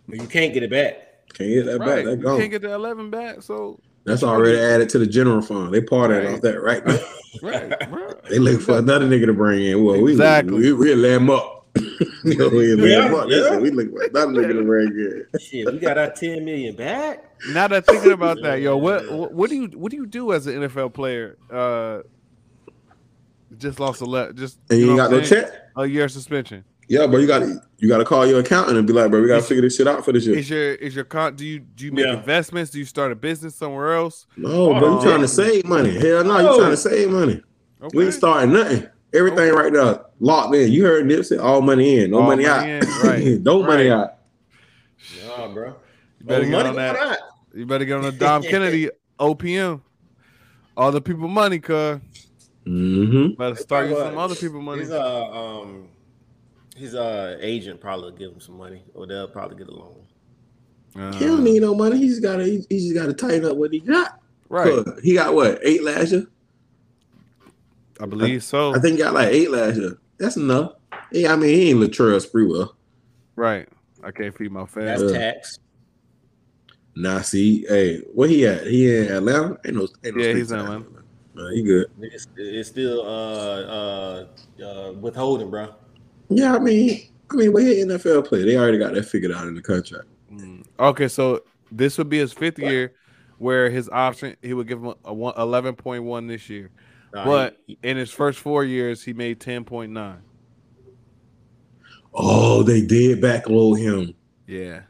you 0.09 0.27
can't 0.27 0.53
get 0.53 0.63
it 0.63 0.71
back. 0.71 1.29
Can't 1.35 1.51
get 1.51 1.67
that 1.67 1.79
Right, 1.79 1.87
back. 1.97 2.05
That 2.05 2.11
you 2.19 2.23
gone. 2.25 2.39
can't 2.39 2.51
get 2.51 2.63
the 2.63 2.73
11 2.75 3.11
back. 3.11 3.43
So, 3.43 3.79
That's 4.05 4.23
already 4.23 4.59
added 4.59 4.89
to 4.91 4.99
the 4.99 5.07
general 5.07 5.41
fund. 5.41 5.73
They 5.73 5.81
parted 5.81 6.25
Right. 6.25 6.35
off 6.35 6.41
that 6.43 6.61
right 6.61 6.85
now. 6.85 6.99
right, 7.43 7.91
bro. 7.91 8.09
They 8.29 8.39
look 8.39 8.61
for 8.61 8.79
another 8.79 9.07
nigga 9.09 9.27
to 9.27 9.33
bring 9.33 9.63
in. 9.65 9.83
Well, 9.85 10.01
we 10.01 10.13
Exactly. 10.13 10.53
we 10.55 10.73
we 10.73 10.95
let 10.95 11.13
him 11.21 11.31
up. 11.31 11.60
we 12.25 12.37
let 12.37 12.53
Yeah, 12.53 13.07
him 13.07 13.13
yeah. 13.13 13.25
Listen, 13.25 13.63
we 13.63 13.71
look 13.71 13.91
for 13.91 14.03
another 14.05 14.33
nigga 14.33 14.53
to 14.59 14.65
bring 14.65 14.89
in. 14.89 15.27
Shit, 15.41 15.67
we 15.73 15.79
got 15.79 15.99
our 15.99 16.11
10 16.11 16.45
million 16.45 16.75
back. 16.77 17.25
Now 17.51 17.69
that 17.69 17.87
thinking 17.87 18.13
about 18.13 18.39
that, 18.43 18.61
yo, 18.61 18.77
what, 18.77 19.11
what 19.13 19.33
what 19.33 19.51
do 19.51 19.57
you 19.57 19.67
what 19.79 19.91
do 19.91 19.97
you 19.97 20.07
do 20.07 20.33
as 20.33 20.47
an 20.47 20.55
NFL 20.63 20.93
player? 20.95 21.39
Uh, 21.51 22.01
just 23.57 23.81
lost 23.81 24.01
a 24.01 24.05
le- 24.05 24.33
just 24.33 24.59
And 24.71 24.79
you, 24.79 24.87
know 24.87 24.93
ain't 24.93 24.99
got 24.99 25.11
no 25.11 25.21
check. 25.23 25.51
a 25.77 25.87
year 25.87 26.09
suspension. 26.09 26.65
Yeah, 26.89 27.07
but 27.07 27.19
you 27.19 27.27
got 27.29 27.39
to 27.41 27.61
you 27.79 27.89
got 27.89 27.99
to 27.99 28.05
call 28.05 28.27
your 28.27 28.41
accountant 28.41 28.77
and 28.77 28.85
be 28.87 28.93
like, 28.93 29.11
bro, 29.11 29.21
we 29.23 29.29
got 29.29 29.37
to 29.37 29.43
figure 29.43 29.63
this 29.63 29.77
shit 29.77 29.87
out 29.87 30.05
for 30.05 30.13
this 30.13 30.27
year. 30.27 30.37
Is 30.37 30.51
your 30.51 30.75
is 30.75 30.95
your 30.95 31.05
con? 31.05 31.37
Do 31.37 31.47
you 31.47 31.61
do 31.61 31.85
you 31.85 31.93
make 31.93 32.05
Yeah. 32.05 32.15
investments? 32.19 32.73
Do 32.73 32.79
you 32.81 32.85
start 32.85 33.13
a 33.13 33.15
business 33.15 33.55
somewhere 33.55 33.95
else? 33.95 34.27
No, 34.37 34.77
bro, 34.79 34.91
you 34.95 34.99
Oh. 34.99 35.03
trying 35.03 35.21
to 35.21 35.29
save 35.29 35.67
money? 35.67 35.93
Hell 35.99 36.25
no, 36.25 36.39
you 36.53 36.59
trying 36.59 36.71
to 36.73 36.77
save 36.77 37.11
money. 37.11 37.43
Okay. 37.83 37.97
We 37.97 38.05
ain't 38.07 38.15
starting 38.15 38.53
nothing. 38.53 38.89
Everything 39.13 39.53
right 39.55 39.73
now 39.73 40.07
locked 40.21 40.55
in. 40.55 40.71
You 40.71 40.85
heard 40.85 41.05
Nipsey, 41.07 41.43
all 41.43 41.61
money 41.63 41.99
in, 42.01 42.11
no 42.13 42.19
All 42.21 42.27
money, 42.29 42.45
money 42.47 42.71
out. 42.73 42.83
in, 42.83 42.89
right, 43.03 43.41
no 43.43 43.63
money 43.63 43.89
right. 43.89 43.99
out. 44.03 44.15
Nah, 45.27 45.49
bro. 45.49 45.75
You 46.21 46.27
better 46.27 46.43
Oh, 46.43 46.49
get 46.49 46.53
money 46.53 46.69
on 46.69 46.77
that. 46.77 46.95
going 46.97 47.09
out. 47.13 47.19
You 47.55 47.67
better 47.67 47.85
get 47.85 47.97
on 47.97 48.03
the 48.03 48.13
Dom 48.13 48.43
Kennedy 48.43 48.91
OPM. 49.21 49.81
All 50.77 50.93
the 50.93 51.01
people 51.01 51.27
money, 51.29 51.59
cuz. 51.59 51.99
Mm-hmm. 52.67 53.35
Better 53.35 53.57
start 53.57 53.89
Probably 53.89 54.05
some 54.05 54.19
other 54.19 54.35
people 54.37 54.61
money. 54.61 54.83
His 54.83 54.93
uh 54.93 55.25
um 55.27 55.89
his 56.77 56.95
uh 56.95 57.37
agent 57.41 57.81
probably 57.81 58.13
give 58.13 58.33
him 58.33 58.41
some 58.41 58.57
money, 58.57 58.85
or 58.95 59.07
they'll 59.07 59.27
probably 59.29 59.57
get 59.57 59.69
a 59.69 59.75
loan. 59.75 59.97
Uh, 60.95 61.13
He 61.19 61.25
don't 61.25 61.43
need 61.43 61.61
no 61.63 61.75
money. 61.75 61.99
He 61.99 62.09
just 62.09 62.23
gotta 62.23 62.45
he, 62.45 62.65
he 62.69 62.79
just 62.79 62.95
gotta 62.95 63.13
tighten 63.13 63.45
up 63.47 63.57
what 63.57 63.73
he 63.73 63.81
got. 63.81 64.21
right. 64.49 64.85
He 65.03 65.15
got 65.15 65.35
what 65.35 65.59
eight 65.63 65.83
last 65.83 66.13
year. 66.13 66.27
I 68.01 68.07
believe 68.07 68.43
so. 68.43 68.75
I 68.75 68.79
think 68.79 68.97
he 68.97 69.03
got 69.03 69.15
like 69.15 69.29
eight 69.29 69.51
last 69.51 69.77
year. 69.77 69.99
That's 70.19 70.37
enough. 70.37 70.73
Yeah, 71.13 71.33
I 71.33 71.37
mean 71.37 71.55
he 71.57 71.71
ain't 71.71 71.81
Latrell 71.81 72.25
Sprewell. 72.25 72.75
right. 73.37 73.69
I 74.03 74.11
can't 74.11 74.35
feed 74.35 74.51
my 74.51 74.65
family. 74.65 74.89
That's 74.89 75.13
Yeah. 75.13 75.19
tax. 75.33 75.59
Nah, 76.97 77.21
see, 77.21 77.67
hey, 77.69 77.99
where 78.15 78.29
he 78.29 78.47
at? 78.47 78.67
He 78.67 78.97
in 78.97 79.13
Atlanta? 79.13 79.59
Ain't 79.65 79.77
no, 79.77 79.89
ain't 80.05 80.17
no 80.17 80.23
Yeah, 80.23 80.33
he's 80.35 80.51
in 80.51 80.59
in 80.59 80.65
Atlanta. 80.65 80.87
Nah, 81.35 81.51
he 81.51 81.63
good. 81.63 81.87
It's, 82.01 82.27
it's 82.37 82.69
still 82.69 83.03
uh 83.03 83.61
uh 83.61 84.27
uh 84.65 84.93
withholding, 84.95 85.51
bro. 85.51 85.75
Yeah, 86.31 86.55
I 86.55 86.59
mean, 86.59 87.09
I 87.31 87.37
mean, 87.37 87.53
but 87.53 87.63
he 87.63 87.81
an 87.83 87.89
NFL 87.89 88.27
player. 88.27 88.45
They 88.45 88.57
already 88.57 88.79
got 88.79 88.95
that 88.95 89.05
figured 89.05 89.33
out 89.33 89.47
in 89.47 89.55
the 89.55 89.63
contract. 89.63 90.07
Mm. 90.33 90.65
Okay, 90.79 91.09
so 91.09 91.43
this 91.71 91.99
would 91.99 92.09
be 92.09 92.19
his 92.19 92.33
fifth 92.33 92.59
year, 92.59 92.95
where 93.39 93.71
his 93.71 93.89
option 93.91 94.37
he 94.43 94.55
would 94.55 94.67
give 94.67 94.83
him 94.83 94.95
a 95.05 95.15
one, 95.15 95.35
11.1 95.35 96.29
this 96.29 96.49
year, 96.49 96.71
Nah, 97.13 97.25
but 97.25 97.57
he- 97.67 97.79
in 97.83 97.97
his 97.97 98.11
first 98.11 98.39
four 98.39 98.65
years 98.65 99.03
he 99.05 99.13
made 99.13 99.41
10.9. 99.41 100.19
Oh, 102.13 102.63
they 102.63 102.81
did 102.83 103.21
backload 103.21 103.79
him. 103.79 104.15
Yeah, 104.47 104.83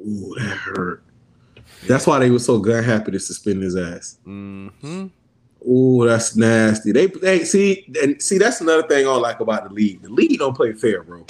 Ooh, 0.00 0.34
that 0.38 0.56
hurt. 0.56 1.02
That's 1.82 2.06
why 2.06 2.18
they 2.20 2.30
were 2.30 2.38
so 2.38 2.58
gun 2.58 2.84
happy 2.84 3.10
to 3.12 3.18
suspend 3.20 3.62
his 3.62 3.76
ass. 3.76 4.18
hmm 4.24 4.68
Ooh, 5.68 6.06
that's 6.06 6.36
nasty. 6.36 6.92
They 6.92 7.06
they 7.06 7.44
see 7.44 7.92
and 8.00 8.22
see 8.22 8.38
that's 8.38 8.60
another 8.60 8.86
thing 8.86 8.98
I 9.00 9.02
don't 9.10 9.20
like 9.22 9.40
about 9.40 9.68
the 9.68 9.74
league. 9.74 10.00
The 10.02 10.08
league 10.10 10.38
don't 10.38 10.54
play 10.54 10.72
fair, 10.72 11.02
bro. 11.02 11.26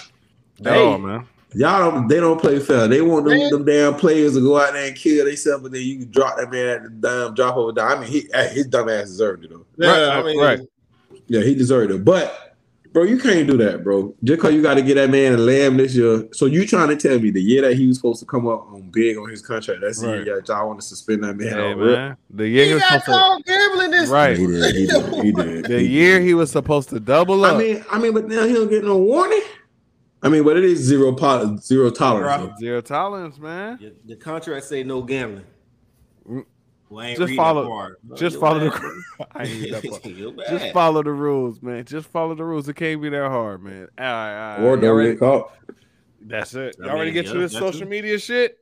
oh 0.67 0.99
man, 0.99 1.27
Y'all 1.55 1.91
don't 1.91 2.09
they 2.09 2.21
don't 2.21 2.41
play 2.41 2.59
fair. 2.59 2.89
They 2.89 3.01
want 3.01 3.25
them, 3.27 3.39
them 3.51 3.65
damn 3.65 3.95
players 3.95 4.35
to 4.35 4.41
go 4.41 4.59
out 4.59 4.73
there 4.73 4.89
and 4.89 4.97
kill 4.97 5.25
themselves, 5.25 5.63
but 5.63 5.73
then 5.73 5.83
you 5.83 6.01
can 6.01 6.11
drop 6.11 6.37
that 6.37 6.51
man 6.51 6.69
at 6.69 6.83
the 6.83 6.89
damn 6.91 7.35
drop 7.35 7.57
over 7.57 7.73
down. 7.73 7.97
I 7.97 8.01
mean, 8.01 8.11
he 8.11 8.29
his 8.53 8.67
dumb 8.67 8.89
ass 8.89 9.05
deserved 9.07 9.45
it 9.45 9.51
though. 9.51 9.65
yeah, 9.79 9.91
Right, 10.09 10.19
I 10.19 10.23
mean, 10.23 10.41
right. 10.41 10.61
Yeah, 11.29 11.41
he 11.43 11.55
deserved 11.55 11.93
it. 11.93 12.05
But 12.05 12.57
bro, 12.93 13.05
you 13.05 13.19
can't 13.19 13.47
do 13.49 13.57
that, 13.59 13.85
bro. 13.85 14.15
Just 14.25 14.41
cause 14.43 14.53
you 14.53 14.61
got 14.63 14.75
to 14.75 14.83
get 14.83 14.95
that 14.97 15.09
man 15.09 15.35
a 15.35 15.37
lamb 15.39 15.77
this 15.77 15.95
year. 15.95 16.29
So 16.33 16.47
you 16.47 16.67
trying 16.67 16.89
to 16.89 16.97
tell 16.97 17.19
me 17.19 17.31
the 17.31 17.41
year 17.41 17.63
that 17.63 17.75
he 17.77 17.87
was 17.87 17.97
supposed 17.97 18.21
to 18.21 18.27
come 18.27 18.47
up 18.49 18.67
on 18.73 18.91
big 18.93 19.17
on 19.17 19.31
his 19.31 19.41
contract, 19.41 19.81
that's 19.83 20.01
the 20.01 20.09
Right. 20.09 20.27
year 20.27 20.43
y'all 20.49 20.67
want 20.67 20.81
to 20.81 20.87
suspend 20.87 21.25
that 21.25 21.37
man 21.37 21.53
hey 21.53 21.73
on 21.73 21.79
man, 21.87 22.17
the 22.29 22.49
year 22.49 22.65
he 22.65 22.69
He 22.71 22.75
was 22.75 22.83
got 22.83 23.03
supposed 23.03 23.07
to, 23.07 23.13
caught 23.13 23.45
gambling 23.47 23.91
this. 23.93 24.11
right, 24.11 24.37
He 24.37 24.47
did. 24.47 24.75
He 24.75 24.87
did. 24.87 25.25
He 25.25 25.33
did. 25.33 25.65
the 25.67 25.81
he 25.81 25.87
year 25.87 26.19
did. 26.19 26.27
he 26.27 26.35
was 26.35 26.51
supposed 26.51 26.89
to 26.91 27.01
double 27.01 27.45
up. 27.45 27.55
I 27.55 27.59
mean, 27.59 27.85
I 27.91 27.99
mean, 27.99 28.13
but 28.13 28.27
now 28.29 28.45
he 28.47 28.53
don't 28.53 28.69
get 28.69 28.85
no 28.85 28.99
warning. 28.99 29.43
I 30.23 30.29
mean, 30.29 30.45
what 30.45 30.57
it 30.57 30.65
is 30.65 30.79
zero 30.81 31.13
pol- 31.13 31.59
zero 31.59 31.91
tolerance. 31.91 32.47
Bro. 32.47 32.55
zero 32.59 32.81
tolerance, 32.81 33.39
man. 33.39 33.79
The, 33.81 33.95
the 34.07 34.17
contract 34.17 34.65
say 34.67 34.83
no 34.83 35.03
gambling. 35.03 35.45
Mm. 36.29 36.45
Well, 36.89 37.17
Just 37.17 37.35
follow- 37.35 37.69
part. 37.69 37.99
Just 38.15 38.33
you're 38.35 38.41
follow 38.41 38.59
the- 38.61 38.71
bad, 38.71 38.81
bro. 38.81 39.27
I 39.35 39.43
ain't 39.45 39.71
that 39.73 39.85
part. 39.85 40.49
Just 40.61 40.73
follow 40.73 41.03
the 41.03 41.11
rules, 41.13 41.61
man. 41.63 41.85
Just 41.85 42.09
follow 42.09 42.35
the 42.35 42.45
rules. 42.45 42.69
It 42.69 42.75
can't 42.77 43.01
be 43.03 43.09
that 43.11 43.29
hard, 43.29 43.63
man. 43.63 43.89
All 43.99 44.05
right, 44.05 44.53
all 44.55 44.59
right. 44.59 44.65
Or 44.65 44.77
don't 44.77 45.03
get 45.05 45.19
caught. 45.19 45.53
That's 46.23 46.55
it. 46.55 46.77
I 46.83 46.87
Y'all 46.87 46.97
ready 46.99 47.11
to 47.11 47.15
get 47.15 47.27
yeah, 47.27 47.33
to 47.35 47.39
this 47.41 47.53
social 47.53 47.81
too. 47.81 47.87
media 47.87 48.19
shit? 48.19 48.59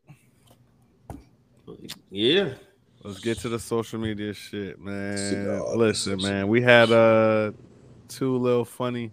Yeah. 2.10 2.54
Let's 3.02 3.20
get 3.20 3.38
to 3.40 3.48
the 3.48 3.58
social 3.58 3.98
media 4.00 4.32
shit, 4.32 4.80
man. 4.80 5.62
Listen, 5.76 6.20
man, 6.22 6.48
we 6.48 6.62
had 6.62 6.90
uh 6.90 7.52
two 8.08 8.36
little 8.38 8.64
funny 8.64 9.12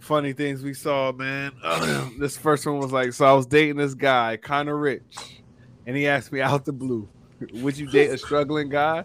funny 0.00 0.32
things 0.32 0.62
we 0.62 0.74
saw, 0.74 1.12
man. 1.12 1.52
this 2.18 2.36
first 2.36 2.66
one 2.66 2.78
was 2.78 2.92
like, 2.92 3.12
so 3.12 3.24
I 3.24 3.32
was 3.32 3.46
dating 3.46 3.76
this 3.76 3.94
guy, 3.94 4.36
kind 4.36 4.68
of 4.68 4.76
rich, 4.78 5.42
and 5.86 5.96
he 5.96 6.08
asked 6.08 6.32
me 6.32 6.40
out 6.42 6.64
the 6.64 6.72
blue, 6.72 7.08
would 7.54 7.78
you 7.78 7.86
date 7.86 8.10
a 8.10 8.18
struggling 8.18 8.68
guy? 8.68 9.04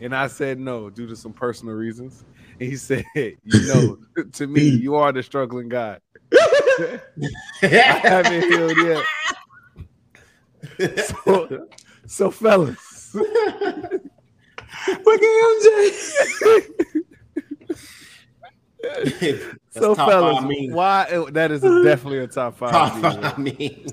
And 0.00 0.14
I 0.14 0.28
said 0.28 0.58
no, 0.58 0.88
due 0.90 1.06
to 1.06 1.16
some 1.16 1.32
personal 1.32 1.74
reasons. 1.74 2.24
And 2.60 2.68
he 2.68 2.76
said, 2.78 3.04
you 3.14 3.36
know, 3.44 3.98
to 4.32 4.46
me, 4.46 4.62
you 4.62 4.94
are 4.94 5.12
the 5.12 5.22
struggling 5.22 5.68
guy. 5.68 5.98
I 6.32 7.00
haven't 7.62 8.42
healed 8.42 8.76
yet. 8.78 9.04
So, 10.98 11.68
so 12.06 12.30
fellas, 12.30 13.14
Look 15.04 15.22
at 15.22 15.28
MJ. 15.62 17.04
So 19.70 19.94
top 19.94 19.96
five 19.96 20.08
fellas, 20.10 20.42
meme. 20.44 20.72
why 20.72 21.06
eh, 21.10 21.24
that 21.32 21.50
is 21.50 21.60
definitely 21.84 22.18
a 22.18 22.26
top 22.26 22.56
five. 22.58 22.70
Top 22.70 22.96
meme. 22.96 23.22
five 23.22 23.38
meme. 23.38 23.86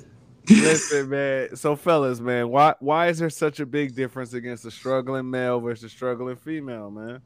Listen, 0.50 1.10
man. 1.10 1.56
So, 1.56 1.76
fellas, 1.76 2.20
man, 2.20 2.50
why 2.50 2.74
why 2.80 3.08
is 3.08 3.20
there 3.20 3.30
such 3.30 3.60
a 3.60 3.66
big 3.66 3.96
difference 3.96 4.34
against 4.34 4.66
a 4.66 4.72
struggling 4.72 5.30
male 5.30 5.60
versus 5.60 5.92
struggling 5.92 6.36
female, 6.36 6.90
man? 6.92 7.22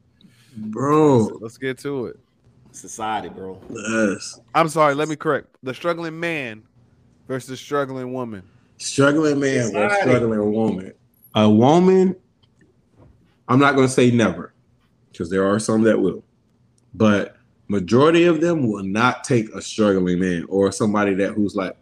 Bro, 0.56 1.38
Let's 1.40 1.58
get 1.58 1.78
to 1.80 2.06
it. 2.06 2.18
Society, 2.72 3.28
bro. 3.30 3.58
yes. 3.70 4.38
I'm 4.54 4.68
sorry. 4.68 4.94
Let 4.94 5.08
me 5.08 5.16
correct. 5.16 5.48
The 5.62 5.72
struggling 5.74 6.18
man 6.20 6.62
versus 7.26 7.58
struggling 7.58 8.12
woman. 8.12 8.42
Struggling 8.78 9.40
man 9.40 9.60
or 9.60 9.88
Society. 9.88 10.10
struggling 10.10 10.52
woman. 10.52 10.92
A 11.34 11.48
woman, 11.50 12.16
I'm 13.48 13.58
not 13.58 13.74
going 13.76 13.86
to 13.86 13.92
say 13.92 14.10
never, 14.10 14.52
because 15.10 15.30
there 15.30 15.46
are 15.46 15.58
some 15.58 15.82
that 15.82 15.98
will, 15.98 16.22
but 16.94 17.35
majority 17.68 18.24
of 18.24 18.40
them 18.40 18.70
will 18.70 18.84
not 18.84 19.24
take 19.24 19.48
a 19.54 19.60
struggling 19.62 20.20
man 20.20 20.44
or 20.48 20.70
somebody 20.72 21.14
that 21.14 21.32
who's 21.32 21.54
like, 21.56 21.76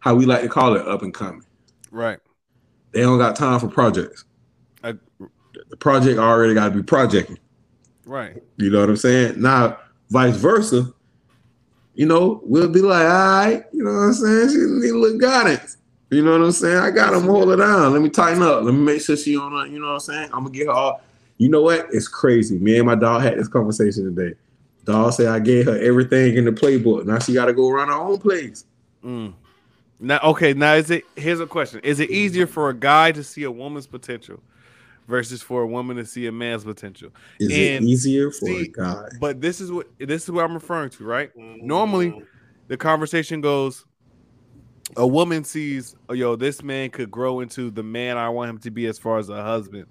how 0.00 0.14
we 0.14 0.26
like 0.26 0.42
to 0.42 0.48
call 0.48 0.74
it, 0.76 0.86
up 0.86 1.02
and 1.02 1.12
coming. 1.12 1.44
Right. 1.90 2.18
They 2.92 3.00
don't 3.00 3.18
got 3.18 3.36
time 3.36 3.60
for 3.60 3.68
projects. 3.68 4.24
I, 4.82 4.94
The 5.70 5.76
project 5.76 6.18
already 6.18 6.54
got 6.54 6.68
to 6.70 6.74
be 6.74 6.82
projecting. 6.82 7.38
right. 8.06 8.42
You 8.56 8.70
know 8.70 8.80
what 8.80 8.88
I'm 8.88 8.96
saying? 8.96 9.40
Now, 9.40 9.78
vice 10.10 10.36
versa, 10.36 10.92
you 11.94 12.06
know, 12.06 12.40
we'll 12.44 12.68
be 12.68 12.80
like, 12.80 13.02
all 13.04 13.44
right, 13.44 13.64
you 13.72 13.82
know 13.82 13.90
what 13.92 13.98
I'm 13.98 14.12
saying? 14.14 14.48
She 14.50 14.56
need 14.56 14.90
a 14.90 14.98
little 14.98 15.18
guidance. 15.18 15.76
You 16.10 16.24
know 16.24 16.32
what 16.32 16.42
I'm 16.42 16.52
saying? 16.52 16.78
I 16.78 16.90
got 16.90 17.12
him 17.12 17.24
hold 17.24 17.48
her 17.50 17.56
down. 17.56 17.92
Let 17.92 18.00
me 18.00 18.08
tighten 18.08 18.42
up. 18.42 18.62
Let 18.62 18.72
me 18.72 18.80
make 18.80 19.02
sure 19.02 19.16
she 19.16 19.36
on 19.36 19.52
her, 19.52 19.66
you 19.66 19.78
know 19.80 19.88
what 19.88 19.92
I'm 19.94 20.00
saying? 20.00 20.24
I'm 20.32 20.44
gonna 20.44 20.50
get 20.50 20.66
her 20.68 20.72
all. 20.72 21.02
You 21.36 21.48
know 21.50 21.62
what? 21.62 21.88
It's 21.92 22.08
crazy. 22.08 22.58
Me 22.58 22.78
and 22.78 22.86
my 22.86 22.94
dog 22.94 23.22
had 23.22 23.38
this 23.38 23.48
conversation 23.48 24.14
today. 24.14 24.34
Dog 24.88 25.12
said 25.12 25.26
I 25.26 25.38
gave 25.38 25.66
her 25.66 25.78
everything 25.78 26.36
in 26.36 26.46
the 26.46 26.50
playbook. 26.50 27.04
Now 27.04 27.18
she 27.18 27.34
gotta 27.34 27.52
go 27.52 27.70
run 27.70 27.88
her 27.88 27.94
own 27.94 28.18
plays. 28.18 28.64
Mm. 29.04 29.34
Now, 30.00 30.18
okay. 30.22 30.54
Now, 30.54 30.74
is 30.74 30.90
it? 30.90 31.04
Here's 31.14 31.40
a 31.40 31.46
question: 31.46 31.80
Is 31.84 32.00
it 32.00 32.10
easier 32.10 32.46
for 32.46 32.70
a 32.70 32.74
guy 32.74 33.12
to 33.12 33.22
see 33.22 33.42
a 33.42 33.50
woman's 33.50 33.86
potential 33.86 34.40
versus 35.06 35.42
for 35.42 35.62
a 35.62 35.66
woman 35.66 35.98
to 35.98 36.06
see 36.06 36.26
a 36.26 36.32
man's 36.32 36.64
potential? 36.64 37.10
Is 37.38 37.50
it 37.50 37.82
easier 37.82 38.30
for 38.30 38.46
see- 38.46 38.62
a 38.62 38.68
guy? 38.68 39.04
But 39.20 39.42
this 39.42 39.60
is 39.60 39.70
what 39.70 39.88
this 39.98 40.24
is 40.24 40.30
what 40.30 40.44
I'm 40.44 40.54
referring 40.54 40.88
to, 40.90 41.04
right? 41.04 41.30
Normally, 41.36 42.22
the 42.68 42.78
conversation 42.78 43.42
goes 43.42 43.84
a 44.96 45.06
woman 45.06 45.44
sees 45.44 45.96
oh, 46.08 46.14
yo 46.14 46.34
this 46.34 46.62
man 46.62 46.88
could 46.88 47.10
grow 47.10 47.40
into 47.40 47.70
the 47.70 47.82
man 47.82 48.16
i 48.16 48.26
want 48.26 48.48
him 48.48 48.56
to 48.56 48.70
be 48.70 48.86
as 48.86 48.98
far 48.98 49.18
as 49.18 49.28
a 49.28 49.42
husband 49.42 49.86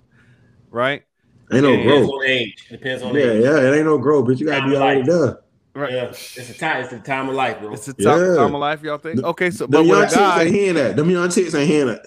right 0.71 1.03
Ain't 1.51 1.63
no 1.63 1.71
Yeah, 1.71 1.77
Depends 1.77 2.07
growth. 2.07 2.09
on 2.21 2.25
age. 2.25 2.55
It 2.69 2.71
depends 2.73 3.03
on 3.03 3.15
Yeah, 3.15 3.21
age. 3.21 3.43
yeah, 3.43 3.59
it 3.61 3.75
ain't 3.75 3.85
no 3.85 3.97
growth, 3.97 4.25
but 4.25 4.39
you 4.39 4.45
gotta 4.47 4.67
be 4.67 4.73
Time 4.73 4.75
of 4.75 4.81
already 4.81 5.03
done. 5.03 5.37
right 5.75 5.91
Yeah. 5.93 6.05
It's 6.09 6.47
the 6.47 6.53
time. 6.53 6.81
It's 6.81 6.89
the 6.91 6.99
time 6.99 7.29
of 7.29 7.35
life, 7.35 7.59
bro. 7.59 7.73
it's 7.73 7.85
the 7.85 7.93
time, 7.93 8.19
Yeah. 8.19 8.35
time 8.35 8.55
of 8.55 8.61
life 8.61 8.81
y'all 8.83 8.97
think 8.97 9.23
okay 9.23 9.49
so 9.51 9.65
Them 9.65 9.71
but 9.71 9.85
young 9.85 9.99
with 9.99 9.99
a 9.99 10.15
chicks 10.15 10.17
ain't 10.17 10.35
guy 10.35 10.45
hearing 10.49 10.75
that. 10.75 10.95
Them 10.95 11.09
young 11.09 11.29
chicks 11.29 11.53
ain't 11.55 11.69
hearing 11.69 11.87
that. 11.87 12.05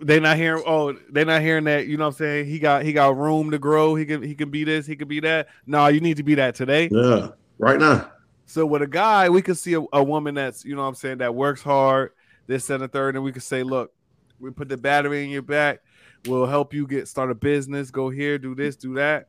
they 0.00 0.20
not 0.20 0.36
hearing 0.36 0.62
oh 0.66 0.92
they 1.10 1.24
not 1.24 1.40
hearing 1.42 1.64
that 1.64 1.86
you 1.86 1.96
know 1.96 2.04
what 2.04 2.08
i'm 2.08 2.14
saying 2.14 2.46
he 2.46 2.58
got 2.58 2.82
he 2.84 2.92
got 2.92 3.16
room 3.16 3.50
to 3.52 3.58
grow 3.58 3.94
he 3.94 4.04
can 4.04 4.20
he 4.22 4.34
can 4.34 4.50
be 4.50 4.64
this 4.64 4.84
he 4.86 4.96
can 4.96 5.06
be 5.06 5.20
that 5.20 5.46
no 5.66 5.86
you 5.88 6.00
need 6.00 6.16
to 6.16 6.22
be 6.24 6.34
that 6.34 6.54
today 6.54 6.88
Yeah, 6.90 7.28
right 7.58 7.78
now. 7.78 8.10
So 8.46 8.66
with 8.66 8.82
a 8.82 8.86
guy, 8.86 9.28
we 9.30 9.40
could 9.40 9.56
see 9.56 9.74
a, 9.74 9.82
a 9.94 10.02
woman 10.04 10.34
that's, 10.34 10.62
you 10.64 10.74
know 10.74 10.82
what 10.82 10.88
I'm 10.88 10.94
saying, 10.96 11.18
that 11.18 11.34
works 11.34 11.62
hard, 11.62 12.10
this 12.46 12.68
and 12.68 12.82
the 12.82 12.88
third, 12.88 13.14
and 13.14 13.24
we 13.24 13.32
could 13.32 13.44
say, 13.44 13.62
look, 13.62 13.92
we 14.38 14.50
put 14.50 14.68
the 14.68 14.76
battery 14.76 15.24
in 15.24 15.30
your 15.30 15.40
back, 15.40 15.78
we'll 16.26 16.46
help 16.46 16.72
you 16.74 16.86
get 16.86 17.08
start 17.08 17.30
a 17.30 17.34
business, 17.34 17.90
go 17.90 18.10
here, 18.10 18.38
do 18.38 18.54
this, 18.54 18.76
do 18.76 18.94
that, 18.94 19.28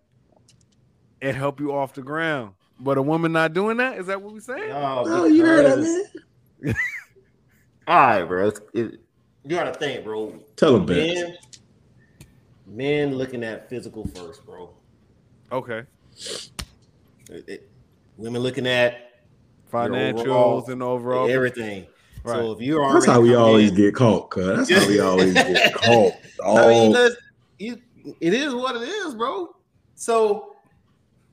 and 1.21 1.35
help 1.35 1.59
you 1.59 1.73
off 1.73 1.93
the 1.93 2.01
ground. 2.01 2.53
But 2.79 2.97
a 2.97 3.01
woman 3.01 3.31
not 3.31 3.53
doing 3.53 3.77
that, 3.77 3.97
is 3.97 4.07
that 4.07 4.21
what 4.21 4.33
we're 4.33 4.39
saying? 4.39 4.71
Oh, 4.71 5.03
Oh, 5.05 5.25
you 5.25 5.45
heard 5.45 5.65
that, 5.65 5.79
man? 6.61 6.75
All 7.87 7.95
right, 7.97 8.23
bro. 8.23 8.47
It's- 8.47 8.61
it- 8.73 8.99
you 9.45 9.49
gotta 9.57 9.73
think, 9.77 10.05
bro. 10.05 10.39
Tell 10.55 10.73
them, 10.73 10.85
Ben. 10.85 11.15
Men, 11.15 11.37
men 12.65 13.15
looking 13.15 13.43
at 13.43 13.69
physical 13.69 14.07
first, 14.15 14.45
bro. 14.45 14.69
Okay. 15.51 15.83
It- 17.29 17.43
it- 17.47 17.69
women 18.17 18.41
looking 18.41 18.65
at 18.67 19.09
Financials 19.71 20.19
overall- 20.19 20.65
and 20.71 20.83
overall. 20.83 21.29
everything. 21.29 21.87
Right. 22.23 22.35
So 22.35 22.51
if 22.53 22.61
you 22.61 22.81
are 22.81 22.93
That's 22.93 23.05
how 23.05 23.21
we 23.21 23.35
always 23.35 23.71
get 23.71 23.95
caught, 23.95 24.29
cuz. 24.29 24.67
That's 24.67 24.83
how 24.83 24.89
we 24.89 24.99
always 24.99 25.33
get 25.33 25.73
caught. 25.75 26.13
I 26.45 26.67
mean, 26.67 26.91
let's, 26.91 27.15
you, 27.59 27.81
it 28.19 28.33
is 28.33 28.53
what 28.53 28.75
it 28.75 28.87
is, 28.87 29.15
bro. 29.15 29.55
So, 29.95 30.55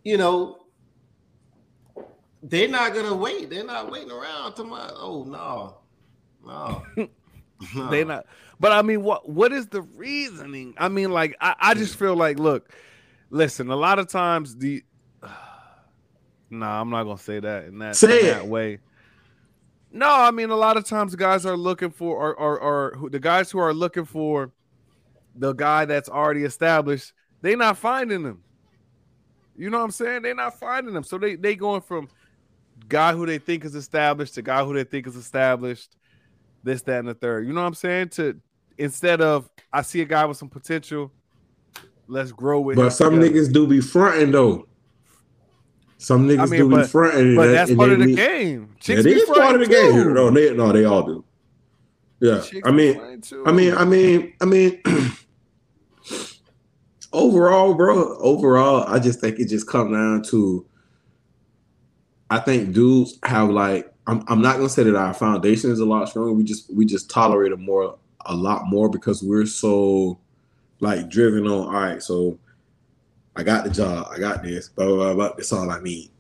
you 0.04 0.16
know, 0.16 0.58
they're 2.42 2.68
not 2.68 2.94
gonna 2.94 3.14
wait. 3.14 3.50
They're 3.50 3.64
not 3.64 3.90
waiting 3.90 4.10
around 4.10 4.54
to 4.54 4.64
my. 4.64 4.90
Oh 4.94 5.24
no, 5.24 5.78
no, 6.44 6.82
no. 7.74 7.90
They 7.90 8.04
not 8.04 8.26
but 8.60 8.72
I 8.72 8.82
mean 8.82 9.02
what 9.02 9.28
what 9.28 9.52
is 9.52 9.66
the 9.68 9.82
reasoning? 9.82 10.74
I 10.76 10.88
mean, 10.88 11.10
like 11.10 11.36
I, 11.40 11.54
I 11.58 11.74
just 11.74 11.96
feel 11.96 12.14
like 12.14 12.38
look, 12.38 12.70
listen, 13.30 13.70
a 13.70 13.76
lot 13.76 13.98
of 13.98 14.08
times 14.08 14.56
the 14.56 14.84
nah, 16.50 16.80
I'm 16.80 16.90
not 16.90 17.04
gonna 17.04 17.18
say 17.18 17.40
that 17.40 17.64
in 17.64 17.78
that, 17.78 17.96
Say 17.96 18.20
in 18.20 18.26
that 18.26 18.46
way. 18.46 18.78
No, 19.92 20.08
I 20.08 20.30
mean 20.30 20.50
a 20.50 20.56
lot 20.56 20.76
of 20.76 20.84
times 20.84 21.14
guys 21.16 21.44
are 21.44 21.56
looking 21.56 21.90
for 21.90 22.16
or 22.16 22.34
or, 22.34 22.58
or 22.60 22.96
who, 22.96 23.10
the 23.10 23.18
guys 23.18 23.50
who 23.50 23.58
are 23.58 23.74
looking 23.74 24.04
for 24.04 24.52
the 25.34 25.52
guy 25.52 25.84
that's 25.84 26.08
already 26.08 26.44
established, 26.44 27.12
They're 27.40 27.56
not 27.56 27.78
finding 27.78 28.22
them. 28.22 28.42
You 29.56 29.70
know 29.70 29.78
what 29.78 29.84
I'm 29.84 29.90
saying? 29.90 30.22
They're 30.22 30.34
not 30.34 30.58
finding 30.58 30.94
them. 30.94 31.04
So 31.04 31.18
they 31.18 31.34
they 31.34 31.56
going 31.56 31.82
from 31.82 32.08
guy 32.88 33.12
who 33.12 33.26
they 33.26 33.38
think 33.38 33.64
is 33.64 33.74
established 33.74 34.34
to 34.34 34.42
guy 34.42 34.64
who 34.64 34.74
they 34.74 34.84
think 34.84 35.06
is 35.06 35.16
established, 35.16 35.96
this, 36.62 36.82
that, 36.82 37.00
and 37.00 37.08
the 37.08 37.14
third. 37.14 37.46
You 37.46 37.52
know 37.52 37.60
what 37.60 37.66
I'm 37.66 37.74
saying? 37.74 38.10
To 38.10 38.40
instead 38.78 39.20
of 39.20 39.50
I 39.72 39.82
see 39.82 40.00
a 40.00 40.04
guy 40.04 40.24
with 40.24 40.36
some 40.36 40.48
potential, 40.48 41.12
let's 42.06 42.32
grow 42.32 42.60
with 42.60 42.78
him. 42.78 42.84
but 42.84 42.90
some 42.90 43.14
together. 43.14 43.34
niggas 43.34 43.52
do 43.52 43.66
be 43.66 43.80
fronting 43.80 44.30
though. 44.30 44.66
Some 46.00 46.26
niggas 46.26 46.40
I 46.40 46.46
mean, 46.46 46.60
do 46.60 46.68
be 46.70 46.74
but- 46.76 46.88
fronting. 46.90 47.36
but 47.36 47.48
that's 47.48 47.74
part 47.74 47.90
of 47.90 47.98
the 47.98 48.06
need- 48.06 48.16
game. 48.16 48.60
Yeah, 48.60 49.02
Chicks 49.02 49.04
it 49.04 49.28
part 49.36 49.54
of 49.54 49.60
the 49.60 49.66
game. 49.66 50.14
No, 50.14 50.30
they 50.30 50.54
no, 50.54 50.72
they 50.72 50.84
all 50.84 51.02
do. 51.02 51.24
Yeah, 52.20 52.40
Chicks 52.40 52.66
I 52.66 52.70
mean. 52.70 53.22
I 53.46 53.52
mean, 53.52 53.74
I 53.74 53.84
mean, 53.84 54.32
I 54.40 54.44
mean. 54.46 54.82
overall, 57.12 57.74
bro. 57.74 58.16
Overall, 58.18 58.84
I 58.86 58.98
just 58.98 59.20
think 59.20 59.38
it 59.38 59.48
just 59.48 59.66
comes 59.66 59.92
down 59.92 60.22
to. 60.30 60.64
I 62.30 62.38
think 62.38 62.72
dudes 62.72 63.18
have 63.24 63.50
like. 63.50 63.92
I'm, 64.06 64.24
I'm 64.28 64.40
not 64.40 64.56
gonna 64.56 64.68
say 64.70 64.82
that 64.84 64.96
our 64.96 65.12
foundation 65.14 65.70
is 65.70 65.80
a 65.80 65.84
lot 65.84 66.08
stronger. 66.08 66.32
We 66.32 66.44
just 66.44 66.72
we 66.74 66.84
just 66.86 67.10
tolerate 67.10 67.52
it 67.52 67.58
more 67.58 67.98
a 68.26 68.34
lot 68.34 68.66
more 68.66 68.88
because 68.88 69.22
we're 69.22 69.46
so 69.46 70.18
like 70.80 71.08
driven 71.10 71.46
on. 71.46 71.66
All 71.66 71.72
right, 71.72 72.02
so 72.02 72.38
I 73.36 73.42
got 73.42 73.64
the 73.64 73.70
job. 73.70 74.08
I 74.10 74.18
got 74.18 74.42
this. 74.42 74.68
Blah 74.68 74.86
blah 74.86 74.96
blah. 74.96 75.14
blah. 75.14 75.28
That's 75.36 75.52
all 75.52 75.70
I 75.70 75.80
need. 75.80 76.10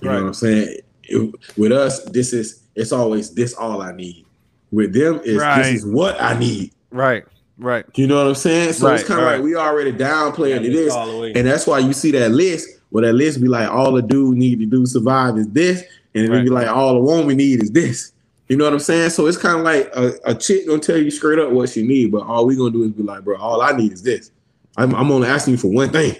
You 0.00 0.08
Right. 0.08 0.14
know 0.16 0.22
what 0.22 0.28
I'm 0.28 0.34
saying? 0.34 0.76
It- 1.04 1.34
with 1.56 1.72
us, 1.72 2.02
this 2.04 2.32
is 2.32 2.60
it's 2.74 2.92
always 2.92 3.30
this 3.30 3.54
all 3.54 3.82
I 3.82 3.92
need. 3.92 4.24
With 4.70 4.92
them, 4.94 5.20
is 5.24 5.36
Right. 5.38 5.62
this 5.62 5.80
is 5.80 5.86
what 5.86 6.20
I 6.20 6.38
need. 6.38 6.72
right, 6.90 7.24
right. 7.58 7.84
You 7.96 8.06
know 8.06 8.16
what 8.16 8.26
I'm 8.28 8.34
saying? 8.34 8.72
So 8.74 8.88
it's 8.94 9.04
kind 9.04 9.20
of 9.20 9.26
right. 9.26 9.34
like 9.36 9.44
we 9.44 9.54
already 9.56 9.92
downplaying 9.92 10.62
Yeah, 10.62 10.68
it 10.68 10.74
is, 10.74 10.92
all 10.92 11.10
the 11.12 11.18
way. 11.18 11.32
and 11.34 11.46
that's 11.46 11.66
why 11.66 11.78
you 11.80 11.92
see 11.92 12.10
that 12.12 12.30
list. 12.32 12.68
Where 12.90 13.04
that 13.06 13.14
list 13.14 13.40
be 13.40 13.48
like, 13.48 13.70
all 13.70 13.92
the 13.92 14.02
dude 14.02 14.36
need 14.36 14.58
to 14.60 14.66
do 14.66 14.84
survive 14.84 15.38
is 15.38 15.48
this, 15.48 15.82
and 16.14 16.28
then 16.28 16.34
it 16.34 16.42
be 16.44 16.50
like, 16.50 16.68
all 16.68 16.92
the 16.94 17.00
woman 17.00 17.38
need 17.38 17.62
is 17.62 17.70
this. 17.70 18.12
You 18.48 18.56
know 18.58 18.64
what 18.64 18.74
I'm 18.74 18.80
saying? 18.80 19.10
So 19.10 19.26
it's 19.26 19.38
kind 19.38 19.58
of 19.58 19.64
like 19.64 19.90
a, 19.96 20.12
a 20.26 20.34
chick 20.34 20.66
gonna 20.66 20.78
tell 20.78 20.98
you 20.98 21.10
straight 21.10 21.38
up 21.38 21.50
what 21.52 21.70
she 21.70 21.82
need, 21.86 22.12
but 22.12 22.22
all 22.26 22.44
we 22.44 22.54
gonna 22.56 22.70
do 22.70 22.82
is 22.84 22.90
be 22.90 23.02
like, 23.02 23.24
bro, 23.24 23.36
all 23.38 23.62
I 23.62 23.72
need 23.72 23.92
is 23.92 24.02
this. 24.02 24.30
I'm, 24.76 24.94
I'm 24.94 25.10
only 25.10 25.28
asking 25.28 25.52
you 25.52 25.58
for 25.58 25.68
one 25.70 25.90
thing. 25.90 26.16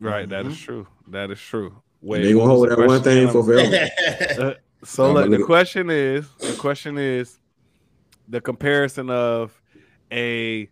Right, 0.00 0.28
that 0.28 0.44
Mm-hmm. 0.44 0.52
is 0.52 0.58
true. 0.60 0.86
That 1.08 1.30
is 1.30 1.40
true. 1.40 1.82
And 2.02 2.24
they 2.24 2.32
gonna 2.32 2.46
hold 2.46 2.70
that 2.70 2.78
one 2.78 3.02
thing 3.02 3.28
for 3.28 3.44
forever. 3.44 4.56
So 4.84 5.04
I'm 5.08 5.14
look, 5.14 5.30
the 5.30 5.44
question 5.44 5.90
is, 5.90 6.26
the 6.38 6.54
question 6.54 6.96
is, 6.96 7.38
the 8.26 8.40
comparison 8.40 9.10
of 9.10 9.52
a 10.10 10.70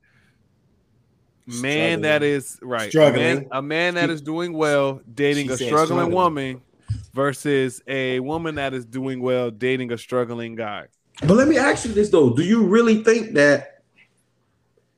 man 1.46 2.00
that 2.02 2.22
is 2.22 2.58
right, 2.62 2.94
a 2.94 3.12
man, 3.12 3.46
a 3.52 3.60
man 3.60 3.94
that 3.96 4.08
is 4.08 4.22
doing 4.22 4.54
well 4.54 5.02
dating 5.14 5.48
She 5.48 5.52
a 5.52 5.56
struggling 5.56 5.86
struggling. 5.86 6.14
woman 6.14 6.62
versus 7.12 7.82
a 7.86 8.20
woman 8.20 8.54
that 8.54 8.72
is 8.72 8.86
doing 8.86 9.20
well 9.20 9.50
dating 9.50 9.92
a 9.92 9.98
struggling 9.98 10.54
guy. 10.54 10.86
But 11.20 11.34
let 11.34 11.48
me 11.48 11.58
ask 11.58 11.84
you 11.84 11.92
this 11.92 12.08
though: 12.08 12.30
Do 12.34 12.42
you 12.42 12.64
really 12.64 13.02
think 13.02 13.34
that 13.34 13.82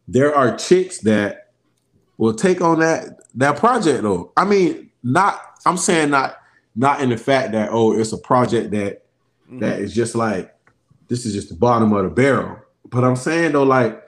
there 0.06 0.32
are 0.34 0.56
chicks 0.56 0.98
that 1.00 1.49
will 2.20 2.34
take 2.34 2.60
on 2.60 2.78
that 2.80 3.20
that 3.34 3.56
project 3.56 4.02
though? 4.02 4.32
I 4.36 4.44
mean, 4.44 4.90
not. 5.02 5.40
I'm 5.66 5.76
saying 5.76 6.10
not 6.10 6.36
not 6.76 7.00
in 7.00 7.10
the 7.10 7.16
fact 7.16 7.52
that 7.52 7.70
oh, 7.72 7.98
it's 7.98 8.12
a 8.12 8.18
project 8.18 8.70
that 8.72 9.02
Mm-hmm. 9.50 9.58
that 9.60 9.80
is 9.80 9.92
just 9.92 10.14
like 10.14 10.54
this 11.08 11.26
is 11.26 11.34
just 11.34 11.48
the 11.48 11.56
bottom 11.56 11.92
of 11.92 12.04
the 12.04 12.10
barrel. 12.10 12.58
But 12.88 13.02
I'm 13.02 13.16
saying 13.16 13.50
though, 13.52 13.64
like, 13.64 14.00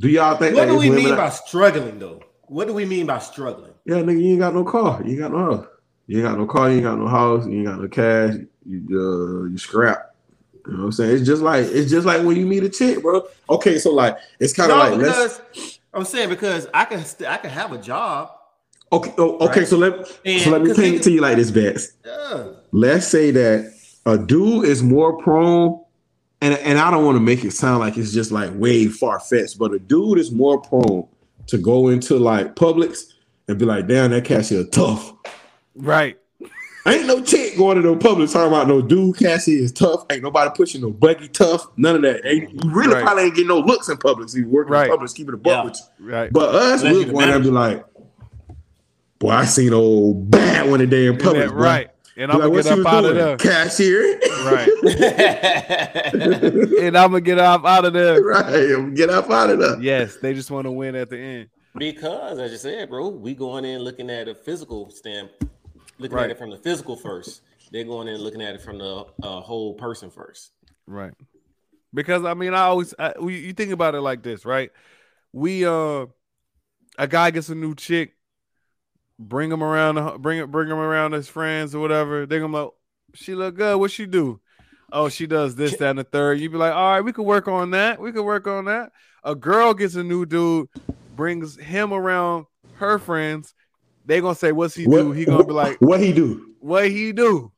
do 0.00 0.08
y'all 0.08 0.36
think 0.38 0.56
What 0.56 0.68
do 0.68 0.78
we 0.78 0.88
mean 0.88 1.14
by 1.14 1.28
struggling 1.28 1.98
though? 1.98 2.22
What 2.46 2.66
do 2.66 2.72
we 2.72 2.86
mean 2.86 3.04
by 3.04 3.18
struggling? 3.18 3.72
Yeah, 3.84 3.96
nigga, 3.96 4.22
you 4.22 4.30
ain't 4.30 4.38
got 4.38 4.54
no 4.54 4.64
car. 4.64 5.02
You 5.04 5.10
ain't 5.10 5.18
got 5.18 5.32
no 5.32 5.38
house. 5.38 5.66
You 6.06 6.18
ain't 6.18 6.28
got 6.28 6.38
no 6.38 6.46
car. 6.46 6.70
You 6.70 6.76
ain't 6.76 6.84
got 6.84 6.98
no 6.98 7.08
house. 7.08 7.46
You 7.46 7.52
ain't 7.58 7.66
got 7.66 7.80
no 7.80 7.88
cash. 7.88 8.34
You 8.64 8.80
uh, 8.90 9.48
you 9.50 9.58
scrap. 9.58 10.14
You 10.66 10.72
know 10.72 10.78
what 10.78 10.84
I'm 10.86 10.92
saying? 10.92 11.16
It's 11.16 11.26
just 11.26 11.42
like 11.42 11.66
it's 11.66 11.90
just 11.90 12.06
like 12.06 12.24
when 12.24 12.36
you 12.36 12.46
meet 12.46 12.64
a 12.64 12.70
chick, 12.70 13.02
bro. 13.02 13.26
Okay, 13.50 13.78
so 13.78 13.92
like 13.92 14.16
it's 14.40 14.54
kind 14.54 14.72
of 14.72 14.78
No, 14.78 14.84
like 14.84 14.98
let's 14.98 15.38
because 15.38 15.73
I'm 15.94 16.04
saying 16.04 16.28
because 16.28 16.66
I 16.74 16.84
can 16.84 17.04
st- 17.04 17.28
I 17.30 17.36
can 17.38 17.50
have 17.50 17.72
a 17.72 17.78
job. 17.78 18.30
okay. 18.92 19.12
Oh, 19.18 19.36
okay, 19.48 19.60
Right. 19.60 19.68
so 19.68 19.76
let 19.76 19.94
And- 20.24 20.40
so 20.42 20.50
let 20.50 20.62
me 20.62 20.68
'cause 20.68 20.76
paint 20.78 20.96
it 20.96 21.02
to 21.04 21.10
you 21.10 21.20
like 21.20 21.36
this, 21.36 21.50
Bets. 21.50 21.88
Yeah. 22.04 22.44
Let's 22.72 23.06
say 23.08 23.30
that 23.32 23.72
a 24.06 24.18
dude 24.18 24.66
is 24.66 24.82
more 24.82 25.16
prone, 25.18 25.80
and 26.40 26.54
and 26.58 26.78
I 26.78 26.90
don't 26.90 27.04
want 27.04 27.16
to 27.16 27.20
make 27.20 27.44
it 27.44 27.52
sound 27.52 27.80
like 27.80 27.96
it's 27.96 28.12
just 28.12 28.30
like 28.32 28.50
way 28.54 28.86
far 28.88 29.18
fetched, 29.20 29.58
but 29.58 29.72
a 29.72 29.78
dude 29.78 30.18
is 30.18 30.30
more 30.32 30.60
prone 30.60 31.06
to 31.48 31.58
go 31.58 31.88
into 31.88 32.16
like 32.18 32.54
Publix 32.56 33.04
and 33.48 33.58
be 33.58 33.64
like, 33.64 33.86
damn, 33.88 34.10
that 34.10 34.24
cashier 34.24 34.64
tough. 34.64 35.12
Right. 35.76 36.16
Ain't 36.86 37.06
no 37.06 37.22
chick 37.22 37.56
going 37.56 37.76
to 37.76 37.82
no 37.82 37.96
Publix 37.96 38.32
talking 38.34 38.48
about 38.48 38.68
no 38.68 38.82
dude 38.82 39.16
cashier 39.16 39.62
is 39.62 39.72
tough. 39.72 40.04
Ain't 40.10 40.22
nobody 40.22 40.50
pushing 40.54 40.82
no 40.82 40.90
buggy 40.90 41.28
tough. 41.28 41.66
None 41.78 41.96
of 41.96 42.02
that. 42.02 42.26
Ain't, 42.26 42.50
you 42.52 42.70
really 42.70 42.92
Right. 42.94 43.02
probably 43.02 43.22
ain't 43.24 43.34
getting 43.34 43.48
no 43.48 43.58
looks 43.58 43.88
in 43.88 43.96
public. 43.96 44.28
So 44.28 44.36
you 44.38 44.48
working 44.48 44.72
Right. 44.74 44.90
in 44.90 44.96
Publix, 44.96 45.14
keeping 45.14 45.30
the 45.32 45.38
buck 45.38 45.74
Yeah. 45.74 46.16
Right. 46.16 46.32
But 46.32 46.54
us, 46.54 46.82
Unless 46.82 47.06
we're 47.06 47.12
going 47.12 47.28
to 47.32 47.40
be 47.40 47.50
like, 47.50 47.84
boy, 49.18 49.30
I 49.30 49.44
seen 49.46 49.72
old 49.72 50.30
bad 50.30 50.68
one 50.68 50.80
today 50.80 51.06
in 51.06 51.16
Publix. 51.16 51.48
that 51.48 51.54
right. 51.54 51.88
And 52.16 52.30
I'm 52.30 52.38
like, 52.38 52.48
gonna 52.48 52.62
get 52.62 52.64
she 52.66 52.70
up 52.70 52.78
was 52.78 52.86
out 52.86 53.04
of 53.06 53.14
there. 53.16 53.36
Cashier. 53.38 54.20
Right. 54.44 54.68
and 56.80 56.96
I'm 56.96 57.10
gonna 57.10 57.20
get 57.20 57.38
up 57.40 57.64
out 57.64 57.84
of 57.84 57.92
there. 57.92 58.22
right. 58.22 58.94
Get 58.94 59.10
up 59.10 59.30
out 59.30 59.50
of 59.50 59.58
there. 59.58 59.80
Yes, 59.82 60.16
they 60.18 60.32
just 60.32 60.48
want 60.50 60.66
to 60.66 60.70
win 60.70 60.94
at 60.94 61.10
the 61.10 61.18
end. 61.18 61.48
because 61.76 62.38
as 62.38 62.52
you 62.52 62.56
said, 62.58 62.88
bro, 62.88 63.08
we 63.08 63.34
going 63.34 63.64
in 63.64 63.80
looking 63.80 64.10
at 64.10 64.28
a 64.28 64.34
physical 64.34 64.90
stand, 64.90 65.28
looking 65.98 66.16
Right. 66.16 66.24
at 66.24 66.30
it 66.30 66.38
from 66.38 66.50
the 66.50 66.58
physical 66.58 66.96
first. 66.96 67.42
They're 67.72 67.84
going 67.84 68.08
in 68.08 68.20
looking 68.20 68.42
at 68.42 68.54
it 68.54 68.60
from 68.62 68.78
the 68.78 69.06
uh, 69.22 69.40
whole 69.40 69.74
person 69.74 70.10
first. 70.10 70.52
Right. 70.86 71.12
Because 71.92 72.24
I 72.24 72.34
mean, 72.34 72.54
I 72.54 72.62
always 72.62 72.94
I, 72.98 73.14
we, 73.20 73.38
you 73.38 73.52
think 73.52 73.72
about 73.72 73.94
it 73.94 74.00
like 74.00 74.22
this, 74.22 74.44
right? 74.44 74.70
We 75.32 75.64
uh, 75.64 76.06
a 76.98 77.08
guy 77.08 77.30
gets 77.30 77.48
a 77.48 77.54
new 77.54 77.74
chick, 77.74 78.16
bring 79.18 79.50
him 79.50 79.62
around, 79.62 80.20
bring 80.22 80.38
it, 80.38 80.50
bring 80.50 80.68
him 80.68 80.78
around 80.78 81.12
his 81.12 81.28
friends 81.28 81.74
or 81.74 81.80
whatever. 81.80 82.26
They're 82.26 82.40
gonna 82.40 82.64
like, 82.64 82.70
she 83.14 83.34
look 83.34 83.56
good. 83.56 83.78
What 83.78 83.90
she 83.90 84.06
do? 84.06 84.40
Oh, 84.92 85.08
she 85.08 85.26
does 85.26 85.56
this, 85.56 85.76
that, 85.78 85.90
and 85.90 85.98
the 85.98 86.04
third. 86.04 86.38
You'd 86.38 86.52
be 86.52 86.58
like, 86.58 86.74
all 86.74 86.92
right, 86.92 87.00
we 87.00 87.12
could 87.12 87.24
work 87.26 87.48
on 87.48 87.70
that. 87.72 88.00
We 88.00 88.12
could 88.12 88.24
work 88.24 88.46
on 88.46 88.66
that. 88.66 88.92
A 89.24 89.34
girl 89.34 89.74
gets 89.74 89.94
a 89.96 90.04
new 90.04 90.24
dude, 90.26 90.68
brings 91.16 91.56
him 91.56 91.92
around 91.92 92.46
her 92.74 92.98
friends. 92.98 93.54
They 94.04 94.20
gonna 94.20 94.34
say, 94.34 94.52
what's 94.52 94.74
he 94.74 94.84
do? 94.86 95.12
He 95.12 95.24
gonna 95.24 95.44
be 95.44 95.52
like, 95.52 95.78
what 95.80 96.00
he 96.00 96.12
do? 96.12 96.50
what 96.60 96.88
he 96.90 97.12
do? 97.12 97.50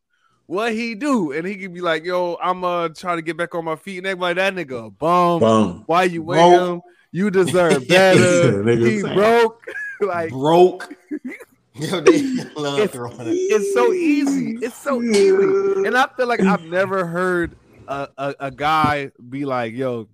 What 0.47 0.73
he 0.73 0.95
do? 0.95 1.33
And 1.33 1.45
he 1.47 1.57
could 1.57 1.75
be 1.75 1.81
like, 1.81 2.05
yo, 2.05 2.37
I'm 2.43 2.63
uh 2.65 2.89
trying 2.91 3.19
to 3.19 3.23
get 3.23 3.37
back 3.37 3.55
on 3.55 3.65
my 3.65 3.77
feet. 3.77 3.99
And 3.99 4.07
they 4.07 4.15
like, 4.15 4.37
that 4.37 4.55
nigga 4.55 4.87
a 4.87 4.91
bum. 4.91 5.41
Bum. 5.41 5.83
Why 5.87 6.05
you 6.05 6.23
with 6.23 6.39
him? 6.39 6.83
You 7.13 7.31
deserve 7.31 7.87
better. 7.89 8.63
Nigga 8.63 8.89
he 8.89 9.01
saying. 9.01 9.15
broke. 9.15 9.65
like 10.01 10.31
Broke. 10.31 10.95
Yo, 11.75 12.01
they 12.01 12.23
love 12.57 12.79
It's- 12.79 12.91
throwing 12.91 13.21
it. 13.21 13.33
it's 13.33 13.75
so 13.75 13.93
easy. 13.93 14.57
It's 14.63 14.77
so 14.77 15.03
easy. 15.03 15.85
And 15.87 15.97
I 15.97 16.07
feel 16.17 16.27
like 16.27 16.41
I've 16.41 16.65
never 16.65 17.07
heard 17.07 17.55
a, 17.87 18.09
a, 18.17 18.35
a 18.41 18.51
guy 18.51 19.11
be 19.29 19.45
like, 19.45 19.75
yo, 19.75 20.09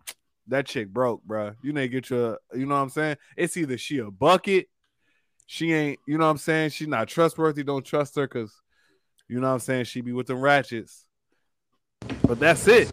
that 0.49 0.67
chick 0.67 0.89
broke, 0.89 1.23
bro. 1.25 1.53
You 1.63 1.73
need 1.73 1.83
to 1.83 1.89
get 1.89 2.11
your, 2.11 2.39
you 2.53 2.67
know 2.67 2.75
what 2.75 2.81
I'm 2.81 2.89
saying? 2.89 3.17
It's 3.37 3.57
either 3.57 3.79
she 3.79 3.99
a 3.99 4.11
bucket, 4.11 4.69
she 5.47 5.73
ain't, 5.73 5.99
you 6.07 6.19
know 6.19 6.25
what 6.25 6.31
I'm 6.31 6.39
saying? 6.39 6.71
She 6.71 6.87
not 6.87 7.09
trustworthy. 7.09 7.63
Don't 7.63 7.85
trust 7.85 8.17
her 8.17 8.27
because, 8.27 8.53
you 9.29 9.41
know 9.41 9.49
what 9.49 9.55
I'm 9.55 9.61
saying? 9.61 9.85
She 9.85 10.01
be 10.01 10.13
with 10.13 10.27
them 10.27 10.41
ratchets. 10.41 11.05
But 12.27 12.39
that's 12.41 12.67
it. 12.69 12.91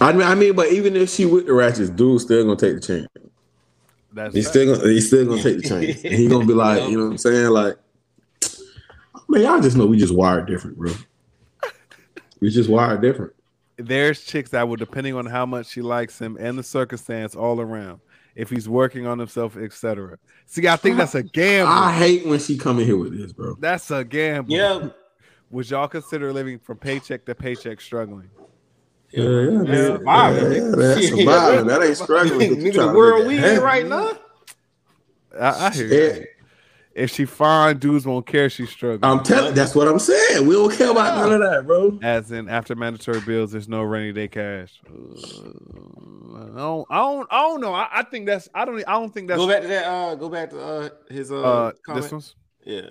I 0.00 0.12
mean, 0.12 0.22
I 0.22 0.34
mean, 0.34 0.54
but 0.54 0.70
even 0.72 0.96
if 0.96 1.08
she 1.10 1.24
with 1.24 1.46
the 1.46 1.52
ratchets, 1.54 1.90
dude 1.90 2.20
still 2.20 2.44
gonna 2.44 2.56
take 2.56 2.74
the 2.74 2.80
chance. 2.80 3.06
That's 4.12 4.34
He's 4.34 4.44
fact. 4.44 4.52
still 4.54 4.76
gonna 4.76 4.88
he's 4.88 5.06
still 5.06 5.26
gonna 5.26 5.42
take 5.42 5.62
the 5.62 5.68
chance. 5.68 6.04
And 6.04 6.14
he 6.14 6.28
gonna 6.28 6.46
be 6.46 6.52
like, 6.52 6.88
you 6.90 6.98
know 6.98 7.04
what 7.04 7.10
I'm 7.12 7.18
saying? 7.18 7.48
Like, 7.50 7.76
man, 9.28 9.42
y'all 9.42 9.60
just 9.60 9.76
know 9.76 9.86
we 9.86 9.96
just 9.98 10.14
wired 10.14 10.46
different, 10.46 10.76
bro. 10.76 10.92
We 12.40 12.50
just 12.50 12.68
wired 12.68 13.00
different. 13.00 13.32
there's 13.76 14.24
chicks 14.24 14.50
that 14.50 14.68
will, 14.68 14.76
depending 14.76 15.14
on 15.14 15.26
how 15.26 15.46
much 15.46 15.66
she 15.66 15.80
likes 15.80 16.18
him 16.20 16.36
and 16.38 16.58
the 16.58 16.62
circumstance 16.62 17.34
all 17.34 17.60
around, 17.60 18.00
if 18.34 18.50
he's 18.50 18.68
working 18.68 19.06
on 19.06 19.18
himself, 19.18 19.56
etc. 19.56 20.18
See, 20.46 20.66
I 20.68 20.76
think 20.76 20.96
that's 20.96 21.14
a 21.14 21.22
gamble. 21.40 21.72
I 21.72 21.92
hate 21.96 22.26
when 22.26 22.38
she 22.38 22.58
come 22.58 22.78
in 22.80 22.86
here 22.86 22.96
with 22.96 23.16
this, 23.16 23.32
bro. 23.32 23.56
That's 23.60 23.90
a 23.90 24.04
gamble. 24.04 24.52
Yeah. 24.52 24.88
Would 25.50 25.70
y'all 25.70 25.86
consider 25.88 26.32
living 26.32 26.58
from 26.58 26.78
paycheck 26.78 27.24
to 27.26 27.34
paycheck 27.34 27.80
struggling? 27.80 28.30
Yeah, 29.10 29.22
yeah, 29.22 29.30
Yeah, 29.30 29.62
yeah, 29.62 29.86
surviving, 29.86 30.42
yeah, 30.52 30.58
nigga. 30.58 30.76
that's 30.76 31.00
Shit. 31.00 31.18
surviving. 31.18 31.66
That 31.66 31.82
ain't 31.84 31.96
struggling. 31.96 32.50
Nigga, 32.56 32.74
the 32.74 32.92
world 32.92 33.26
we 33.28 33.44
in 33.44 33.60
right 33.60 33.86
now. 33.86 34.10
I, 35.38 35.66
I 35.66 35.70
hear 35.70 35.86
Yeah. 35.86 36.14
you. 36.16 36.26
If 36.94 37.10
she 37.10 37.24
fine, 37.24 37.78
dudes 37.78 38.06
won't 38.06 38.24
care 38.24 38.48
she's 38.48 38.70
struggling. 38.70 39.02
I'm 39.02 39.24
telling. 39.24 39.52
That's 39.54 39.74
what 39.74 39.88
I'm 39.88 39.98
saying. 39.98 40.46
We 40.46 40.54
don't 40.54 40.72
care 40.72 40.90
about 40.92 41.16
none 41.18 41.32
of 41.32 41.40
that, 41.40 41.66
bro. 41.66 41.98
As 42.02 42.30
in, 42.30 42.48
after 42.48 42.76
mandatory 42.76 43.20
bills, 43.20 43.50
there's 43.50 43.68
no 43.68 43.82
rainy 43.82 44.12
day 44.12 44.28
cash. 44.28 44.80
Uh, 44.88 44.92
I 46.36 46.56
don't, 46.56 46.86
I 46.90 46.96
don't, 46.98 47.28
I 47.32 47.40
don't 47.40 47.60
know. 47.60 47.74
I, 47.74 47.88
I 47.92 48.02
think 48.04 48.26
that's. 48.26 48.48
I 48.54 48.64
don't. 48.64 48.78
I 48.86 48.92
don't 48.92 49.12
think 49.12 49.26
that's. 49.28 49.38
Go 49.38 49.48
back 49.48 49.62
to 49.62 49.68
that. 49.68 49.84
Uh, 49.86 50.14
go 50.14 50.28
back 50.28 50.50
to 50.50 50.60
uh, 50.64 50.88
his 51.08 51.32
uh, 51.32 51.42
uh, 51.42 51.72
comment. 51.84 52.02
this 52.04 52.12
one's 52.12 52.36
Yeah. 52.64 52.90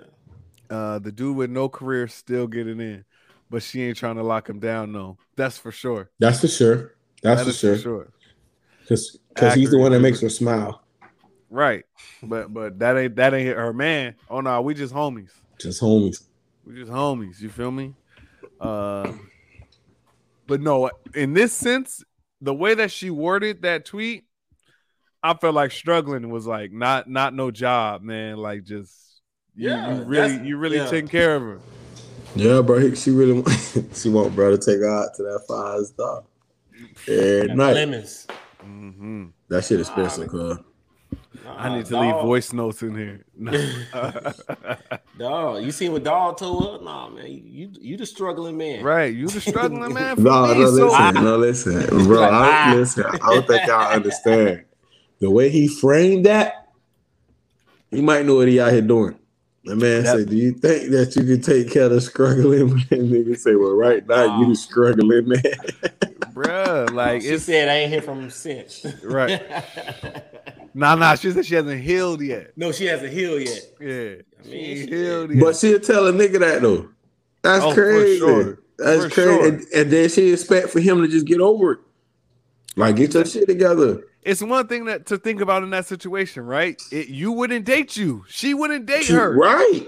uh, 0.70 1.00
the 1.00 1.12
dude 1.12 1.38
with 1.38 1.50
no 1.50 1.70
career 1.70 2.08
still 2.10 2.48
getting 2.48 2.82
in, 2.82 3.06
but 3.50 3.64
she 3.64 3.84
ain't 3.84 3.96
trying 3.98 4.16
to 4.18 4.24
lock 4.24 4.50
him 4.50 4.60
down. 4.60 4.92
No, 4.92 5.18
that's 5.38 5.58
for 5.58 5.72
sure. 5.72 6.10
That's 6.20 6.42
for 6.42 6.50
sure. 6.50 6.96
That's 7.22 7.40
That 7.40 7.46
for 7.46 7.50
is 7.52 7.58
sure. 7.60 7.78
sure. 7.78 8.12
Because 8.82 9.18
because 9.30 9.54
he's 9.54 9.72
the 9.72 9.78
one 9.78 9.94
that 9.94 10.02
makes 10.02 10.20
her 10.20 10.30
smile. 10.30 10.83
Right, 11.54 11.84
but 12.24 12.52
but 12.52 12.80
that 12.80 12.98
ain't 12.98 13.16
that 13.18 13.32
ain't 13.36 13.56
her 13.56 13.74
man. 13.74 14.16
Oh 14.28 14.42
no, 14.42 14.60
we 14.64 14.74
just 14.74 14.92
homies. 14.92 15.30
Just 15.60 15.80
homies. 15.80 16.24
We 16.66 16.74
just 16.80 16.92
homies. 16.92 17.40
You 17.40 17.50
feel 17.50 17.70
me? 17.70 17.94
Uh, 18.60 19.14
but 20.48 20.62
no, 20.62 20.90
in 21.14 21.34
this 21.34 21.54
sense, 21.54 22.04
the 22.42 22.56
way 22.56 22.74
that 22.74 22.90
she 22.90 23.12
worded 23.12 23.62
that 23.62 23.86
tweet, 23.86 24.24
I 25.22 25.36
felt 25.36 25.54
like 25.54 25.72
struggling 25.72 26.32
was 26.32 26.48
like 26.48 26.72
not 26.72 27.08
not 27.08 27.36
no 27.36 27.52
job, 27.52 28.02
man. 28.02 28.38
Like 28.38 28.64
just 28.64 29.22
you, 29.54 29.70
Yeah, 29.70 29.98
you 29.98 30.04
really 30.06 30.48
you 30.48 30.58
really 30.58 30.78
yeah. 30.78 30.90
taking 30.90 31.08
care 31.08 31.36
of 31.36 31.44
her. 31.44 31.60
Yeah, 32.36 32.62
bro. 32.62 32.96
She 32.96 33.12
really 33.12 33.34
want- 33.34 33.90
she 33.94 34.10
want 34.10 34.34
bro 34.34 34.50
to 34.50 34.58
take 34.58 34.80
her 34.80 34.90
out 34.90 35.14
to 35.18 35.22
that 35.22 35.42
five 35.48 35.86
star. 35.86 36.24
Every 37.08 37.54
night. 37.54 37.74
Lemons. 37.74 38.26
hmm 38.60 39.26
That 39.50 39.64
shit 39.64 39.82
expensive, 39.82 40.30
cuz. 40.30 40.58
I 41.46 41.76
need 41.76 41.86
to 41.88 41.94
Nah, 41.94 42.00
leave 42.00 42.16
voice 42.16 42.54
notes 42.54 42.82
in 42.84 42.96
here. 42.96 43.26
Dog, 45.18 45.64
you 45.64 45.72
seen 45.72 45.92
what 45.92 46.04
dog 46.04 46.38
told 46.38 46.80
her? 46.80 46.84
Nah, 46.84 47.10
man, 47.10 47.28
you 47.28 47.72
you 47.80 47.98
the 47.98 48.06
struggling 48.06 48.58
man. 48.58 48.84
right, 48.84 49.14
you 49.14 49.28
the 49.28 49.40
struggling 49.42 49.94
man. 50.00 50.16
For 50.16 50.22
No, 50.22 50.54
me, 50.54 50.60
no, 50.60 50.66
so 50.66 50.88
listen, 50.88 51.24
no, 51.24 51.38
listen, 51.38 52.08
bro. 52.08 52.24
I 52.24 52.62
don't, 52.64 52.72
listen. 52.80 53.06
I 53.06 53.18
don't 53.30 53.48
think 53.48 53.68
y'all 53.68 53.92
understand 53.94 54.64
the 55.20 55.30
way 55.30 55.50
he 55.50 55.68
framed 55.68 56.26
that. 56.26 56.68
He 57.92 58.02
might 58.02 58.26
know 58.26 58.36
what 58.36 58.48
he 58.48 58.60
out 58.60 58.72
here 58.72 58.82
doing. 58.82 59.20
The 59.66 59.76
man 59.76 60.04
Yep. 60.04 60.16
said, 60.18 60.30
"Do 60.30 60.36
you 60.36 60.52
think 60.54 60.90
that 60.92 61.16
you 61.16 61.24
can 61.24 61.42
take 61.42 61.70
care 61.72 61.84
of 61.84 61.92
the 61.92 62.02
struggling 62.02 62.68
man?" 62.74 62.84
Nigga 62.90 63.38
say, 63.38 63.56
"Well, 63.56 63.76
right 63.76 64.06
now 64.08 64.40
you 64.40 64.48
the 64.48 64.56
struggling 64.56 65.28
man." 65.30 65.42
bruh, 66.34 66.92
like 66.92 67.22
she 67.22 67.28
it's 67.30 67.44
said 67.44 67.70
I 67.70 67.74
ain't 67.76 67.92
here 67.92 68.02
from 68.02 68.20
him 68.24 68.30
since. 68.32 68.86
right. 69.04 69.42
Nah, 70.74 70.96
nah. 70.96 71.16
She 71.16 71.32
said 71.32 71.46
she 71.46 71.56
hasn't 71.56 71.82
healed 71.82 72.22
yet. 72.22 72.52
no, 72.58 72.72
she 72.72 72.86
hasn't 72.86 73.14
healed 73.14 73.42
yet. 73.42 73.62
Yeah, 73.80 74.16
I 74.40 74.44
she 74.44 74.50
mean, 74.52 74.66
ain't 74.66 74.90
she- 74.90 74.96
healed 74.96 75.32
yet. 75.32 75.44
but 75.44 75.56
she'll 75.56 75.80
tell 75.80 76.08
a 76.08 76.12
nigga 76.14 76.40
that 76.40 76.62
though. 76.62 76.90
That's 77.42 77.64
Oh, 77.64 77.74
for 77.74 77.92
crazy. 77.92 78.18
sure. 78.20 78.60
That's 78.78 79.04
For 79.04 79.10
crazy. 79.10 79.30
sure. 79.30 79.48
And, 79.48 79.66
and 79.76 79.92
then 79.92 80.10
she 80.10 80.32
expect 80.34 80.70
for 80.70 80.80
him 80.80 81.02
to 81.02 81.08
just 81.08 81.26
get 81.28 81.40
over 81.42 81.74
it. 81.74 81.80
Like 82.76 82.96
get 82.96 83.14
your 83.14 83.26
shit 83.26 83.48
together. 83.48 84.02
it's 84.24 84.42
one 84.42 84.66
thing 84.68 84.86
that 84.86 85.06
to 85.08 85.18
think 85.18 85.42
about 85.42 85.62
in 85.64 85.70
that 85.72 85.86
situation, 85.86 86.44
right? 86.46 86.82
It, 86.92 87.10
you 87.10 87.32
wouldn't 87.34 87.66
date 87.66 87.96
you. 87.98 88.26
She 88.30 88.54
wouldn't 88.54 88.86
date 88.88 89.10
You- 89.10 89.20
her. 89.20 89.38
Right. 89.38 89.88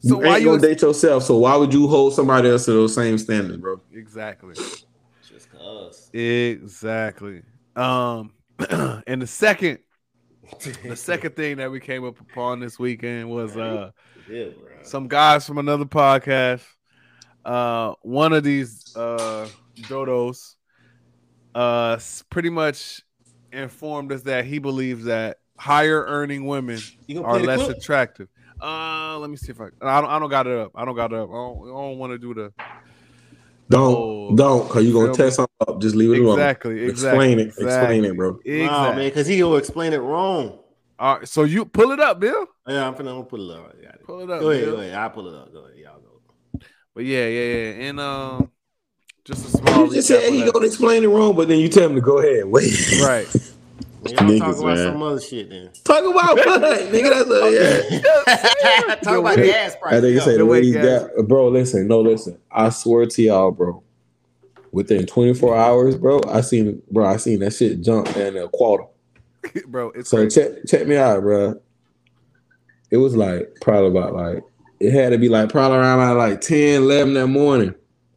So 0.00 0.20
you 0.20 0.26
why 0.26 0.34
ain't 0.34 0.42
you 0.42 0.48
gonna 0.50 0.62
date 0.62 0.82
yourself. 0.82 1.22
So 1.24 1.36
why 1.38 1.56
would 1.56 1.72
you 1.72 1.86
hold 1.88 2.14
somebody 2.14 2.48
else 2.48 2.64
to 2.66 2.72
those 2.72 2.94
same 2.94 3.18
standards, 3.18 3.58
bro? 3.60 3.80
exactly? 3.92 4.54
Just 4.54 5.50
cause. 5.52 6.10
Exactly. 6.12 7.42
Um, 7.74 8.32
and 9.06 9.20
the 9.20 9.26
second, 9.26 9.78
the 10.84 10.96
second 10.96 11.36
thing 11.36 11.56
that 11.58 11.70
we 11.70 11.80
came 11.80 12.04
up 12.04 12.20
upon 12.20 12.60
this 12.60 12.78
weekend 12.78 13.28
was 13.28 13.56
uh 13.56 13.90
Yeah, 14.30 14.46
some 14.82 15.08
guys 15.08 15.46
from 15.46 15.58
another 15.58 15.84
podcast. 15.84 16.62
Uh, 17.44 17.94
one 18.02 18.32
of 18.32 18.42
these 18.42 18.96
uh 18.96 19.48
dodos 19.82 20.54
uh 21.54 21.98
pretty 22.30 22.50
much 22.50 23.02
informed 23.52 24.12
us 24.12 24.22
that 24.22 24.44
he 24.44 24.58
believes 24.58 25.04
that 25.04 25.38
higher 25.58 26.04
earning 26.06 26.46
women 26.46 26.80
are 27.24 27.38
less 27.38 27.64
clip? 27.64 27.76
attractive. 27.78 28.28
Uh, 28.60 29.18
let 29.18 29.30
me 29.30 29.36
see 29.36 29.52
if 29.52 29.60
I 29.60 29.66
I 29.82 30.00
don't, 30.00 30.10
I 30.10 30.18
don't 30.18 30.30
got 30.30 30.46
it 30.46 30.58
up. 30.58 30.72
I 30.74 30.84
don't 30.84 30.96
got 30.96 31.12
it 31.12 31.18
up. 31.18 31.28
I 31.28 31.32
don't, 31.32 31.62
I 31.62 31.72
don't 31.72 31.98
want 31.98 32.12
to 32.12 32.18
do 32.18 32.34
the 32.34 32.52
Don't 33.68 33.94
Oh. 33.94 34.34
don't 34.34 34.68
cause 34.68 34.84
you're 34.84 35.00
gonna 35.02 35.14
test 35.14 35.36
something 35.36 35.54
up. 35.66 35.80
Just 35.80 35.94
leave 35.96 36.12
it 36.12 36.20
alone. 36.20 36.38
exactly, 36.38 36.84
exactly. 36.84 37.32
Explain 37.34 37.38
it. 37.38 37.46
Explain 37.48 38.04
it, 38.04 38.16
bro. 38.16 38.38
Exactly. 38.44 38.96
man, 38.96 39.08
because 39.08 39.26
he 39.26 39.42
will 39.42 39.56
explain 39.56 39.92
it 39.92 39.98
wrong. 39.98 40.58
All 40.98 41.18
right, 41.18 41.28
so 41.28 41.44
you 41.44 41.64
pull 41.64 41.90
it 41.90 42.00
up, 42.00 42.20
Bill. 42.20 42.46
Yeah, 42.66 42.86
I'm 42.86 42.94
finna 42.94 43.06
gonna 43.06 43.24
put 43.24 43.40
it 43.40 43.50
up. 43.50 43.74
It. 43.80 44.02
Pull 44.04 44.20
it 44.20 44.30
up. 44.30 44.40
Go 44.40 44.50
ahead, 44.50 44.64
Bill. 44.64 44.76
go 44.76 44.82
ahead. 44.82 44.94
I'll 44.94 45.10
pull 45.10 45.28
it 45.28 45.34
up. 45.34 45.52
Go 45.52 45.58
ahead. 45.64 45.78
Y'all 45.78 45.98
go. 46.00 46.60
But 46.94 47.04
yeah, 47.04 47.26
yeah, 47.26 47.54
yeah. 47.54 47.88
And 47.88 48.00
um, 48.00 48.50
just 49.24 49.46
a 49.46 49.50
small. 49.50 49.86
You 49.86 49.94
just 49.94 50.08
said 50.08 50.32
he 50.32 50.50
gonna 50.50 50.66
explain 50.66 51.02
it 51.02 51.08
wrong, 51.08 51.34
but 51.34 51.48
then 51.48 51.58
you 51.58 51.68
tell 51.68 51.88
him 51.88 51.96
to 51.96 52.00
go 52.00 52.18
ahead. 52.18 52.44
Wait. 52.46 52.72
right. 53.02 53.26
Man, 54.12 54.28
y'all 54.28 54.38
talk 54.38 54.48
Niggas, 54.56 54.60
about 54.60 54.76
man. 54.76 54.92
some 54.92 55.02
other 55.02 55.20
shit 55.20 55.50
then. 55.50 55.70
Talk 55.84 56.04
about 56.04 56.36
what? 56.46 56.80
nigga, 56.90 57.10
that's 57.10 57.30
a, 57.30 58.88
yeah. 58.88 58.94
talk 59.02 59.18
about 59.18 59.36
wait. 59.36 59.46
gas 59.46 59.76
I 59.86 60.00
think 60.00 60.14
you 60.14 60.20
said 60.20 60.34
The 60.34 60.38
the 60.38 60.46
way 60.46 60.60
way 60.60 60.72
gas- 60.72 61.04
got, 61.16 61.28
bro. 61.28 61.48
Listen, 61.48 61.88
no, 61.88 62.00
listen. 62.00 62.38
I 62.50 62.68
swear 62.70 63.06
to 63.06 63.22
y'all, 63.22 63.50
bro. 63.50 63.82
Within 64.72 65.06
24 65.06 65.56
hours, 65.56 65.96
bro, 65.96 66.20
I 66.28 66.40
seen, 66.42 66.82
bro, 66.90 67.06
I 67.06 67.16
seen 67.16 67.40
that 67.40 67.52
shit 67.54 67.80
jump 67.80 68.12
down 68.14 68.34
to 68.34 68.44
a 68.44 68.48
quarter. 68.48 68.84
bro. 69.68 69.90
It's 69.90 70.10
So 70.10 70.18
crazy. 70.18 70.40
check, 70.40 70.50
check 70.66 70.86
me 70.86 70.96
out, 70.96 71.20
bro. 71.22 71.60
It 72.90 72.98
was 72.98 73.16
like 73.16 73.56
probably 73.60 73.88
about 73.90 74.14
like 74.14 74.44
it 74.78 74.92
had 74.92 75.10
to 75.12 75.18
be 75.18 75.28
like 75.28 75.48
probably 75.48 75.78
around 75.78 76.18
like 76.18 76.40
10, 76.40 76.82
11 76.82 77.14
that 77.14 77.26
morning. 77.28 77.74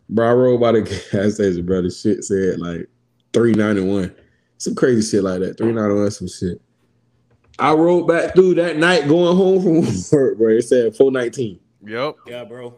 Bro, 0.10 0.28
I 0.30 0.34
rode 0.34 0.60
by 0.60 0.72
the 0.74 0.82
gas 0.82 1.36
station, 1.36 1.66
bro. 1.66 1.82
The 1.82 1.90
shit 1.90 2.24
said 2.24 2.60
like 2.60 2.88
391. 3.34 4.14
Some 4.60 4.76
crazy 4.76 5.02
shit 5.18 5.24
like 5.24 5.40
that. 5.40 5.58
391, 5.58 6.12
some 6.12 6.28
shit. 6.28 6.62
I 7.58 7.74
rode 7.74 8.08
back 8.08 8.36
through 8.36 8.56
that 8.56 8.78
night 8.78 9.08
going 9.08 9.36
home 9.36 9.62
from 9.62 9.92
work, 10.20 10.38
bro. 10.38 10.50
It 10.50 10.62
said 10.64 10.96
419. 10.96 11.60
Yep. 11.88 12.16
Yeah, 12.28 12.44
bro. 12.46 12.76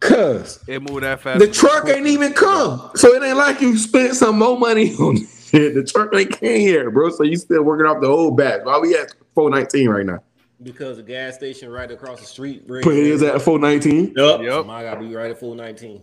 Cuz 0.00 0.60
It 0.68 0.80
moved 0.82 1.02
that 1.02 1.20
fast. 1.20 1.40
the 1.40 1.48
truck 1.48 1.88
ain't 1.88 2.06
even 2.06 2.32
come. 2.32 2.90
So 2.94 3.14
it 3.14 3.22
ain't 3.24 3.36
like 3.36 3.60
you 3.60 3.76
spent 3.78 4.14
some 4.14 4.38
more 4.38 4.56
money 4.58 4.94
on 5.00 5.16
shit. 5.26 5.74
The 5.74 5.82
truck 5.84 6.14
ain't 6.14 6.38
came 6.38 6.60
here, 6.60 6.90
bro. 6.90 7.10
So 7.10 7.24
you 7.24 7.36
still 7.36 7.62
working 7.64 7.86
off 7.86 8.00
the 8.00 8.06
old 8.08 8.36
batch. 8.36 8.60
Why 8.64 8.78
we 8.78 8.94
at 8.96 9.12
419 9.34 9.88
right 9.88 10.06
now? 10.06 10.22
Because 10.62 10.96
the 10.98 11.02
gas 11.04 11.34
station 11.36 11.70
right 11.70 11.90
across 11.90 12.20
the 12.20 12.26
street. 12.26 12.66
brings- 12.66 12.84
Put 12.84 12.94
it 12.96 13.06
is 13.06 13.22
at 13.22 13.40
419. 13.42 14.14
Yep. 14.16 14.40
Yep. 14.42 14.50
So 14.52 14.64
mine 14.64 14.84
gotta 14.84 15.00
be 15.00 15.14
right 15.14 15.30
at 15.30 15.38
419. 15.40 16.02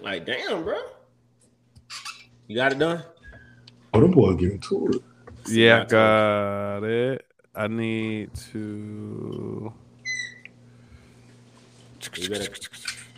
Like, 0.00 0.24
damn, 0.26 0.62
bro. 0.64 0.76
You 2.48 2.56
got 2.56 2.72
it 2.72 2.78
done? 2.78 3.02
Oh, 3.94 4.00
them 4.00 4.10
boys 4.10 4.36
getting 4.36 4.60
to 4.60 4.88
it. 4.88 5.02
Yeah, 5.48 5.82
I 5.82 5.84
got 5.84 6.84
it. 6.84 7.26
I 7.54 7.66
need 7.68 8.34
to. 8.52 9.72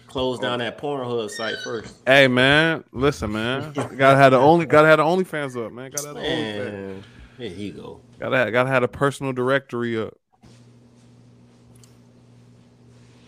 Close 0.06 0.40
down 0.40 0.58
that 0.58 0.78
Pornhub 0.78 1.30
site 1.30 1.56
first. 1.62 1.94
Hey 2.06 2.26
man, 2.26 2.82
listen 2.92 3.32
man, 3.32 3.72
gotta 3.72 4.16
have 4.16 4.32
the 4.32 4.38
only 4.38 4.66
gotta 4.66 4.88
have 4.88 4.98
the 4.98 5.04
OnlyFans 5.04 5.64
up, 5.64 5.72
man. 5.72 5.90
Gotta 5.90 6.08
have 6.08 6.16
the 6.16 6.20
OnlyFans. 6.22 6.72
Man, 6.72 7.04
here 7.38 7.50
he 7.50 7.70
go. 7.70 8.00
Gotta 8.18 8.36
have, 8.38 8.52
gotta 8.52 8.70
have 8.70 8.82
a 8.82 8.88
personal 8.88 9.32
directory 9.32 10.00
up. 10.00 10.18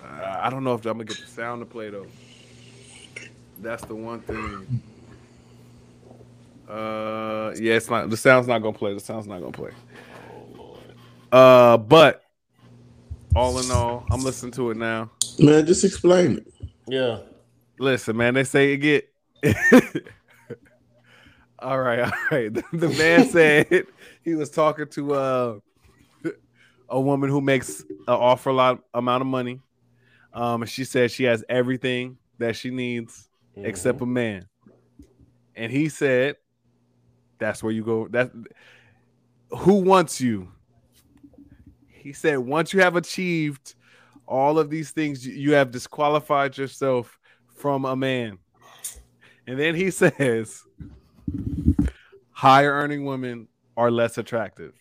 Uh, 0.02 0.38
I 0.40 0.50
don't 0.50 0.64
know 0.64 0.74
if 0.74 0.84
I'm 0.84 0.94
gonna 0.94 1.04
get 1.04 1.20
the 1.20 1.26
sound 1.26 1.60
to 1.60 1.66
play 1.66 1.90
though. 1.90 2.06
That's 3.60 3.84
the 3.84 3.94
one 3.94 4.20
thing. 4.20 4.82
Uh, 6.72 7.54
yeah, 7.60 7.74
it's 7.74 7.90
not. 7.90 8.08
The 8.08 8.16
sound's 8.16 8.48
not 8.48 8.60
gonna 8.60 8.76
play. 8.76 8.94
The 8.94 9.00
sound's 9.00 9.26
not 9.26 9.40
gonna 9.40 9.52
play. 9.52 9.72
Uh, 11.30 11.76
but 11.76 12.24
all 13.36 13.58
in 13.58 13.70
all, 13.70 14.06
I'm 14.10 14.22
listening 14.22 14.52
to 14.52 14.70
it 14.70 14.78
now. 14.78 15.10
Man, 15.38 15.66
just 15.66 15.84
explain 15.84 16.38
it. 16.38 16.52
Yeah. 16.86 17.18
Listen, 17.78 18.16
man, 18.16 18.32
they 18.32 18.44
say 18.44 18.72
it 18.72 18.78
get. 18.78 19.12
all 21.58 21.78
right, 21.78 22.00
all 22.00 22.12
right. 22.30 22.54
The, 22.54 22.64
the 22.72 22.88
man 22.88 23.28
said 23.30 23.86
he 24.22 24.34
was 24.34 24.48
talking 24.48 24.86
to 24.88 25.14
uh, 25.14 25.58
a 26.88 27.00
woman 27.00 27.28
who 27.28 27.42
makes 27.42 27.80
an 27.80 27.98
awful 28.08 28.54
lot 28.54 28.82
amount 28.94 29.20
of 29.20 29.26
money. 29.26 29.60
Um, 30.32 30.62
and 30.62 30.70
she 30.70 30.84
said 30.84 31.10
she 31.10 31.24
has 31.24 31.44
everything 31.50 32.16
that 32.38 32.56
she 32.56 32.70
needs 32.70 33.28
except 33.56 34.00
a 34.00 34.06
man. 34.06 34.46
And 35.54 35.70
he 35.70 35.90
said, 35.90 36.36
"That's 37.42 37.62
where 37.62 37.72
you 37.72 37.84
go. 37.84 38.08
That 38.08 38.30
who 39.50 39.74
wants 39.74 40.20
you?" 40.20 40.52
He 41.88 42.12
said, 42.12 42.38
"Once 42.38 42.72
you 42.72 42.80
have 42.80 42.96
achieved 42.96 43.74
all 44.26 44.58
of 44.58 44.70
these 44.70 44.90
things, 44.92 45.26
you- 45.26 45.52
have 45.52 45.70
disqualified 45.70 46.56
yourself 46.56 47.18
from 47.56 47.84
a 47.84 47.96
man." 47.96 48.38
And 49.46 49.58
then 49.58 49.74
he 49.74 49.90
says, 50.02 50.64
"Higher 52.30 52.72
earning 52.72 53.04
women 53.04 53.48
are 53.76 53.90
less 53.90 54.18
attractive." 54.18 54.74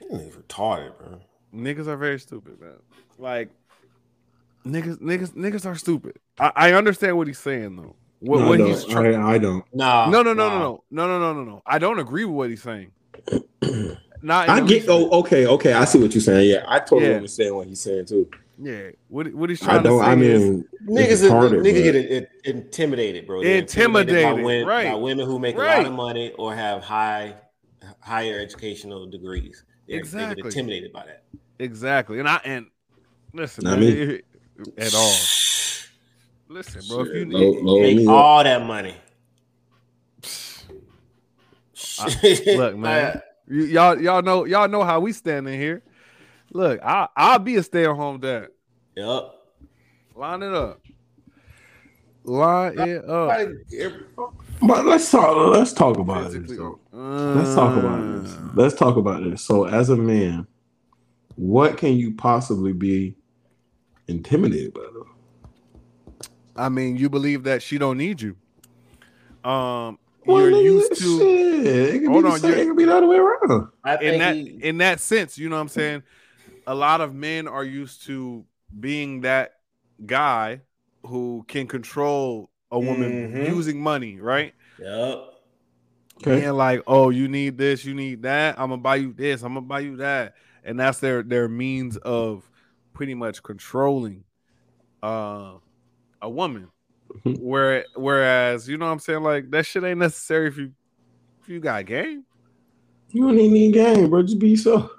You 0.00 0.18
ain't 0.18 0.48
retarded, 0.48 0.98
bro. 0.98 1.20
Niggas 1.54 1.86
are 1.86 1.96
very 1.96 2.18
stupid, 2.18 2.60
man. 2.60 2.80
Like 3.18 3.50
niggas, 4.64 4.98
niggas, 5.00 5.30
niggas 5.34 5.66
are 5.66 5.76
stupid. 5.76 6.18
I, 6.38 6.52
I 6.56 6.72
understand 6.72 7.16
what 7.16 7.26
he's 7.26 7.38
saying 7.38 7.76
though. 7.76 7.96
What, 8.24 8.40
No, 8.40 8.48
what 8.48 8.60
I, 8.60 8.64
he's 8.66 8.84
don't. 8.84 8.90
trying. 8.92 9.14
I, 9.16 9.30
I 9.32 9.38
don't. 9.38 9.64
Nah. 9.74 10.08
No, 10.08 10.22
no, 10.22 10.32
no, 10.32 10.48
no, 10.48 10.58
no, 10.58 10.82
no, 10.90 11.06
no, 11.06 11.18
no, 11.18 11.32
no, 11.34 11.44
no. 11.44 11.62
I 11.66 11.78
don't 11.78 11.98
agree 11.98 12.24
with 12.24 12.36
what 12.36 12.50
he's 12.50 12.62
saying. 12.62 12.92
Not. 14.22 14.48
I 14.48 14.60
get. 14.60 14.68
least 14.68 14.88
Oh, 14.88 15.10
okay, 15.20 15.46
okay. 15.46 15.72
I 15.72 15.84
see 15.84 15.98
what 16.00 16.14
you're 16.14 16.20
saying. 16.20 16.48
Yeah, 16.48 16.64
I 16.68 16.78
totally 16.78 17.08
Yeah. 17.10 17.16
understand 17.16 17.56
what 17.56 17.66
he's 17.66 17.80
saying 17.80 18.06
too. 18.06 18.30
Yeah. 18.62 18.90
What 19.08 19.34
what 19.34 19.50
he's 19.50 19.60
I 19.62 19.66
trying 19.66 19.82
don't. 19.82 19.98
to 19.98 20.04
say 20.04 20.10
I 20.10 20.14
is 20.14 20.40
mean, 20.42 20.64
Niggas, 20.86 21.02
it's 21.10 21.20
is, 21.22 21.30
harder, 21.30 21.56
niggas 21.60 21.62
but- 21.74 21.82
get 21.82 21.94
it, 21.96 22.10
it, 22.12 22.30
intimidated, 22.44 23.26
bro. 23.26 23.42
They're 23.42 23.58
Intimidated, 23.58 24.22
by 24.24 24.32
women, 24.34 24.66
right. 24.68 24.88
by 24.90 24.94
women 24.94 25.26
who 25.26 25.38
make 25.40 25.56
a 25.56 25.58
lot 25.58 25.86
of 25.86 25.92
money 25.92 26.32
or 26.38 26.54
have 26.54 26.82
high, 26.82 27.34
higher 27.98 28.38
educational 28.38 29.06
degrees. 29.06 29.64
They're, 29.88 29.96
They 29.96 29.98
Exactly. 30.00 30.36
get 30.42 30.46
intimidated 30.46 30.92
by 30.92 31.06
that. 31.06 31.24
exactly. 31.58 32.20
And 32.20 32.28
I 32.28 32.40
and 32.44 32.66
listen, 33.34 33.64
Not 33.64 33.80
man, 33.80 33.80
me. 33.80 33.88
it- 33.88 34.24
at 34.78 34.94
all. 34.94 35.16
Listen, 36.52 36.82
bro. 36.88 37.00
If 37.00 37.08
you 37.08 37.14
Shit, 37.22 37.28
low- 37.28 37.60
low 37.62 37.80
Make 37.80 37.96
me 37.96 38.06
up. 38.06 38.12
all 38.12 38.44
that 38.44 38.66
money. 38.66 38.94
look, 42.56 42.76
man. 42.76 43.20
You, 43.48 43.64
y'all 43.64 44.00
y'all 44.00 44.22
know 44.22 44.44
y'all 44.44 44.68
know 44.68 44.84
how 44.84 45.00
we 45.00 45.12
stand 45.12 45.48
in 45.48 45.58
here. 45.58 45.82
Look, 46.52 46.80
I 46.82 47.08
I'll 47.16 47.38
be 47.38 47.56
a 47.56 47.62
stay 47.62 47.84
at 47.84 47.96
home 47.96 48.20
dad. 48.20 48.48
Yup. 48.96 49.38
Line 50.14 50.42
it 50.42 50.52
up. 50.54 50.80
Line 52.24 52.78
it 52.78 53.04
up. 53.08 53.48
But 54.60 54.84
let's 54.84 55.10
talk. 55.10 55.52
Let's 55.54 55.72
talk 55.72 55.98
about 55.98 56.30
this. 56.30 56.42
Physically- 56.42 56.56
Though. 56.56 56.78
Let's 57.34 57.54
talk 57.54 57.76
about 57.76 58.22
this. 58.22 58.32
Uh, 58.34 58.48
Let's 58.54 58.74
talk 58.74 58.96
about 58.96 59.24
this. 59.24 59.42
So, 59.42 59.64
as 59.64 59.88
a 59.90 59.96
man, 59.96 60.46
what 61.36 61.78
can 61.78 61.96
you 61.96 62.14
possibly 62.14 62.72
be 62.72 63.16
intimidated 64.06 64.74
by? 64.74 64.82
Though? 64.92 65.06
I 66.56 66.68
mean, 66.68 66.96
you 66.96 67.08
believe 67.08 67.44
that 67.44 67.62
she 67.62 67.78
don't 67.78 67.98
need 67.98 68.20
you. 68.20 68.36
Um, 69.44 69.98
Well, 70.26 70.48
you're 70.50 70.60
used 70.62 70.94
to 70.96 71.18
shit. 71.18 71.66
It 71.94 72.00
can 72.02 72.12
Hold 72.12 72.24
be 72.24 72.30
on, 72.30 72.42
you're- 72.42 72.60
It 72.60 72.66
can 72.66 72.76
be 72.76 72.84
the 72.84 72.96
other 72.96 73.06
way 73.08 73.16
around. 73.16 73.68
I 73.84 73.96
in 73.96 74.18
that 74.18 74.36
he, 74.36 74.42
in 74.62 74.78
that 74.78 75.00
sense. 75.00 75.38
You 75.38 75.48
know 75.48 75.56
what 75.56 75.62
I'm 75.62 75.68
saying? 75.68 76.02
A 76.66 76.74
lot 76.74 77.00
of 77.00 77.14
men 77.14 77.48
are 77.48 77.64
used 77.64 78.04
to 78.06 78.44
being 78.78 79.22
that 79.22 79.54
guy 80.06 80.60
who 81.06 81.44
can 81.48 81.66
control 81.66 82.50
a 82.70 82.78
woman 82.78 83.32
Mhm. 83.32 83.46
using 83.48 83.80
money, 83.80 84.20
right? 84.20 84.54
Yep. 84.78 85.18
Okay. 86.18 86.44
And 86.44 86.56
like, 86.56 86.82
oh, 86.86 87.10
you 87.10 87.26
need 87.26 87.58
this, 87.58 87.84
you 87.84 87.94
need 87.94 88.22
that. 88.22 88.58
I'm 88.60 88.68
gonna 88.70 88.80
buy 88.80 88.96
you 88.96 89.12
this. 89.12 89.42
I'm 89.42 89.54
gonna 89.54 89.66
buy 89.66 89.80
you 89.80 89.96
that, 89.96 90.36
and 90.62 90.78
that's 90.78 91.00
their 91.00 91.22
their 91.24 91.48
means 91.48 91.96
of 91.96 92.48
pretty 92.94 93.14
much 93.14 93.42
controlling 93.42 94.22
uh 95.02 95.54
a 96.22 96.30
woman. 96.30 96.68
Mhm. 97.26 97.38
Where 97.40 97.84
whereas 97.94 98.68
you 98.68 98.78
know 98.78 98.86
what 98.86 98.92
I'm 98.92 98.98
saying, 98.98 99.22
like 99.22 99.50
that 99.50 99.66
shit 99.66 99.84
ain't 99.84 99.98
necessary 99.98 100.48
if 100.48 100.56
you 100.56 100.72
if 101.42 101.48
you 101.48 101.60
got 101.60 101.84
game. 101.84 102.24
You 103.10 103.22
don't 103.22 103.36
need 103.36 103.50
any 103.50 103.72
game, 103.72 104.08
bro. 104.08 104.22
Just 104.22 104.38
be 104.38 104.50
yourself. 104.50 104.90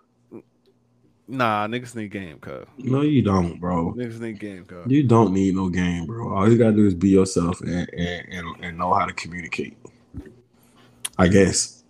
Nah, 1.27 1.65
niggas 1.67 1.95
need 1.95 2.11
game, 2.11 2.37
cuz. 2.37 2.65
No, 2.77 3.01
you 3.01 3.23
don't, 3.23 3.59
bro. 3.59 3.93
Niggas 3.97 4.19
need 4.19 4.39
game, 4.39 4.65
cuz. 4.65 4.85
You 4.87 5.03
don't 5.03 5.33
need 5.33 5.55
no 5.55 5.69
game, 5.69 6.05
bro. 6.05 6.35
All 6.35 6.51
you 6.51 6.57
gotta 6.57 6.73
do 6.73 6.85
is 6.85 6.93
be 6.93 7.09
yourself 7.09 7.61
and 7.61 7.89
and, 7.93 8.27
and, 8.31 8.47
and 8.61 8.77
know 8.77 8.93
how 8.93 9.05
to 9.05 9.13
communicate. 9.13 9.75
I 11.17 11.27
guess. 11.27 11.83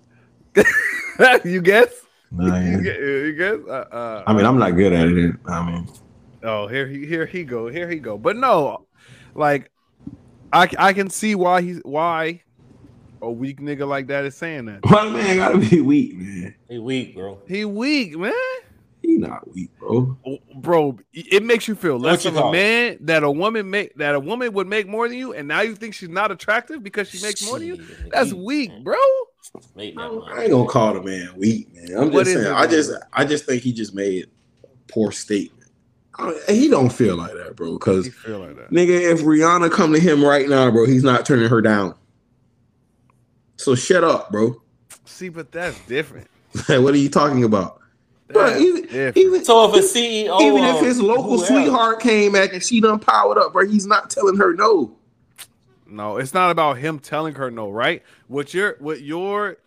you 1.43 1.61
guess? 1.61 1.89
Nah, 2.31 2.55
yeah. 2.59 2.71
You 2.71 2.84
guess? 2.84 2.97
You 2.99 3.34
guess? 3.34 3.57
Uh, 3.67 3.95
uh, 3.95 4.23
I 4.25 4.34
mean, 4.34 4.45
I'm 4.45 4.57
not 4.57 4.71
good 4.71 4.93
at 4.93 5.09
it. 5.09 5.36
I 5.47 5.65
mean, 5.69 5.88
Oh, 6.43 6.67
here 6.67 6.88
he 6.88 7.05
here 7.05 7.25
he 7.25 7.45
go. 7.45 7.67
Here 7.69 7.89
he 7.89 7.95
go. 7.97 8.17
But 8.17 8.36
no, 8.36 8.82
like 9.36 9.71
I 10.51 10.69
I 10.77 10.93
can 10.93 11.09
see 11.09 11.36
why 11.36 11.61
he's 11.61 11.79
why 11.84 12.41
a 13.21 13.31
weak 13.31 13.61
nigga 13.61 13.88
like 13.88 14.07
that 14.07 14.25
is 14.25 14.36
saying 14.36 14.65
that. 14.65 14.84
my 14.86 15.07
man 15.09 15.38
gotta 15.38 15.57
be 15.57 15.81
weak, 15.81 16.15
man. 16.17 16.55
He 16.67 16.77
weak, 16.79 17.15
bro. 17.15 17.39
He 17.47 17.65
weak, 17.65 18.17
man. 18.17 18.34
He 19.01 19.17
not 19.17 19.51
weak, 19.53 19.69
bro. 19.79 20.17
Bro, 20.55 20.99
it 21.13 21.43
makes 21.43 21.67
you 21.67 21.75
feel 21.75 21.99
less 21.99 22.25
of 22.25 22.36
a 22.38 22.39
call 22.39 22.49
it? 22.49 22.51
man 22.53 22.97
that 23.01 23.23
a 23.23 23.29
woman 23.31 23.69
make 23.69 23.93
that 23.95 24.15
a 24.15 24.19
woman 24.19 24.53
would 24.53 24.67
make 24.67 24.88
more 24.88 25.07
than 25.09 25.17
you, 25.17 25.34
and 25.34 25.47
now 25.47 25.61
you 25.61 25.75
think 25.75 25.93
she's 25.93 26.09
not 26.09 26.31
attractive 26.31 26.81
because 26.84 27.09
she 27.09 27.21
makes 27.21 27.45
more 27.45 27.59
than 27.59 27.67
you. 27.67 27.86
That's 28.11 28.34
weak, 28.34 28.71
bro. 28.84 28.95
Make 29.75 29.97
I 29.99 30.43
ain't 30.43 30.51
gonna 30.51 30.67
call 30.69 30.93
the 30.93 31.01
man 31.01 31.34
weak, 31.36 31.73
man. 31.73 31.97
I'm 31.97 32.11
What 32.11 32.23
just 32.25 32.34
saying. 32.34 32.45
it, 32.47 32.53
I 32.53 32.65
just. 32.65 32.91
I 33.11 33.25
just 33.25 33.45
think 33.45 33.61
he 33.61 33.73
just 33.73 33.93
made 33.93 34.27
poor 34.88 35.11
statement. 35.11 35.62
I- 36.16 36.39
He 36.49 36.68
don't 36.70 36.91
feel 36.91 37.16
like 37.18 37.34
that, 37.34 37.55
bro. 37.55 37.74
Because 37.74 38.07
feel 38.09 38.39
like 38.39 38.55
that. 38.57 38.70
nigga, 38.72 39.11
if 39.11 39.22
Rihanna 39.22 39.72
come 39.72 39.93
to 39.93 39.99
him 39.99 40.24
right 40.24 40.47
now, 40.47 40.70
bro, 40.72 40.86
he's 40.86 41.03
not 41.03 41.26
turning 41.26 41.49
her 41.49 41.61
down. 41.61 41.95
So 43.57 43.76
shut 43.76 44.03
up, 44.03 44.32
bro. 44.32 44.61
See, 45.05 45.30
but 45.30 45.51
that's 45.51 45.80
different. 45.82 46.28
what 46.68 46.93
are 46.93 46.97
you 46.97 47.09
talking 47.09 47.43
about, 47.43 47.80
bro? 48.28 48.43
That's 48.47 48.61
Even, 48.61 48.82
different. 48.84 49.18
even, 49.18 49.45
So 49.45 49.70
if 49.70 49.76
a 49.76 49.80
CEO, 49.88 50.41
even 50.41 50.64
if 50.64 50.82
his 50.82 51.01
local 51.01 51.38
whoever- 51.38 51.45
sweetheart 51.45 51.99
came 51.99 52.34
back 52.34 52.53
and 52.53 52.64
she 52.64 52.80
done 52.82 52.99
powered 52.99 53.38
up, 53.38 53.53
bro, 53.53 53.66
he's 53.68 53.86
not 53.88 54.09
telling 54.09 54.38
her 54.38 54.53
no. 54.53 54.95
No, 55.88 56.18
it's 56.18 56.34
not 56.34 56.49
about 56.49 56.78
him 56.78 56.97
telling 56.99 57.36
her 57.36 57.51
no, 57.51 57.70
right? 57.70 58.01
What 58.28 58.53
your 58.53 58.76
what 58.80 59.01
your 59.01 59.57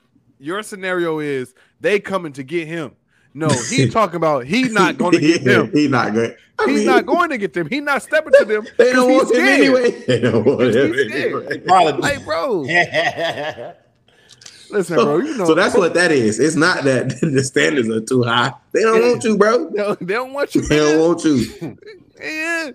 your 0.41 0.63
scenario 0.63 1.21
is 1.21 1.55
they 1.81 2.01
coming 2.01 2.33
to 2.35 2.43
get 2.43 2.67
him. 2.67 2.97
No, 3.37 3.49
he's 3.49 3.93
talking 3.95 4.17
about 4.17 4.47
he's 4.47 4.73
not 4.73 4.97
going 4.99 5.13
to 5.13 5.21
get 5.21 5.45
them. 5.45 5.71
He's 5.73 5.91
not 5.91 6.13
good. 6.15 6.37
I 6.59 6.65
He's 6.67 6.77
mean, 6.79 6.87
not 6.87 7.05
going 7.05 7.29
to 7.31 7.37
get 7.39 7.53
them. 7.53 7.69
He's 7.69 7.83
not 7.83 8.03
stepping 8.03 8.33
to 8.39 8.45
them. 8.47 8.67
They 8.79 8.93
don't 8.95 9.09
'cause 9.11 9.27
want 9.27 9.37
him 9.37 9.45
scared. 9.45 9.61
anyway. 9.61 9.91
They 10.07 10.21
don't 10.21 10.45
want 10.47 10.61
him 10.63 10.73
scared. 10.95 11.13
anyway. 11.13 11.59
Probably. 11.59 12.01
Like, 12.01 12.25
bro, 12.25 12.61
listen, 14.71 14.97
bro. 14.97 15.19
You 15.19 15.37
know, 15.37 15.45
so 15.45 15.55
that's 15.55 15.75
what 15.77 15.93
that 15.95 16.13
is. 16.13 16.41
It's 16.41 16.57
not 16.57 16.85
that 16.85 17.21
the 17.21 17.45
standards 17.45 17.89
are 17.91 18.01
too 18.01 18.23
high. 18.23 18.53
They 18.73 18.81
don't 18.83 19.03
want 19.03 19.23
you, 19.25 19.37
bro. 19.37 19.69
they 19.71 19.77
don't, 19.83 19.99
they 20.07 20.15
don't 20.15 20.33
want 20.33 20.55
you. 20.55 20.63
They 20.63 20.77
don't 20.79 20.99
want 21.01 21.25
you. 21.25 21.77
Yeah. 22.19 22.71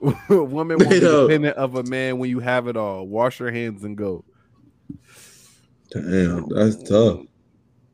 Women 0.00 0.78
won't 0.78 0.90
be 0.90 1.00
dependent 1.00 1.56
of 1.56 1.74
a 1.74 1.82
man 1.82 2.16
when 2.18 2.30
you 2.30 2.38
have 2.40 2.68
it 2.68 2.76
all. 2.76 3.06
Wash 3.06 3.40
your 3.40 3.50
hands 3.50 3.84
and 3.84 3.96
go. 3.98 4.24
Damn, 5.90 6.48
that's 6.48 6.82
tough, 6.88 7.20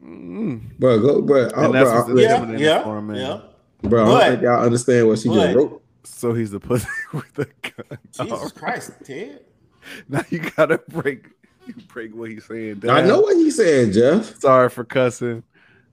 Mm. 0.05 0.79
bro. 0.79 0.99
Go, 1.01 1.23
bro. 1.23 1.49
I, 1.55 1.65
And 1.67 1.75
that's 1.75 1.89
bro, 1.91 1.99
what's 1.99 2.11
I, 2.11 2.13
the- 2.15 2.23
yeah, 2.23 2.39
feminine 2.41 2.61
yeah, 2.61 2.83
for 2.83 2.97
a 2.99 3.03
man. 3.03 3.17
yeah. 3.17 3.41
bro, 3.89 4.03
I 4.05 4.07
don't 4.21 4.31
think 4.33 4.43
y'all 4.43 4.63
understand 4.65 5.09
what 5.09 5.19
she 5.19 5.29
just 5.29 5.57
wrote. 5.57 5.83
So 6.05 6.33
he's 6.35 6.51
the 6.51 6.59
pussy 6.61 6.89
with 7.13 7.33
the 7.35 7.45
gun. 7.63 7.99
Jesus 8.13 8.33
Alright. 8.33 8.55
Christ, 8.55 8.91
Ted. 9.05 9.41
Now 10.09 10.23
you 10.31 10.39
gotta 10.39 10.79
break. 10.89 11.27
You 11.67 11.75
break 11.89 12.15
what 12.15 12.31
he's 12.31 12.45
saying. 12.45 12.83
I 12.89 13.03
know 13.03 13.21
what 13.21 13.37
he's 13.37 13.57
saying, 13.57 13.93
Jeff. 13.93 14.39
Sorry 14.41 14.69
for 14.69 14.85
cussing. 14.85 15.43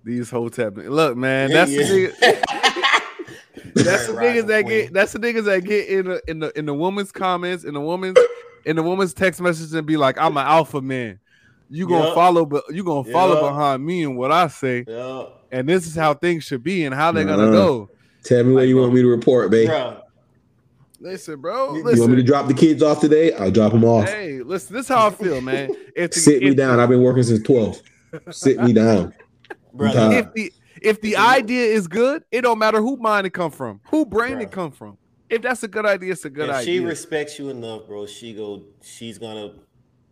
These 0.04 0.30
whole 0.30 0.50
tap. 0.52 0.74
Look, 0.78 1.18
man, 1.18 1.50
Yeah, 1.50 1.66
that's 1.66 1.72
yeah. 1.72 1.84
the 1.88 2.14
nigga. 2.14 3.74
That's 3.74 4.08
the 4.08 4.14
Right, 4.14 4.36
niggas 4.36 4.48
that 4.48 4.64
queen. 4.66 4.84
get. 4.86 4.94
That's 4.94 5.14
the 5.14 5.20
niggas 5.20 5.46
that 5.46 5.64
get 5.64 5.88
in 5.90 6.06
the 6.06 6.22
in 6.28 6.40
the 6.40 6.58
in 6.58 6.66
the 6.66 6.74
woman's 6.74 7.12
comments, 7.12 7.64
in 7.64 7.74
the 7.74 7.82
woman's 7.82 8.18
in 8.66 8.76
the 8.76 8.84
woman's 8.84 9.14
text 9.14 9.42
message, 9.42 9.74
and 9.74 9.86
be 9.88 9.98
like, 9.98 10.18
"I'm 10.18 10.38
an 10.38 10.46
alpha 10.46 10.82
man. 10.82 11.20
You 11.70 11.88
gonna 11.88 12.06
Yup. 12.06 12.16
follow, 12.16 12.46
but 12.46 12.64
you 12.72 12.84
gonna 12.84 13.12
follow 13.12 13.36
Yup. 13.42 13.52
behind 13.52 13.86
me 13.86 14.04
and 14.04 14.18
what 14.18 14.32
I 14.32 14.48
say, 14.48 14.86
Yeah, 14.88 15.26
and 15.52 15.70
this 15.70 15.86
is 15.86 15.96
how 15.96 16.14
things 16.16 16.44
should 16.44 16.64
be 16.64 16.84
and 16.86 16.96
how 16.96 17.12
they're 17.12 17.26
gonna 17.26 17.44
Uh-uh. 17.48 17.52
go." 17.52 17.90
Tell 18.24 18.44
me 18.44 18.54
where 18.54 18.66
you 18.66 18.78
want 18.78 18.94
me 18.94 19.02
to 19.02 19.08
report, 19.08 19.50
babe. 19.52 19.68
bro. 19.68 19.98
Listen, 21.02 21.40
bro. 21.40 21.76
You 21.76 21.84
want 21.84 22.10
me 22.12 22.18
to 22.18 22.24
drop 22.24 22.48
the 22.48 22.54
kids 22.54 22.84
off 22.84 23.00
today? 23.00 23.32
I'll 23.32 23.52
drop 23.52 23.72
them 23.72 23.86
off. 23.86 24.10
Hey, 24.10 24.42
listen. 24.42 24.76
This 24.76 24.84
is 24.86 24.90
how 24.90 25.08
I 25.08 25.12
feel, 25.12 25.40
man. 25.42 25.70
If 25.96 26.12
the, 26.12 26.20
Sit 26.20 26.42
me 26.44 26.50
if, 26.50 26.56
down. 26.58 26.80
I've 26.80 26.90
been 26.90 27.02
working 27.04 27.24
since 27.24 27.44
twelve. 27.44 27.82
Sit 28.32 28.62
me 28.62 28.74
down. 28.74 29.14
Brother, 29.74 30.12
if 30.18 30.34
the 30.34 30.54
if 30.82 31.02
the 31.02 31.16
idea 31.18 31.66
is 31.66 31.88
good, 31.88 32.24
it 32.32 32.42
don't 32.42 32.58
matter 32.60 32.82
who 32.82 32.98
mind 32.98 33.28
it 33.28 33.32
come 33.32 33.52
from, 33.52 33.80
who 33.86 34.06
brain 34.06 34.40
it 34.42 34.52
come 34.52 34.72
from. 34.72 34.98
If 35.30 35.42
that's 35.44 35.62
a 35.64 35.68
good 35.68 35.86
idea, 35.86 36.14
it's 36.14 36.26
a 36.26 36.30
good 36.30 36.50
if 36.50 36.56
idea. 36.56 36.74
she 36.74 36.80
respects 36.80 37.38
you 37.38 37.50
enough, 37.50 37.86
bro, 37.88 38.06
she 38.08 38.34
go. 38.34 38.64
She's 38.82 39.18
gonna 39.18 39.52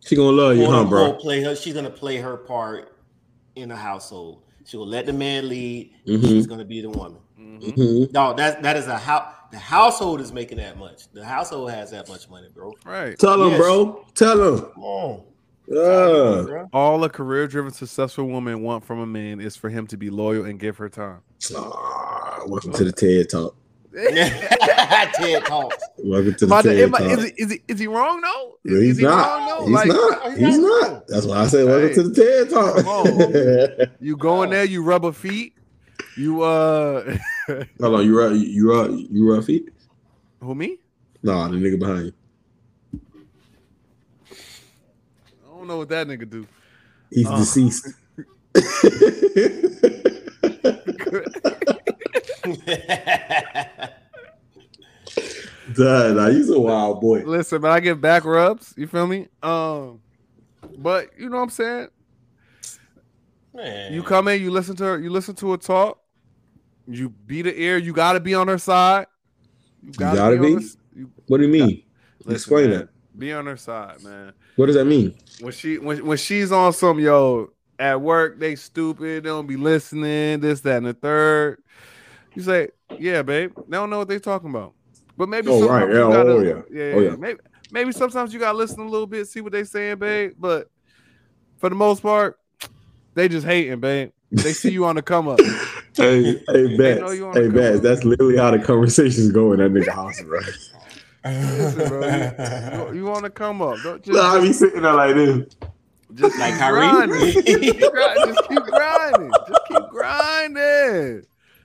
She 0.08 0.16
gonna 0.16 0.34
love 0.34 0.56
you, 0.56 0.64
huh, 0.70 0.84
bro? 0.84 1.12
play 1.12 1.42
her. 1.42 1.54
She's 1.54 1.74
gonna 1.74 1.90
play 1.90 2.16
her 2.16 2.38
part 2.38 2.96
in 3.56 3.68
the 3.68 3.76
household. 3.76 4.42
She 4.64 4.78
will 4.78 4.86
let 4.86 5.04
the 5.04 5.12
man 5.12 5.48
lead. 5.50 5.92
Mhm. 6.06 6.22
She's 6.26 6.46
gonna 6.46 6.64
be 6.64 6.80
the 6.80 6.88
woman. 6.88 7.18
Mhm. 7.38 7.60
Mhm. 7.76 8.12
No, 8.14 8.32
that 8.34 8.62
that 8.62 8.78
is 8.78 8.86
a 8.86 8.96
how 8.96 9.34
the 9.52 9.58
household 9.58 10.22
is 10.22 10.32
making 10.32 10.56
that 10.58 10.78
much. 10.78 11.12
The 11.12 11.22
household 11.24 11.70
has 11.72 11.90
that 11.90 12.08
much 12.08 12.30
money, 12.30 12.48
bro. 12.54 12.72
Right. 12.86 13.18
Tell 13.18 13.38
them, 13.38 13.50
Yes. 13.50 13.58
bro. 13.60 14.04
Tell 14.14 14.36
them. 14.38 14.70
Come 14.72 14.82
on, 14.84 15.20
Uh. 15.76 16.64
All 16.72 17.04
a 17.04 17.10
career-driven, 17.10 17.72
successful 17.72 18.24
woman 18.24 18.62
want 18.62 18.86
from 18.86 19.00
a 19.00 19.06
man 19.06 19.38
is 19.38 19.56
for 19.56 19.68
him 19.68 19.86
to 19.88 19.98
be 19.98 20.08
loyal 20.08 20.46
and 20.46 20.58
give 20.58 20.78
her 20.78 20.88
time. 20.88 21.20
ah, 21.54 22.40
welcome 22.46 22.72
to 22.72 22.84
the 22.84 22.92
TED 22.92 23.28
Talk. 23.28 23.54
Ted 25.14 25.44
talks. 25.46 25.76
Welcome 25.98 26.34
to 26.36 26.46
the 26.46 26.54
Am 26.54 26.62
TED 26.62 26.78
am 26.78 26.94
I- 26.94 26.98
Talk. 26.98 27.18
is, 27.18 27.24
he, 27.24 27.30
is, 27.42 27.50
he, 27.52 27.60
is 27.66 27.78
he 27.80 27.86
wrong 27.88 28.20
though? 28.20 28.58
Is, 28.64 28.72
No, 28.72 28.76
is 28.78 28.82
he's 28.86 28.98
he 28.98 29.02
not. 29.04 29.26
wrong 29.26 29.48
though? 29.48 29.64
He's 29.66 29.74
Like, 29.74 29.88
not. 29.88 30.28
he's 30.30 30.38
He's 30.38 30.58
not. 30.58 30.92
not. 30.92 31.08
That's 31.08 31.26
why 31.26 31.38
I 31.40 31.46
said 31.48 31.66
welcome 31.66 31.88
Hey. 31.88 31.94
to 31.94 32.02
the 32.08 32.14
TED 32.14 32.50
Talk. 32.50 32.84
Come 33.88 33.96
you 34.00 34.16
go 34.16 34.42
in 34.44 34.50
there, 34.50 34.64
you 34.64 34.82
rub 34.84 35.02
her 35.02 35.12
feet. 35.12 35.54
You 36.16 36.42
uh, 36.42 37.16
Hold 37.80 37.94
on, 37.94 38.04
you 38.04 38.16
rub 38.18 38.34
you 38.34 38.70
rub 38.72 38.90
you 38.92 39.32
rub 39.34 39.44
feet? 39.44 39.68
who 40.40 40.54
me? 40.54 40.78
Nah, 41.22 41.48
the 41.48 41.56
nigga 41.56 41.78
behind 41.80 42.06
you. 42.06 42.12
I 44.32 45.56
don't 45.58 45.66
know 45.66 45.78
what 45.78 45.88
that 45.88 46.06
nigga 46.06 46.28
do. 46.30 46.46
He's 47.10 47.26
Oh. 47.28 47.36
deceased. 47.38 47.88
Duh, 55.78 56.12
nah, 56.12 56.28
he's 56.28 56.50
a 56.50 56.58
wild 56.58 57.00
boy. 57.00 57.22
Listen, 57.24 57.62
man, 57.62 57.70
I 57.70 57.78
get 57.78 58.00
back 58.00 58.24
rubs. 58.24 58.74
You 58.76 58.88
feel 58.88 59.06
me? 59.06 59.28
Um, 59.44 60.00
but 60.76 61.10
you 61.16 61.28
know 61.28 61.36
what 61.36 61.44
I'm 61.44 61.50
saying. 61.50 61.88
Man. 63.54 63.92
You 63.92 64.02
come 64.02 64.26
in, 64.26 64.42
you 64.42 64.50
listen 64.50 64.74
to 64.76 64.84
her, 64.84 64.98
you 64.98 65.08
listen 65.08 65.36
to 65.36 65.52
her 65.52 65.56
talk, 65.56 66.00
you 66.88 67.10
beat 67.10 67.46
her 67.46 67.52
ear, 67.52 67.78
you 67.78 67.92
gotta 67.92 68.18
be 68.18 68.34
on 68.34 68.48
her 68.48 68.58
side. 68.58 69.06
You 69.80 69.92
gotta 69.92 70.20
on 70.22 70.40
be? 70.40 70.54
her 70.54 70.60
you- 70.96 71.12
What 71.28 71.38
do 71.38 71.44
you 71.44 71.52
mean? 71.52 71.84
listen, 72.24 72.32
Explain 72.32 72.70
that. 72.70 72.88
Be 73.16 73.32
on 73.32 73.46
her 73.46 73.56
side, 73.56 74.02
man. 74.02 74.32
What 74.56 74.66
does 74.66 74.74
that 74.74 74.84
mean? 74.84 75.14
When 75.40 75.52
she 75.52 75.78
when 75.78 76.04
when 76.04 76.18
she's 76.18 76.50
on 76.50 76.72
some 76.72 76.98
yo 76.98 77.50
at 77.78 78.00
work, 78.00 78.40
they 78.40 78.56
stupid, 78.56 79.22
they 79.22 79.28
don't 79.28 79.46
be 79.46 79.56
listening, 79.56 80.40
this, 80.40 80.60
that, 80.62 80.78
and 80.78 80.86
the 80.86 80.94
third. 80.94 81.62
You 82.34 82.42
say, 82.42 82.68
yeah, 82.98 83.22
babe. 83.22 83.52
They 83.68 83.76
don't 83.76 83.90
know 83.90 83.98
what 83.98 84.08
they 84.08 84.18
talking 84.18 84.50
about. 84.50 84.74
But 85.18 85.28
maybe 85.28 85.48
Oh, 85.50 85.58
sometimes 85.60 85.84
right. 85.86 85.92
you 85.94 86.00
Yeah. 86.00 86.12
gotta, 86.12 86.30
Oh, 86.30 86.40
yeah. 86.40 86.62
yeah, 86.72 86.92
Oh, 86.94 87.00
yeah. 87.00 87.16
Maybe 87.16 87.40
maybe 87.72 87.92
sometimes 87.92 88.32
you 88.32 88.38
gotta 88.40 88.56
listen 88.56 88.80
a 88.80 88.88
little 88.88 89.06
bit, 89.06 89.26
see 89.26 89.40
what 89.42 89.52
they 89.52 89.64
saying, 89.64 89.98
babe. 89.98 90.32
But 90.38 90.70
for 91.58 91.68
the 91.68 91.74
most 91.74 92.00
part, 92.02 92.38
they 93.14 93.28
just 93.28 93.44
hating, 93.44 93.80
babe. 93.80 94.12
They 94.30 94.52
see 94.52 94.70
you 94.70 94.84
on 94.86 94.94
the 94.96 95.02
come 95.02 95.28
up. 95.28 95.40
Hey, 95.96 96.22
hey, 96.22 96.76
know 96.76 96.78
Bats. 96.78 97.12
Hey, 97.36 97.48
Bats. 97.48 97.80
That's 97.80 98.04
literally 98.04 98.36
how 98.36 98.52
the 98.52 98.60
conversations 98.60 99.32
go 99.32 99.52
in 99.52 99.58
that 99.58 99.72
nigga 99.72 99.88
house, 99.92 100.22
bro. 100.22 100.38
Listen, 101.24 101.88
bro, 101.88 102.90
you, 102.92 102.98
you 102.98 103.04
want 103.04 103.24
to 103.24 103.30
come 103.30 103.60
up? 103.60 103.82
Don't 103.82 104.00
just, 104.00 104.14
No, 104.16 104.22
I 104.22 104.40
be 104.40 104.52
sitting 104.52 104.82
there 104.82 104.92
like 104.94 105.16
this. 105.16 105.46
just 106.14 106.38
Like 106.38 106.52
keep 106.52 106.60
Kyrie? 106.60 106.88
grinding. 106.88 107.42
Keep 107.42 107.80
grind- 107.92 108.18
just 108.26 108.48
keep 108.48 108.62
grinding. 108.62 109.30
Just 109.48 109.60
keep 109.66 109.88
grinding. 109.90 111.22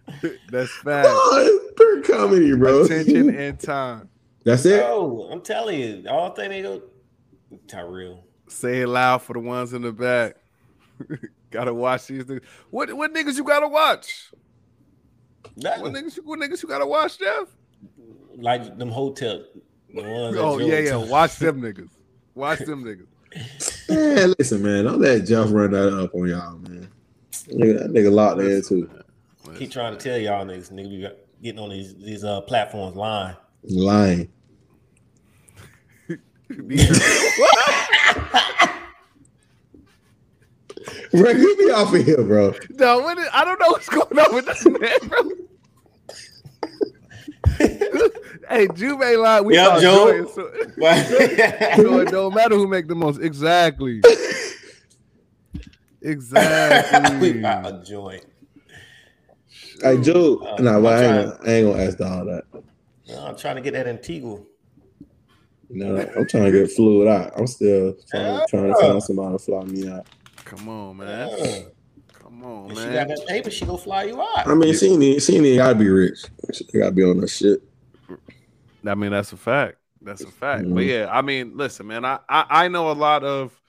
That's 0.50 0.72
fact. 0.72 1.08
Oh, 1.10 1.60
it's 1.78 2.08
comedy, 2.08 2.56
bro. 2.56 2.84
Attention 2.84 3.30
and 3.36 3.60
time. 3.60 4.10
That's 4.44 4.66
it. 4.66 4.82
Bro, 4.82 5.30
I'm 5.32 5.42
telling 5.42 5.80
you, 5.80 6.06
all 6.10 6.32
thing 6.32 6.50
they 6.50 6.62
go 6.62 6.82
Tyrell. 7.68 8.24
Say 8.48 8.82
it 8.82 8.88
loud 8.88 9.22
for 9.22 9.34
the 9.34 9.40
ones 9.40 9.74
in 9.74 9.82
the 9.82 9.92
back. 9.92 10.36
gotta 11.52 11.74
watch 11.74 12.08
these 12.08 12.26
niggas. 12.26 12.44
What 12.70 12.94
what 12.94 13.14
niggas 13.14 13.38
you 13.38 13.44
gotta 13.44 13.68
watch? 13.68 14.32
What 15.56 15.80
niggas 15.80 16.20
what 16.24 16.40
niggas 16.40 16.62
you 16.64 16.70
gotta 16.70 16.86
watch, 16.86 17.20
Jeff? 17.20 17.48
Like 18.36 18.78
them 18.78 18.90
hotel. 18.90 19.44
The 19.94 20.02
ones 20.02 20.38
Oh 20.38 20.60
yeah, 20.60 20.80
yeah. 20.80 20.96
Watch 20.96 21.38
them 21.38 21.62
niggas. 21.62 21.90
Watch 22.36 22.60
them 22.60 22.84
niggas. 22.84 23.08
Man, 23.90 24.34
listen, 24.38 24.62
man, 24.62 24.86
don't 24.86 25.00
let 25.00 25.26
Jeff 25.26 25.52
run 25.52 25.72
that 25.72 25.98
up 25.98 26.14
on 26.14 26.28
y'all, 26.28 26.58
man. 26.58 26.88
Nigga, 27.48 27.80
that 27.80 27.92
nigga 27.92 28.12
locked 28.12 28.40
there 28.40 28.62
too. 28.62 28.90
Keep 29.58 29.72
trying 29.72 29.98
to 29.98 30.00
tell 30.00 30.18
y'all 30.18 30.46
niggas, 30.46 30.72
nigga, 30.72 30.90
we 30.90 31.02
got 31.02 31.14
getting 31.42 31.60
on 31.60 31.70
these 31.70 31.96
these 31.96 32.24
uh 32.24 32.42
platforms 32.42 32.96
lying. 32.96 33.36
Lying. 33.64 34.32
Bro, 41.12 41.30
you 41.32 41.56
be 41.58 41.72
off 41.72 41.94
of 41.94 42.04
here, 42.06 42.24
bro. 42.24 42.56
No, 42.72 43.00
what 43.00 43.18
is, 43.20 43.28
I 43.32 43.46
don't 43.46 43.60
know 43.60 43.68
what's 43.70 43.88
going 43.88 44.18
on 44.20 44.34
with 44.34 44.46
this 44.46 44.66
man, 44.66 44.98
bro. 45.08 45.22
hey, 48.50 48.68
Juve 48.74 49.02
ain't 49.02 49.20
lying. 49.20 49.46
We 49.46 49.54
Yep, 49.54 49.66
thought 49.66 49.82
Joe. 49.82 50.24
Joy 50.24 50.30
so, 50.32 50.52
so 51.76 52.00
it 52.00 52.10
don't 52.10 52.34
matter 52.34 52.56
who 52.56 52.68
make 52.68 52.88
the 52.88 52.96
most. 52.96 53.22
Exactly. 53.22 54.02
Exactly 56.02 57.18
we 57.20 57.30
Exactly. 57.32 57.42
got 57.42 57.66
a 57.66 57.84
joint. 57.84 58.26
Hey, 59.84 60.02
Joe. 60.02 60.38
Uh, 60.38 60.62
nah, 60.62 60.80
but 60.80 60.94
I 60.94 61.06
I'm 61.06 61.16
ain't, 61.20 61.40
gonna, 61.40 61.50
I 61.50 61.54
ain't 61.54 61.72
gonna 61.72 61.84
ask 61.84 62.02
all 62.02 62.26
that. 62.26 62.44
No, 63.10 63.26
I'm 63.28 63.38
trying 63.38 63.56
to 63.58 63.62
get 63.62 63.74
that 63.74 63.88
Antigua. 63.88 64.40
No, 65.70 65.96
know, 65.96 66.12
I'm 66.16 66.28
trying 66.28 66.46
to 66.46 66.52
get 66.52 66.72
fluid 66.72 67.08
out. 67.08 67.34
I'm 67.36 67.48
still 67.48 67.96
trying, 68.10 68.40
trying 68.48 68.74
to 68.74 68.80
find 68.80 69.04
somebody 69.04 69.38
to 69.38 69.40
fly 69.44 69.64
me 69.64 69.90
out. 69.90 70.08
Come 70.46 70.70
on, 70.70 70.98
man. 70.98 71.30
Yeah. 71.38 71.60
Come 72.14 72.44
on, 72.44 72.72
If 72.72 72.78
she 72.78 72.86
got 72.86 73.08
that 73.08 73.26
paper, 73.28 73.52
she 73.52 73.66
gonna 73.66 73.78
fly 73.78 74.04
you 74.04 74.22
out. 74.22 74.48
I 74.48 74.56
mean, 74.56 74.74
she 74.74 74.88
ain't, 74.88 75.22
she 75.22 75.36
ain't 75.36 75.58
gotta 75.58 75.76
be 75.76 75.90
rich. 75.90 76.20
She 76.54 76.64
gotta 76.66 76.92
be 76.92 77.04
on 77.04 77.20
that 77.20 77.30
shit. 77.30 77.62
I 78.86 78.96
mean, 78.96 79.12
that's 79.12 79.34
a 79.34 79.38
fact. 79.38 79.78
That's 80.02 80.24
a 80.24 80.32
fact. 80.32 80.66
Mhm. 80.66 80.76
But 80.76 80.84
yeah, 80.86 81.10
I 81.12 81.22
mean, 81.22 81.58
listen, 81.58 81.88
man. 81.88 82.06
I, 82.06 82.20
I 82.30 82.46
I 82.50 82.68
know 82.68 82.92
a 82.92 82.94
lot 82.94 83.24
of 83.24 83.60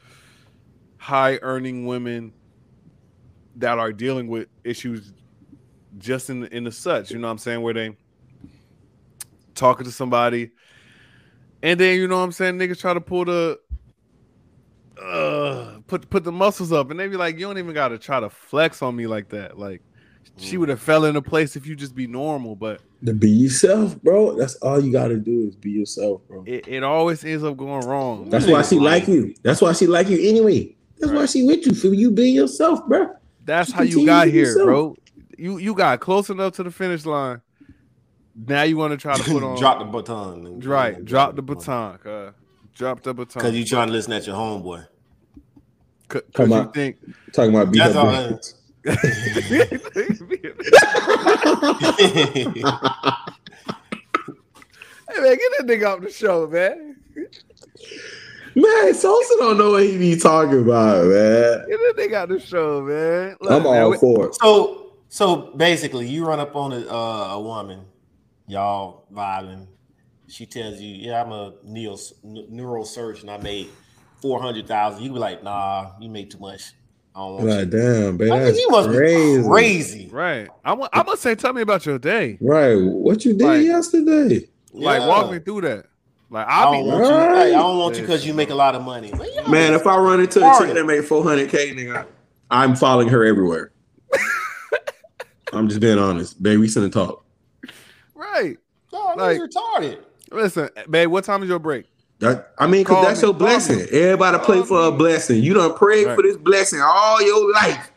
high 0.99 1.39
earning 1.43 1.87
women 1.87 2.33
that 3.57 3.79
are 3.79 3.93
dealing 3.93 4.29
with 4.29 4.49
issues 4.65 5.13
just 5.99 6.31
in 6.31 6.45
in 6.47 6.65
the 6.65 6.73
such. 6.73 7.11
You 7.11 7.19
know 7.19 7.29
what 7.29 7.33
I'm 7.33 7.39
saying? 7.39 7.63
Where 7.63 7.75
they 7.75 7.97
talking 9.55 9.85
to 9.85 9.93
somebody, 9.93 10.51
and 11.63 11.79
then 11.79 11.97
you 11.99 12.09
know 12.09 12.19
what 12.19 12.25
I'm 12.25 12.33
saying? 12.33 12.59
Niggas 12.59 12.79
try 12.79 12.95
to 12.95 13.01
pull 13.01 13.25
the 13.25 13.59
uh 15.01 15.79
put 15.87 16.09
put 16.11 16.25
the 16.25 16.33
muscles 16.33 16.73
up, 16.73 16.91
and 16.91 16.99
they 16.99 17.09
be 17.09 17.17
like, 17.17 17.39
you 17.39 17.47
don't 17.47 17.59
even 17.59 17.75
gotta 17.75 17.99
try 17.99 18.21
to 18.21 18.31
flex 18.31 18.83
on 18.83 18.95
me 18.97 19.07
like 19.07 19.29
that. 19.31 19.59
Like 19.59 19.83
she 20.37 20.57
would 20.57 20.69
have 20.69 20.81
fell 20.81 21.05
into 21.05 21.23
place 21.23 21.55
if 21.57 21.67
you 21.67 21.77
just 21.77 21.95
be 21.95 22.07
normal, 22.07 22.57
but. 22.57 22.81
To 23.05 23.13
be 23.13 23.31
yourself, 23.31 24.01
bro. 24.03 24.35
That's 24.37 24.55
all 24.57 24.83
you 24.83 24.91
gotta 24.91 25.17
do 25.17 25.47
is 25.47 25.55
be 25.55 25.71
yourself, 25.71 26.23
bro. 26.27 26.43
it, 26.47 26.67
it 26.67 26.83
always 26.83 27.23
ends 27.23 27.45
up 27.45 27.57
going 27.57 27.87
wrong. 27.87 28.31
That's 28.31 28.47
why 28.47 28.63
she 28.63 28.79
like 28.79 29.07
you. 29.07 29.35
That's 29.43 29.61
why 29.61 29.75
she 29.75 29.87
like 29.87 30.09
you 30.09 30.19
anyway. 30.27 30.75
That's 30.99 31.13
why 31.13 31.27
she 31.27 31.43
with 31.43 31.67
you 31.67 31.75
for 31.75 31.89
you 31.89 32.11
being 32.11 32.35
yourself, 32.35 32.81
bro. 32.89 33.11
That's 33.45 33.69
Just 33.69 33.77
how 33.77 33.83
you 33.83 34.07
got 34.07 34.29
here, 34.29 34.47
yourself. 34.47 34.65
bro. 34.67 34.97
You 35.39 35.59
you 35.59 35.75
got 35.75 36.01
close 36.01 36.31
enough 36.31 36.55
to 36.55 36.63
the 36.63 36.71
finish 36.71 37.05
line. 37.07 37.41
Now 38.37 38.63
you 38.63 38.77
want 38.77 38.93
to 38.93 38.97
try 38.97 39.17
to 39.17 39.23
put 39.23 39.43
on 39.43 39.59
drop 39.59 39.79
the 39.79 39.85
baton. 39.85 40.61
right, 40.61 41.03
drop 41.05 41.37
the 41.37 41.43
baton, 41.43 41.99
uh, 42.05 42.33
drop 42.75 43.03
the 43.03 43.15
baton. 43.15 43.41
Because 43.43 43.55
you 43.57 43.65
trying 43.65 43.87
to 43.89 43.93
listen 43.93 44.13
at 44.13 44.27
your 44.27 44.37
homeboy. 44.37 44.87
because 46.09 46.23
Come 46.35 46.51
you 46.51 46.57
on. 46.57 46.73
think. 46.73 46.97
Talking 47.33 47.55
about 47.55 47.71
beat 47.73 47.79
That's 47.79 47.95
her 47.95 48.01
all 48.01 48.11
benefits. 48.13 48.55
hey 48.85 48.95
man, 55.21 55.37
get 55.37 55.53
that 55.59 55.67
nigga 55.67 55.95
off 55.95 56.01
the 56.03 56.11
show, 56.11 56.47
man. 56.47 56.97
Man, 58.57 58.95
Sosa 58.95 59.35
don't 59.39 59.59
know 59.59 59.73
what 59.73 59.83
he 59.85 59.99
be 59.99 60.17
talking 60.17 60.61
about, 60.63 61.07
man. 61.07 61.65
Get 61.69 61.79
that 61.79 61.95
nigga 61.99 62.15
out 62.15 62.29
the 62.29 62.39
show, 62.41 62.83
man. 62.83 63.37
Look, 63.41 63.51
I'm 63.51 63.63
man, 63.65 63.83
all 63.83 63.91
we- 63.91 63.99
for 63.99 64.27
it. 64.29 64.35
so 64.37 64.84
so 65.09 65.53
basically 65.57 66.09
you 66.09 66.27
run 66.27 66.41
up 66.41 66.55
on 66.57 66.73
a, 66.73 66.81
uh, 66.87 67.29
a 67.35 67.41
woman, 67.41 67.81
y'all 68.47 69.07
vibing. 69.13 69.67
She 70.29 70.47
tells 70.47 70.81
you, 70.81 70.95
"Yeah, 70.97 71.23
I'm 71.23 71.33
a 71.33 71.53
neo 71.65 71.95
neurosurgeon. 71.95 73.29
I 73.29 73.37
made 73.43 73.69
four 74.21 74.41
hundred 74.41 74.67
thousand. 74.67 75.03
You 75.05 75.13
be 75.13 75.19
like, 75.19 75.43
"Nah, 75.45 75.93
you 76.01 76.09
made 76.09 76.31
too 76.31 76.39
much. 76.39 76.73
I 77.15 77.21
don't 77.21 77.33
want 77.35 77.45
Like, 77.47 77.59
you." 77.61 77.67
damn, 77.67 78.17
baby, 78.17 78.31
I 78.33 78.35
think 78.37 78.45
that's 78.47 78.59
you 78.61 78.69
must 78.71 78.89
crazy. 78.89 79.43
be 79.43 79.49
crazy. 79.49 80.09
Right. 80.11 80.49
I'm 80.65 80.83
I'm 80.93 81.05
gonna 81.05 81.17
say, 81.17 81.35
tell 81.35 81.53
me 81.53 81.63
about 81.63 81.85
your 81.87 81.99
day. 81.99 82.39
Right, 82.41 82.75
what 82.77 83.25
you 83.25 83.35
did 83.35 83.45
Like- 83.47 83.63
yesterday? 83.65 84.49
Like, 84.73 85.01
Yeah. 85.03 85.07
walk 85.09 85.31
me 85.31 85.39
through 85.39 85.61
that. 85.63 85.87
Like, 86.31 86.49
I 86.49 86.65
I'll 86.65 86.73
don't 86.73 86.85
be. 86.85 86.91
want 86.91 87.05
you. 87.05 87.11
Hey, 87.11 87.55
I 87.55 87.59
don't 87.59 87.79
want 87.79 87.95
you 87.97 88.01
because 88.01 88.27
you 88.27 88.35
make 88.35 88.51
a 88.51 88.55
lot 88.57 88.75
of 88.75 88.83
money. 88.83 89.13
Man, 89.49 89.73
if 89.75 89.87
I 89.87 89.97
run 89.99 90.19
into 90.21 90.41
a 90.41 90.59
chick 90.59 90.75
that 90.75 90.85
made 90.87 91.05
400k, 91.05 91.75
nigga, 91.77 92.07
I'm 92.51 92.75
following 92.75 93.09
her 93.09 93.25
everywhere. 93.25 93.71
I'm 95.55 95.69
just 95.69 95.81
being 95.81 95.99
honest, 95.99 96.43
Babe, 96.43 96.61
We 96.61 96.69
shouldn't 96.69 96.93
talk. 96.93 97.25
Right. 98.15 98.57
no, 98.93 99.07
like- 99.17 99.39
like, 99.39 99.41
retarded. 99.41 99.99
Listen, 100.31 100.69
babe. 100.91 101.09
What 101.11 101.25
time 101.25 101.43
is 101.43 101.49
your 101.49 101.59
break? 101.59 101.87
That 102.21 102.53
I 102.59 102.67
mean, 102.67 102.85
cause 102.85 102.95
Call 102.95 103.05
that's 103.05 103.21
me, 103.23 103.27
your 103.29 103.35
blessing. 103.35 103.77
me. 103.79 103.83
Everybody 103.93 104.37
Call 104.39 104.47
pray 104.47 104.63
for 104.63 104.81
a 104.87 104.93
blessing. 104.93 105.43
You 105.43 105.55
done 105.55 105.75
prayed 105.75 106.07
Right. 106.07 106.17
for 106.17 106.23
this 106.23 106.37
blessing 106.37 106.81
all 106.81 107.21
your 107.23 107.53
life, 107.53 107.91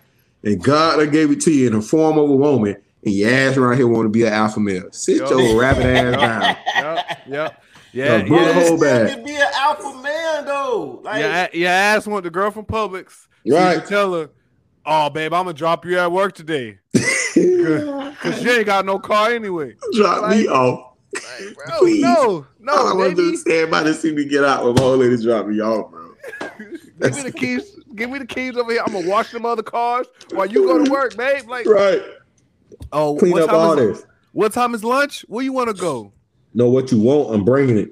and 0.44 0.62
God 0.64 0.98
done 0.98 1.10
gave 1.12 1.32
it 1.32 1.42
to 1.42 1.52
you 1.52 1.68
in 1.68 1.74
the 1.74 1.82
form 1.82 2.18
of 2.18 2.30
a 2.30 2.36
woman. 2.36 2.76
And 3.06 3.14
your 3.14 3.30
ass 3.30 3.56
around 3.58 3.78
here 3.78 3.88
want 3.88 4.06
to 4.06 4.10
be 4.10 4.24
an 4.24 4.34
alpha 4.34 4.60
male. 4.60 4.90
Sit 4.92 5.18
Yo. 5.18 5.38
your 5.38 5.60
rabbit 5.62 5.86
ass 5.86 6.16
down. 6.76 6.96
Yep. 6.98 7.28
Yep. 7.28 7.64
Yeah. 7.94 8.08
No, 8.10 8.16
Yeah. 8.18 8.24
Buddha 8.24 8.44
yeah. 8.46 8.54
hold 8.54 8.66
Still 8.66 8.80
back. 8.80 9.10
can 9.16 9.24
be 9.24 9.36
an 9.36 9.48
alpha 9.56 10.02
man 10.02 10.46
though. 10.46 11.02
Like, 11.04 11.54
Your, 11.54 11.62
your 11.62 11.70
ass 11.72 12.08
want 12.08 12.24
the 12.24 12.30
girl 12.32 12.52
from 12.52 12.66
Publix. 12.66 13.12
So 13.12 13.28
You 13.44 13.56
Right. 13.56 13.86
tell 13.86 14.14
her, 14.14 14.30
oh, 14.86 15.10
babe, 15.10 15.32
I'm 15.34 15.46
gonna 15.46 15.54
drop 15.54 15.86
you 15.86 15.98
at 16.00 16.12
work 16.12 16.34
today 16.34 16.80
because 17.42 18.44
you 18.44 18.52
ain't 18.52 18.66
got 18.66 18.86
no 18.86 19.00
car 19.00 19.32
anyway. 19.32 19.76
Drop 19.94 20.30
me 20.30 20.48
off. 20.48 20.94
Like, 21.14 21.56
bro, 21.56 21.66
Please. 21.80 22.02
no, 22.02 22.46
All 22.70 22.88
I 22.88 22.94
no, 22.94 22.96
want 22.96 23.10
to 23.12 23.16
do 23.16 23.22
baby. 23.24 23.36
is 23.36 23.44
see 23.44 23.54
everybody 23.54 23.94
see 23.94 24.12
me 24.14 24.26
get 24.26 24.44
out 24.44 24.66
when 24.66 24.76
my 24.76 24.82
old 24.82 25.00
lady 25.00 25.22
drop 25.22 25.48
me 25.48 25.60
off, 25.62 25.92
bro. 25.92 26.14
Give 27.00 27.16
me 27.16 27.22
the 27.24 27.32
keys. 27.32 27.76
Give 27.96 28.10
me 28.10 28.20
the 28.20 28.26
keys 28.26 28.58
over 28.58 28.72
here. 28.72 28.82
I'm 28.86 28.94
gonna 28.94 29.08
wash 29.08 29.32
them 29.32 29.46
other 29.46 29.64
cars 29.64 30.08
while 30.32 30.46
you 30.48 30.66
go 30.68 30.84
to 30.84 30.92
work, 30.92 31.16
babe. 31.18 31.48
Like, 31.48 31.66
Right. 31.66 32.02
oh, 32.92 33.16
Clean 33.18 33.32
what 33.34 33.44
up 33.44 33.50
time 33.50 33.56
all 33.60 33.80
is, 33.80 33.98
this. 34.00 34.06
What 34.34 34.54
time 34.54 34.76
is 34.76 34.84
lunch? 34.84 35.26
Where 35.28 35.44
you 35.44 35.54
want 35.54 35.70
to 35.70 35.74
go? 35.74 36.14
Know 36.54 36.70
what 36.70 36.92
you 36.92 37.00
want. 37.00 37.34
I'm 37.34 37.46
bringing 37.46 37.78
it. 37.78 37.90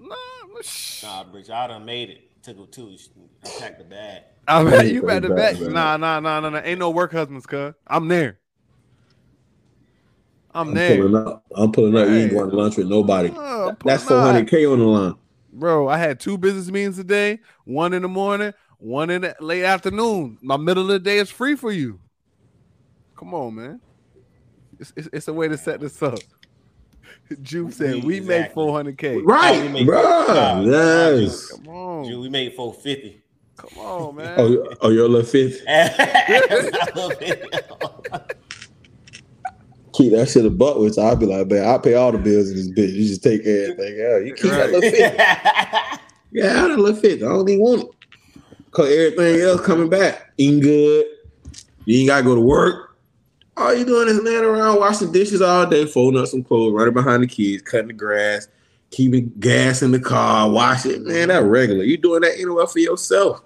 Nah, 0.00 0.14
shh. 0.62 1.02
Nah, 1.02 1.24
bitch, 1.24 1.50
I 1.50 1.66
done 1.66 1.84
made 1.84 2.10
it. 2.10 2.42
Took 2.42 2.58
it 2.58 2.72
too. 2.72 2.96
I 3.44 3.48
packed 3.58 3.78
the 3.78 3.84
bag. 3.84 4.22
I 4.48 4.62
mean, 4.64 4.72
you 4.72 4.78
Crazy 4.78 5.00
better 5.00 5.28
back, 5.28 5.58
bet. 5.58 5.72
Nah, 5.72 5.96
nah, 5.96 6.18
nah, 6.18 6.40
nah, 6.40 6.50
nah. 6.50 6.60
Ain't 6.64 6.80
no 6.80 6.90
work 6.90 7.12
husbands, 7.12 7.46
cuz. 7.46 7.74
I'm 7.86 8.08
there. 8.08 8.39
I'm 10.54 10.68
I'm 10.68 10.74
there. 10.74 10.96
pulling 10.96 11.16
up. 11.16 11.44
I'm 11.54 11.72
pulling 11.72 11.96
up. 11.96 12.08
You 12.08 12.14
ain't 12.16 12.30
going 12.32 12.50
to 12.50 12.56
lunch 12.56 12.76
with 12.76 12.88
nobody. 12.88 13.32
Oh, 13.36 13.68
I'm 13.70 13.76
That's 13.84 14.04
400k 14.04 14.72
on 14.72 14.78
the 14.80 14.84
line. 14.84 15.14
Bro, 15.52 15.88
I 15.88 15.98
had 15.98 16.20
two 16.20 16.38
business 16.38 16.70
meetings 16.70 16.96
today. 16.96 17.40
One 17.64 17.92
in 17.92 18.02
the 18.02 18.08
morning, 18.08 18.52
one 18.78 19.10
in 19.10 19.22
the 19.22 19.34
late 19.40 19.64
afternoon. 19.64 20.38
My 20.42 20.56
middle 20.56 20.84
of 20.84 20.88
the 20.88 20.98
day 20.98 21.18
is 21.18 21.30
free 21.30 21.56
for 21.56 21.70
you. 21.72 22.00
Come 23.16 23.34
on, 23.34 23.54
man. 23.54 23.80
It's, 24.78 24.92
it's, 24.96 25.08
it's 25.12 25.28
a 25.28 25.32
way 25.32 25.48
to 25.48 25.58
set 25.58 25.80
this 25.80 26.02
up. 26.02 26.18
Juve 27.42 27.72
said 27.74 28.02
we 28.02 28.18
make 28.20 28.46
Exactly. 28.46 28.64
400k. 28.64 29.16
we 29.16 29.22
Right, 29.22 29.70
make- 29.70 29.86
bro. 29.86 30.02
Nah, 30.02 30.60
Yes. 30.62 31.50
Come 31.52 31.68
on, 31.68 32.08
Dude, 32.08 32.20
we 32.20 32.28
made 32.28 32.54
450. 32.54 33.22
come 33.56 33.78
on, 33.78 34.02
oh, 34.02 34.12
man. 34.12 34.34
Oh, 34.38 34.46
you- 34.48 34.72
oh, 34.80 34.90
you're 34.90 35.06
a 35.06 35.08
little 35.08 35.26
fifth. 35.26 35.62
Keep 40.00 40.12
that 40.12 40.30
shit 40.30 40.46
a 40.46 40.50
buck 40.50 40.78
with 40.78 40.96
you. 40.96 41.02
I'll 41.02 41.14
be 41.14 41.26
like, 41.26 41.46
man, 41.48 41.68
I'll 41.68 41.78
pay 41.78 41.92
all 41.92 42.10
the 42.10 42.16
bills 42.16 42.48
in 42.50 42.56
this 42.56 42.70
bitch. 42.70 42.94
You 42.94 43.06
just 43.06 43.22
take 43.22 43.40
everything 43.44 44.00
out. 44.06 44.24
You 44.24 44.32
keep 44.34 44.50
that 44.50 44.60
Right. 44.60 44.72
little 44.72 44.90
fifth. 44.90 46.00
Yeah, 46.32 46.64
I 46.64 46.68
that 46.68 46.78
little 46.78 46.98
fit. 46.98 47.18
I 47.22 47.26
don't 47.26 47.46
even 47.48 47.60
want 47.62 47.82
it. 47.82 47.88
Cause 48.70 48.88
everything 48.88 49.40
else 49.42 49.60
coming 49.60 49.90
back. 49.90 50.30
Eating 50.38 50.60
good. 50.60 51.04
You 51.84 51.98
ain't 51.98 52.08
gotta 52.08 52.22
go 52.22 52.34
to 52.36 52.40
work. 52.40 52.96
All 53.58 53.74
you 53.74 53.84
doing 53.84 54.08
is 54.08 54.22
laying 54.22 54.44
around 54.44 54.78
washing 54.78 55.12
dishes 55.12 55.42
all 55.42 55.66
day, 55.66 55.84
folding 55.86 56.18
up 56.20 56.28
some 56.28 56.44
clothes, 56.44 56.72
running 56.72 56.94
behind 56.94 57.22
the 57.22 57.26
kids, 57.26 57.62
cutting 57.62 57.88
the 57.88 57.92
grass, 57.92 58.48
keeping 58.90 59.32
gas 59.40 59.82
in 59.82 59.90
the 59.90 60.00
car, 60.00 60.48
washing. 60.48 61.04
Man, 61.04 61.28
that 61.28 61.42
regular. 61.42 61.82
You 61.84 61.98
doing 61.98 62.22
that 62.22 62.36
anywhere 62.38 62.66
for 62.68 62.78
yourself. 62.78 63.42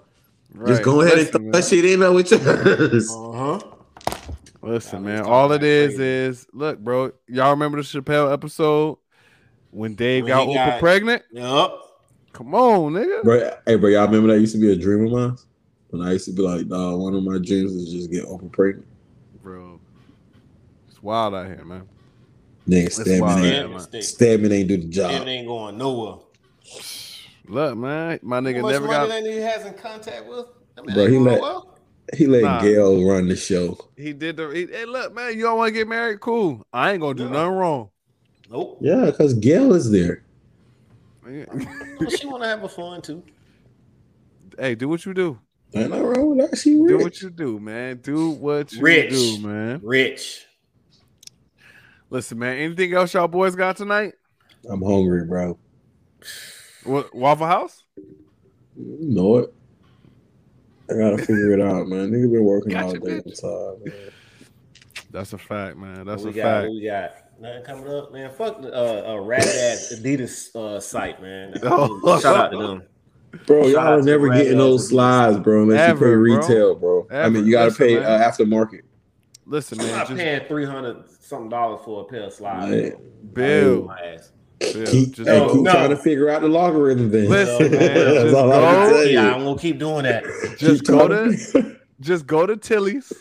Just 0.65 0.83
go 0.83 1.01
ahead 1.01 1.17
Listen, 1.17 1.19
and 1.25 1.31
throw 1.31 1.41
man. 1.41 1.51
that 1.51 1.65
shit 1.65 1.83
in 1.85 1.99
there 1.99 2.13
with 2.13 2.31
yours. 2.31 3.11
uh-huh. 3.11 3.59
Listen, 4.65 5.03
man. 5.03 5.21
All 5.21 5.51
it 5.51 5.63
is 5.63 5.95
crazy. 5.95 6.03
is 6.03 6.47
look, 6.53 6.79
bro. 6.79 7.11
Y'all 7.27 7.51
remember 7.51 7.77
the 7.77 7.83
Chappelle 7.83 8.31
episode 8.33 8.97
when 9.71 9.93
Dave 9.95 10.23
When 10.23 10.29
got 10.33 10.47
he 10.47 10.53
Oprah 10.53 10.65
got- 10.71 10.79
pregnant? 10.79 11.23
Yup. 11.31 11.81
Come 12.33 12.53
on, 12.53 12.93
nigga. 12.93 13.23
Bro, 13.23 13.51
hey, 13.65 13.75
bro, 13.75 13.89
y'all 13.89 14.05
remember 14.07 14.33
that 14.33 14.39
used 14.41 14.53
to 14.55 14.59
be 14.61 14.71
a 14.71 14.75
dream 14.75 15.05
of 15.05 15.11
mine? 15.11 15.37
When 15.91 16.01
I 16.05 16.11
used 16.13 16.25
to 16.25 16.33
be 16.33 16.41
like, 16.41 16.67
dog, 16.67 16.99
one 16.99 17.13
of 17.15 17.23
my 17.23 17.37
dreams 17.37 17.71
is 17.71 17.91
just 17.91 18.11
get 18.11 18.25
Oprah 18.25 18.51
pregnant. 18.51 18.87
Bro, 19.41 19.79
it's 20.89 21.01
wild 21.01 21.35
out 21.35 21.45
here, 21.45 21.63
man. 21.63 21.87
Nigga, 22.67 22.83
That's 22.83 22.95
stabbing 22.95 23.21
wild, 23.21 23.39
ain't, 23.39 23.53
yeah. 23.53 23.61
Damn 23.61 23.73
mistake. 23.73 24.03
stabbing 24.03 24.51
ain't 24.51 24.67
do 24.67 24.77
the 24.77 24.83
It 24.85 24.89
job. 24.89 25.27
ain't 25.27 25.47
going 25.47 25.77
nowhere. 25.77 26.15
Look, 27.47 27.77
man, 27.77 28.19
my 28.23 28.35
How 28.37 28.41
nigga 28.41 28.61
much 28.63 28.71
never 28.73 28.87
money 28.87 28.97
got. 28.97 29.09
that 29.09 29.23
nigga 29.23 29.41
has 29.53 29.65
in 29.67 29.73
contact 29.75 30.27
with? 30.27 30.47
I 30.77 30.81
mean, 30.81 30.95
Bro, 30.95 31.05
he 31.05 31.11
going 31.11 31.23
let- 31.25 31.41
well. 31.41 31.74
He 32.13 32.27
let 32.27 32.43
Nah. 32.43 32.61
Gayle 32.61 33.03
run 33.03 33.27
the 33.27 33.35
show. 33.35 33.77
He 33.97 34.13
did 34.13 34.37
the. 34.37 34.49
He, 34.49 34.67
hey, 34.67 34.85
look, 34.85 35.13
man, 35.15 35.33
you 35.35 35.41
don't 35.43 35.57
want 35.57 35.69
to 35.69 35.73
get 35.73 35.87
married? 35.87 36.19
Cool. 36.19 36.65
I 36.71 36.91
ain't 36.91 37.01
gonna 37.01 37.15
do 37.15 37.23
Yeah. 37.23 37.29
nothing 37.31 37.53
wrong. 37.55 37.89
Nope. 38.49 38.77
Yeah, 38.81 39.05
because 39.05 39.33
Gayle 39.33 39.73
is 39.73 39.89
there. 39.91 40.23
Well, 41.25 42.09
she 42.09 42.27
want 42.27 42.43
to 42.43 42.47
have 42.49 42.63
a 42.63 42.69
fun 42.69 43.01
too. 43.01 43.23
hey, 44.59 44.75
do 44.75 44.87
what 44.87 45.03
you 45.05 45.13
do. 45.15 45.39
Ain't 45.73 45.89
nothing 45.89 46.05
wrong 46.05 46.37
with 46.37 46.51
that. 46.51 46.57
She 46.57 46.71
Do 46.75 46.99
what 46.99 47.19
you 47.21 47.29
do, 47.31 47.59
man. 47.59 47.97
Do 47.97 48.29
what 48.29 48.71
you 48.71 48.81
Rich. 48.81 49.09
do, 49.11 49.39
man. 49.39 49.81
Rich. 49.83 50.45
Listen, 52.11 52.37
man. 52.39 52.57
Anything 52.57 52.93
else 52.93 53.13
y'all 53.13 53.27
boys 53.27 53.55
got 53.55 53.75
tonight? 53.77 54.13
I'm 54.69 54.81
hungry, 54.83 55.25
bro. 55.25 55.57
What 56.83 57.13
Waffle 57.15 57.47
House? 57.47 57.83
You 58.77 58.97
know 59.01 59.37
it. 59.37 59.53
I 60.89 60.93
gotta 60.93 61.17
figure 61.17 61.53
it 61.53 61.61
out, 61.61 61.87
man. 61.87 62.11
Nigga 62.11 62.31
been 62.31 62.43
working 62.43 62.71
Gotcha, 62.71 62.87
all 62.87 62.93
day 62.93 63.19
bitch. 63.19 63.25
inside, 63.25 63.85
man. 63.85 64.11
That's 65.11 65.33
a 65.33 65.37
fact, 65.37 65.77
man. 65.77 66.05
That's 66.05 66.23
what 66.23 66.33
a 66.33 66.35
got? 66.35 66.43
fact. 66.43 66.71
We 66.71 66.83
got? 66.83 67.11
Nothing 67.39 67.63
coming 67.63 67.87
up, 67.89 68.13
man. 68.13 68.31
Fuck 68.31 68.61
the 68.61 68.73
uh, 68.73 69.13
uh 69.13 69.19
ragged 69.19 69.47
ass 69.47 69.93
Adidas 69.95 70.55
uh, 70.55 70.79
site, 70.79 71.21
man. 71.21 71.53
Oh. 71.63 72.19
Shout 72.21 72.35
out 72.37 72.51
to 72.51 72.57
them. 72.57 72.83
Bro, 73.45 73.63
Shout 73.63 73.71
y'all 73.71 73.99
are 73.99 74.01
never 74.01 74.29
Red 74.29 74.43
getting 74.43 74.57
those 74.57 74.89
slides, 74.89 75.39
bro, 75.39 75.63
unless 75.63 75.89
Ever, 75.89 76.05
you 76.05 76.11
pay 76.11 76.15
retail, 76.15 76.75
bro. 76.75 77.07
I 77.11 77.29
mean, 77.29 77.45
you 77.45 77.51
gotta 77.51 77.65
Listen, 77.69 77.87
pay 77.87 77.97
uh, 77.97 78.31
aftermarket. 78.31 78.81
Listen, 79.45 79.77
man, 79.79 79.87
I'm 79.87 79.91
man. 79.91 79.99
not 79.99 80.07
Just 80.07 80.19
paying 80.19 80.47
three 80.47 80.65
hundred 80.65 81.03
something 81.19 81.49
dollars 81.49 81.81
for 81.83 82.01
a 82.01 82.05
pair 82.05 82.23
of 82.23 82.33
slides. 82.33 82.71
Man. 82.71 82.95
Bill. 83.33 83.93
My 84.61 84.67
ass. 84.67 84.73
Bill. 84.73 84.85
Keep, 84.87 85.11
Just 85.15 85.29
hey, 85.29 85.39
No, 85.39 85.53
keep 85.53 85.61
no. 85.63 85.71
trying 85.71 85.89
to 85.89 85.97
figure 85.97 86.29
out 86.29 86.41
the 86.41 86.47
logarithm 86.47 87.11
then. 87.11 87.29
Listen, 87.29 87.71
man, 87.77 87.79
That's 87.79 88.33
all 88.33 88.51
I 88.51 88.55
go- 88.55 88.61
can 88.61 88.89
tell 88.89 89.05
you. 89.05 89.13
Yeah, 89.13 89.33
I'm 89.35 89.43
gonna 89.43 89.59
keep 89.59 89.79
doing 89.79 90.03
that. 90.03 90.23
just 90.57 90.81
Keep 90.81 90.87
go 90.87 91.07
trying 91.07 91.37
to 91.37 91.75
just 92.01 92.25
go 92.27 92.45
to 92.45 92.57
Tilly's. 92.57 93.11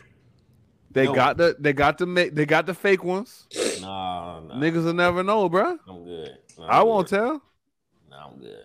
They 0.92 1.06
No. 1.06 1.14
got 1.14 1.36
the 1.38 1.56
they 1.58 1.72
got 1.72 1.98
the 1.98 2.06
ma- 2.06 2.26
they 2.32 2.46
got 2.46 2.66
the 2.66 2.74
fake 2.74 3.02
ones. 3.02 3.46
Nah, 3.80 4.40
nah. 4.40 4.54
Niggas 4.54 4.84
will 4.84 4.92
never 4.94 5.22
know, 5.24 5.50
bruh. 5.50 5.76
I'm 5.88 6.04
good. 6.04 6.38
Nah, 6.56 6.66
I 6.66 6.80
I'm 6.80 6.86
won't 6.86 7.08
good. 7.08 7.16
tell. 7.18 7.42
Nah, 8.10 8.28
I'm 8.28 8.38
good. 8.38 8.62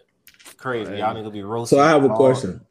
Crazy. 0.58 0.92
Hey. 0.92 1.00
Y'all 1.00 1.16
niggas 1.16 1.32
be 1.34 1.42
roasting. 1.42 1.78
So 1.80 1.84
I 1.84 1.90
have 1.90 2.04
a 2.04 2.10
question. 2.10 2.62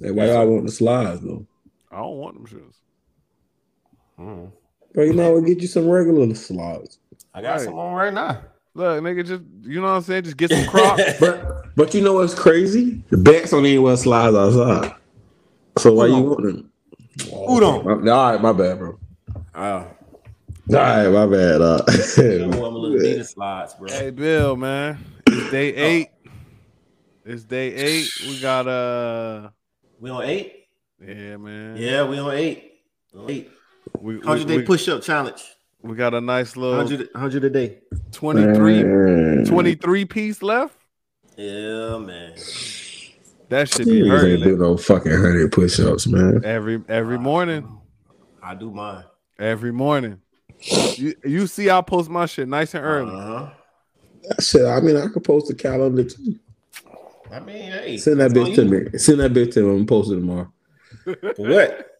Hey, 0.00 0.12
why 0.12 0.26
y'all 0.26 0.46
want 0.46 0.66
the 0.66 0.72
slides 0.72 1.20
though? 1.22 1.46
I 1.90 1.96
don't 1.96 2.16
want 2.18 2.36
them 2.36 2.46
shoes. 2.46 2.76
Mhm. 4.20 4.52
Bro, 4.94 5.04
you 5.04 5.12
know, 5.14 5.32
we'll 5.32 5.42
get 5.42 5.60
you 5.60 5.66
some 5.68 5.88
regular 5.88 6.32
slides. 6.34 6.98
I 7.34 7.42
got 7.42 7.56
Right. 7.56 7.60
some 7.62 7.74
on 7.78 7.94
right 7.94 8.12
now. 8.14 8.40
Look, 8.76 9.02
nigga, 9.02 9.26
just 9.26 9.42
you 9.62 9.80
know 9.80 9.86
what 9.86 9.92
I'm 9.94 10.02
saying. 10.02 10.24
Just 10.24 10.36
get 10.36 10.50
some 10.50 10.66
Crocs. 10.66 11.02
But 11.20 11.74
but 11.76 11.94
you 11.94 12.02
know 12.02 12.12
what's 12.14 12.34
crazy? 12.34 13.02
The 13.08 13.16
bats 13.16 13.50
don't 13.52 13.64
even 13.64 13.82
wear 13.82 13.96
slides 13.96 14.36
outside. 14.36 14.94
So 15.78 15.94
why 15.94 16.08
Who 16.08 16.16
you 16.16 16.22
want 16.24 16.42
them? 16.42 16.70
Who 17.30 17.58
don't? 17.58 17.86
My- 17.86 18.12
all 18.12 18.32
right, 18.32 18.40
my 18.42 18.52
bad, 18.52 18.78
bro. 18.78 18.98
Oh, 19.54 19.62
All 19.62 19.88
right, 20.68 21.08
my 21.08 21.24
bad. 21.26 21.62
Uh, 21.62 21.82
I'm 22.18 22.52
a 22.52 22.68
little 22.68 22.90
Adidas 23.00 23.32
slides, 23.32 23.72
bro. 23.74 23.88
hey, 23.88 24.10
Bill, 24.10 24.56
man. 24.56 24.98
It's 25.26 25.50
day 25.50 25.74
eight. 25.74 26.08
It's 27.24 27.44
day 27.44 27.74
eight. 27.74 28.10
We 28.26 28.40
got 28.40 28.68
uh, 28.68 29.48
We 30.00 30.10
on 30.10 30.22
eight? 30.24 30.66
yeah, 31.00 31.38
man. 31.38 31.78
Yeah, 31.78 32.04
we 32.06 32.18
on 32.18 32.34
eight. 32.34 32.74
Eight. 33.26 33.50
We, 33.98 34.16
we, 34.18 34.26
Hundred 34.26 34.48
day 34.48 34.58
we, 34.58 34.62
push 34.64 34.86
up 34.88 35.00
challenge. 35.00 35.42
We 35.86 35.96
got 35.96 36.14
a 36.14 36.20
nice 36.20 36.56
little 36.56 36.76
100, 36.76 37.08
100 37.12 37.44
a 37.44 37.50
day. 37.50 37.78
23, 38.12 38.84
Man. 38.84 39.44
23 39.44 40.04
piece 40.04 40.42
left. 40.42 40.76
Yeah, 41.36 41.98
man. 41.98 42.34
That 43.48 43.68
should 43.68 43.86
be 43.86 44.00
niggas 44.00 44.02
ain't 44.02 44.10
hurting 44.10 44.42
do 44.42 44.56
no 44.56 44.76
fucking 44.76 45.12
hundred 45.12 45.52
push-ups, 45.52 46.06
man. 46.06 46.44
every 46.44 46.82
every 46.88 47.18
morning. 47.18 47.78
I 48.42 48.54
do 48.54 48.70
mine. 48.70 49.04
Every 49.38 49.72
morning. 49.72 50.20
You, 50.96 51.14
you 51.24 51.46
see, 51.46 51.70
I 51.70 51.80
post 51.82 52.08
my 52.08 52.26
shit 52.26 52.48
nice 52.48 52.74
and 52.74 52.84
early. 52.84 53.14
Uh-huh. 53.14 53.50
Shit, 54.40 54.66
I 54.66 54.80
mean, 54.80 54.96
I 54.96 55.06
could 55.08 55.22
post 55.22 55.50
a 55.50 55.54
calendar 55.54 56.04
too. 56.04 56.38
I 57.30 57.40
mean, 57.40 57.70
hey. 57.70 57.98
Send 57.98 58.20
that 58.20 58.32
bitch 58.32 58.54
to 58.56 58.64
you. 58.64 58.70
me. 58.70 58.98
Send 58.98 59.20
that 59.20 59.32
bitch 59.32 59.52
to 59.54 59.60
me. 59.60 59.66
I'm 59.68 59.76
gonna 59.76 59.86
post 59.86 60.10
it 60.10 60.16
tomorrow. 60.16 60.52
What? 61.36 61.95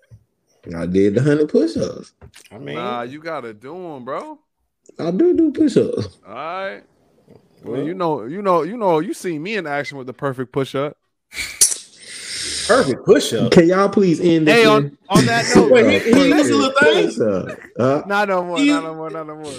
I 0.74 0.86
did 0.86 1.14
the 1.14 1.22
hundred 1.22 1.48
push-ups. 1.48 2.12
I 2.50 2.58
mean, 2.58 2.76
Nah, 2.76 3.02
you 3.02 3.20
gotta 3.20 3.52
do 3.54 3.72
them, 3.74 4.04
bro. 4.04 4.38
I 4.98 5.10
do 5.10 5.34
do 5.34 5.52
push-ups. 5.52 6.18
All 6.26 6.34
right. 6.34 6.82
Well, 7.62 7.76
well, 7.78 7.82
you 7.86 7.94
know, 7.94 8.24
you 8.24 8.42
know, 8.42 8.62
you 8.62 8.76
know, 8.76 9.00
you 9.00 9.12
see 9.14 9.38
me 9.38 9.56
in 9.56 9.66
action 9.66 9.98
with 9.98 10.06
the 10.06 10.12
perfect 10.12 10.52
push 10.52 10.74
up. 10.74 10.96
perfect 12.66 13.04
push 13.04 13.32
up. 13.32 13.52
Can 13.52 13.68
y'all 13.68 13.88
please 13.88 14.20
end 14.20 14.46
this? 14.46 14.54
Hey, 14.54 14.66
on, 14.66 14.96
on 15.08 15.24
that 15.26 15.44
note, 15.56 15.70
Wait, 15.72 16.02
he- 16.02 16.12
he 16.12 16.30
does 16.30 16.50
a 16.50 16.54
little 16.56 16.72
thing? 16.80 17.56
Uh, 17.78 18.02
not 18.06 18.28
no 18.28 18.44
more, 18.44 18.58
You- 18.58 18.72
not 18.72 18.84
no 18.84 18.94
more, 18.94 19.10
not 19.10 19.26
no 19.26 19.36
more. 19.36 19.52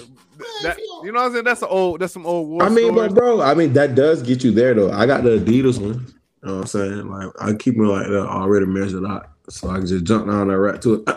That, 0.64 0.78
you 1.04 1.12
know 1.12 1.20
what 1.20 1.26
I'm 1.28 1.32
saying? 1.34 1.44
That's 1.46 1.62
an 1.64 1.68
old, 1.72 2.00
that's 2.00 2.14
some 2.14 2.26
old 2.26 2.48
war 2.50 2.64
I 2.64 2.70
mean, 2.70 2.94
stories. 2.94 3.12
but 3.14 3.16
bro, 3.16 3.42
I 3.42 3.54
mean 3.56 3.74
that 3.74 3.96
does 3.96 4.22
get 4.22 4.44
you 4.44 4.52
there 4.52 4.74
though. 4.76 4.92
I 4.92 5.06
got 5.08 5.24
the 5.24 5.32
Adidas 5.40 5.80
one. 5.82 6.06
You 6.44 6.50
know 6.50 6.56
what 6.58 6.62
I'm 6.62 6.68
saying? 6.68 7.10
Like 7.10 7.30
I 7.42 7.54
keep 7.54 7.76
it 7.76 7.82
like 7.82 8.08
that 8.08 8.28
already 8.28 8.68
measured 8.68 9.04
out, 9.06 9.30
so 9.50 9.70
I 9.70 9.78
can 9.78 9.88
just 9.88 10.04
jump 10.06 10.28
down 10.28 10.48
there 10.50 10.60
right 10.60 10.82
to 10.82 10.94
it. 10.96 11.04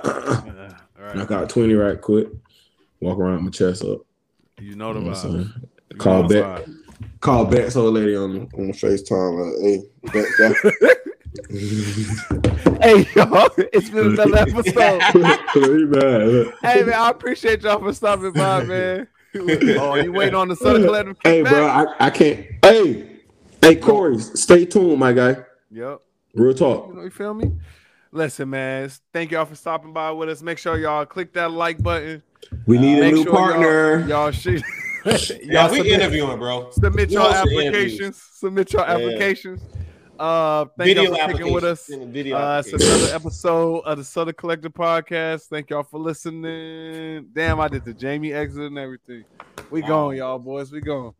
Yeah, 0.47 0.75
all 0.99 1.05
right. 1.07 1.17
Knock 1.17 1.31
out 1.33 1.49
20 1.49 1.75
right 1.75 2.01
quick. 2.01 2.29
Walk 3.01 3.19
around 3.19 3.37
with 3.37 3.43
my 3.45 3.51
chest 3.51 3.83
up. 3.85 4.01
You 4.61 4.77
know 4.77 4.93
the 4.93 5.01
You 5.01 5.05
know 5.07 5.11
what 5.11 5.25
I'm 5.25 5.31
vibe. 5.31 5.33
saying? 5.33 5.53
You 5.91 5.97
Call 5.99 6.23
know 6.23 6.29
the 6.29 6.35
back. 6.43 6.65
vibe. 6.65 6.77
Call 7.21 7.45
back 7.47 7.77
old 7.77 7.95
lady 7.95 8.17
on 8.17 8.49
on 8.55 8.67
the 8.69 8.73
FaceTime. 8.73 9.33
Like, 9.41 9.55
hey, 9.65 9.83
back 10.13 11.01
Hey, 12.83 13.07
y'all, 13.15 13.49
it's 13.73 13.91
been 13.91 14.07
another 14.19 14.37
episode. 14.37 14.75
that. 14.75 15.51
He 15.55 15.85
mad. 15.85 16.55
hey, 16.63 16.83
man, 16.83 16.95
I 16.99 17.11
appreciate 17.11 17.63
y'all 17.63 17.79
for 17.79 17.93
stopping 17.93 18.33
by, 18.33 18.65
man. 18.65 19.07
oh, 19.35 19.95
you 19.97 20.13
waiting 20.13 20.35
on 20.35 20.49
the 20.49 20.57
Southern 20.57 20.85
Collective 20.85 21.17
Hey, 21.23 21.43
kickback? 21.43 21.49
bro, 21.51 21.67
I, 21.67 22.07
I 22.07 22.11
can't. 22.11 22.47
Hey, 22.65 23.21
hey, 23.61 23.77
Corey, 23.77 24.19
stay 24.19 24.65
tuned, 24.65 24.99
my 24.99 25.13
guy. 25.13 25.37
Yep. 25.71 26.01
Real 26.35 26.49
You 26.49 26.55
talk. 26.55 26.95
know, 26.95 27.03
you 27.03 27.11
feel 27.11 27.35
me? 27.35 27.53
Listen, 28.13 28.51
man. 28.51 28.91
Thank 29.13 29.31
y'all 29.31 29.45
for 29.45 29.55
stopping 29.55 29.93
by 29.93 30.11
with 30.11 30.29
us. 30.29 30.43
Make 30.43 30.59
sure 30.59 30.77
y'all 30.79 31.07
click 31.07 31.33
that 31.35 31.53
like 31.53 31.83
button. 31.83 32.23
We 32.67 32.79
need 32.79 32.99
a 32.99 33.11
new 33.13 33.23
sure 33.23 33.27
y'all- 33.27 33.37
partner. 33.37 34.07
Y'all, 34.09 34.31
should 34.33 34.63
y'all 35.45 35.71
we 35.71 35.77
submit, 35.79 35.87
interviewing, 35.87 36.39
bro. 36.39 36.71
submit 36.73 37.11
your 37.11 37.33
applications. 37.33 38.21
Submit 38.33 38.73
your 38.73 38.83
Yeah. 38.83 38.95
applications. 38.95 39.63
Uh, 40.19 40.67
thank 40.77 40.89
Video 40.89 41.03
y'all 41.05 41.15
for 41.29 41.35
sticking 41.35 41.53
with 41.55 41.65
us. 41.65 41.87
Video 41.89 42.37
Uh, 42.37 42.63
it's 42.67 42.73
another 42.75 43.15
episode 43.15 43.79
of 43.87 43.97
the 43.97 44.05
Southern 44.05 44.35
Collective 44.35 44.75
Podcast. 44.75 45.45
Thank 45.49 45.71
y'all 45.71 45.83
for 45.85 45.99
listening. 45.99 47.29
Damn, 47.33 47.59
I 47.61 47.69
did 47.69 47.85
the 47.87 47.95
Jamie 47.95 48.33
exit 48.33 48.65
and 48.65 48.79
everything. 48.79 49.25
We 49.71 49.81
Wow. 49.83 49.89
gone, 49.89 50.17
y'all 50.17 50.39
boys. 50.39 50.73
We 50.73 50.81
gone. 50.81 51.15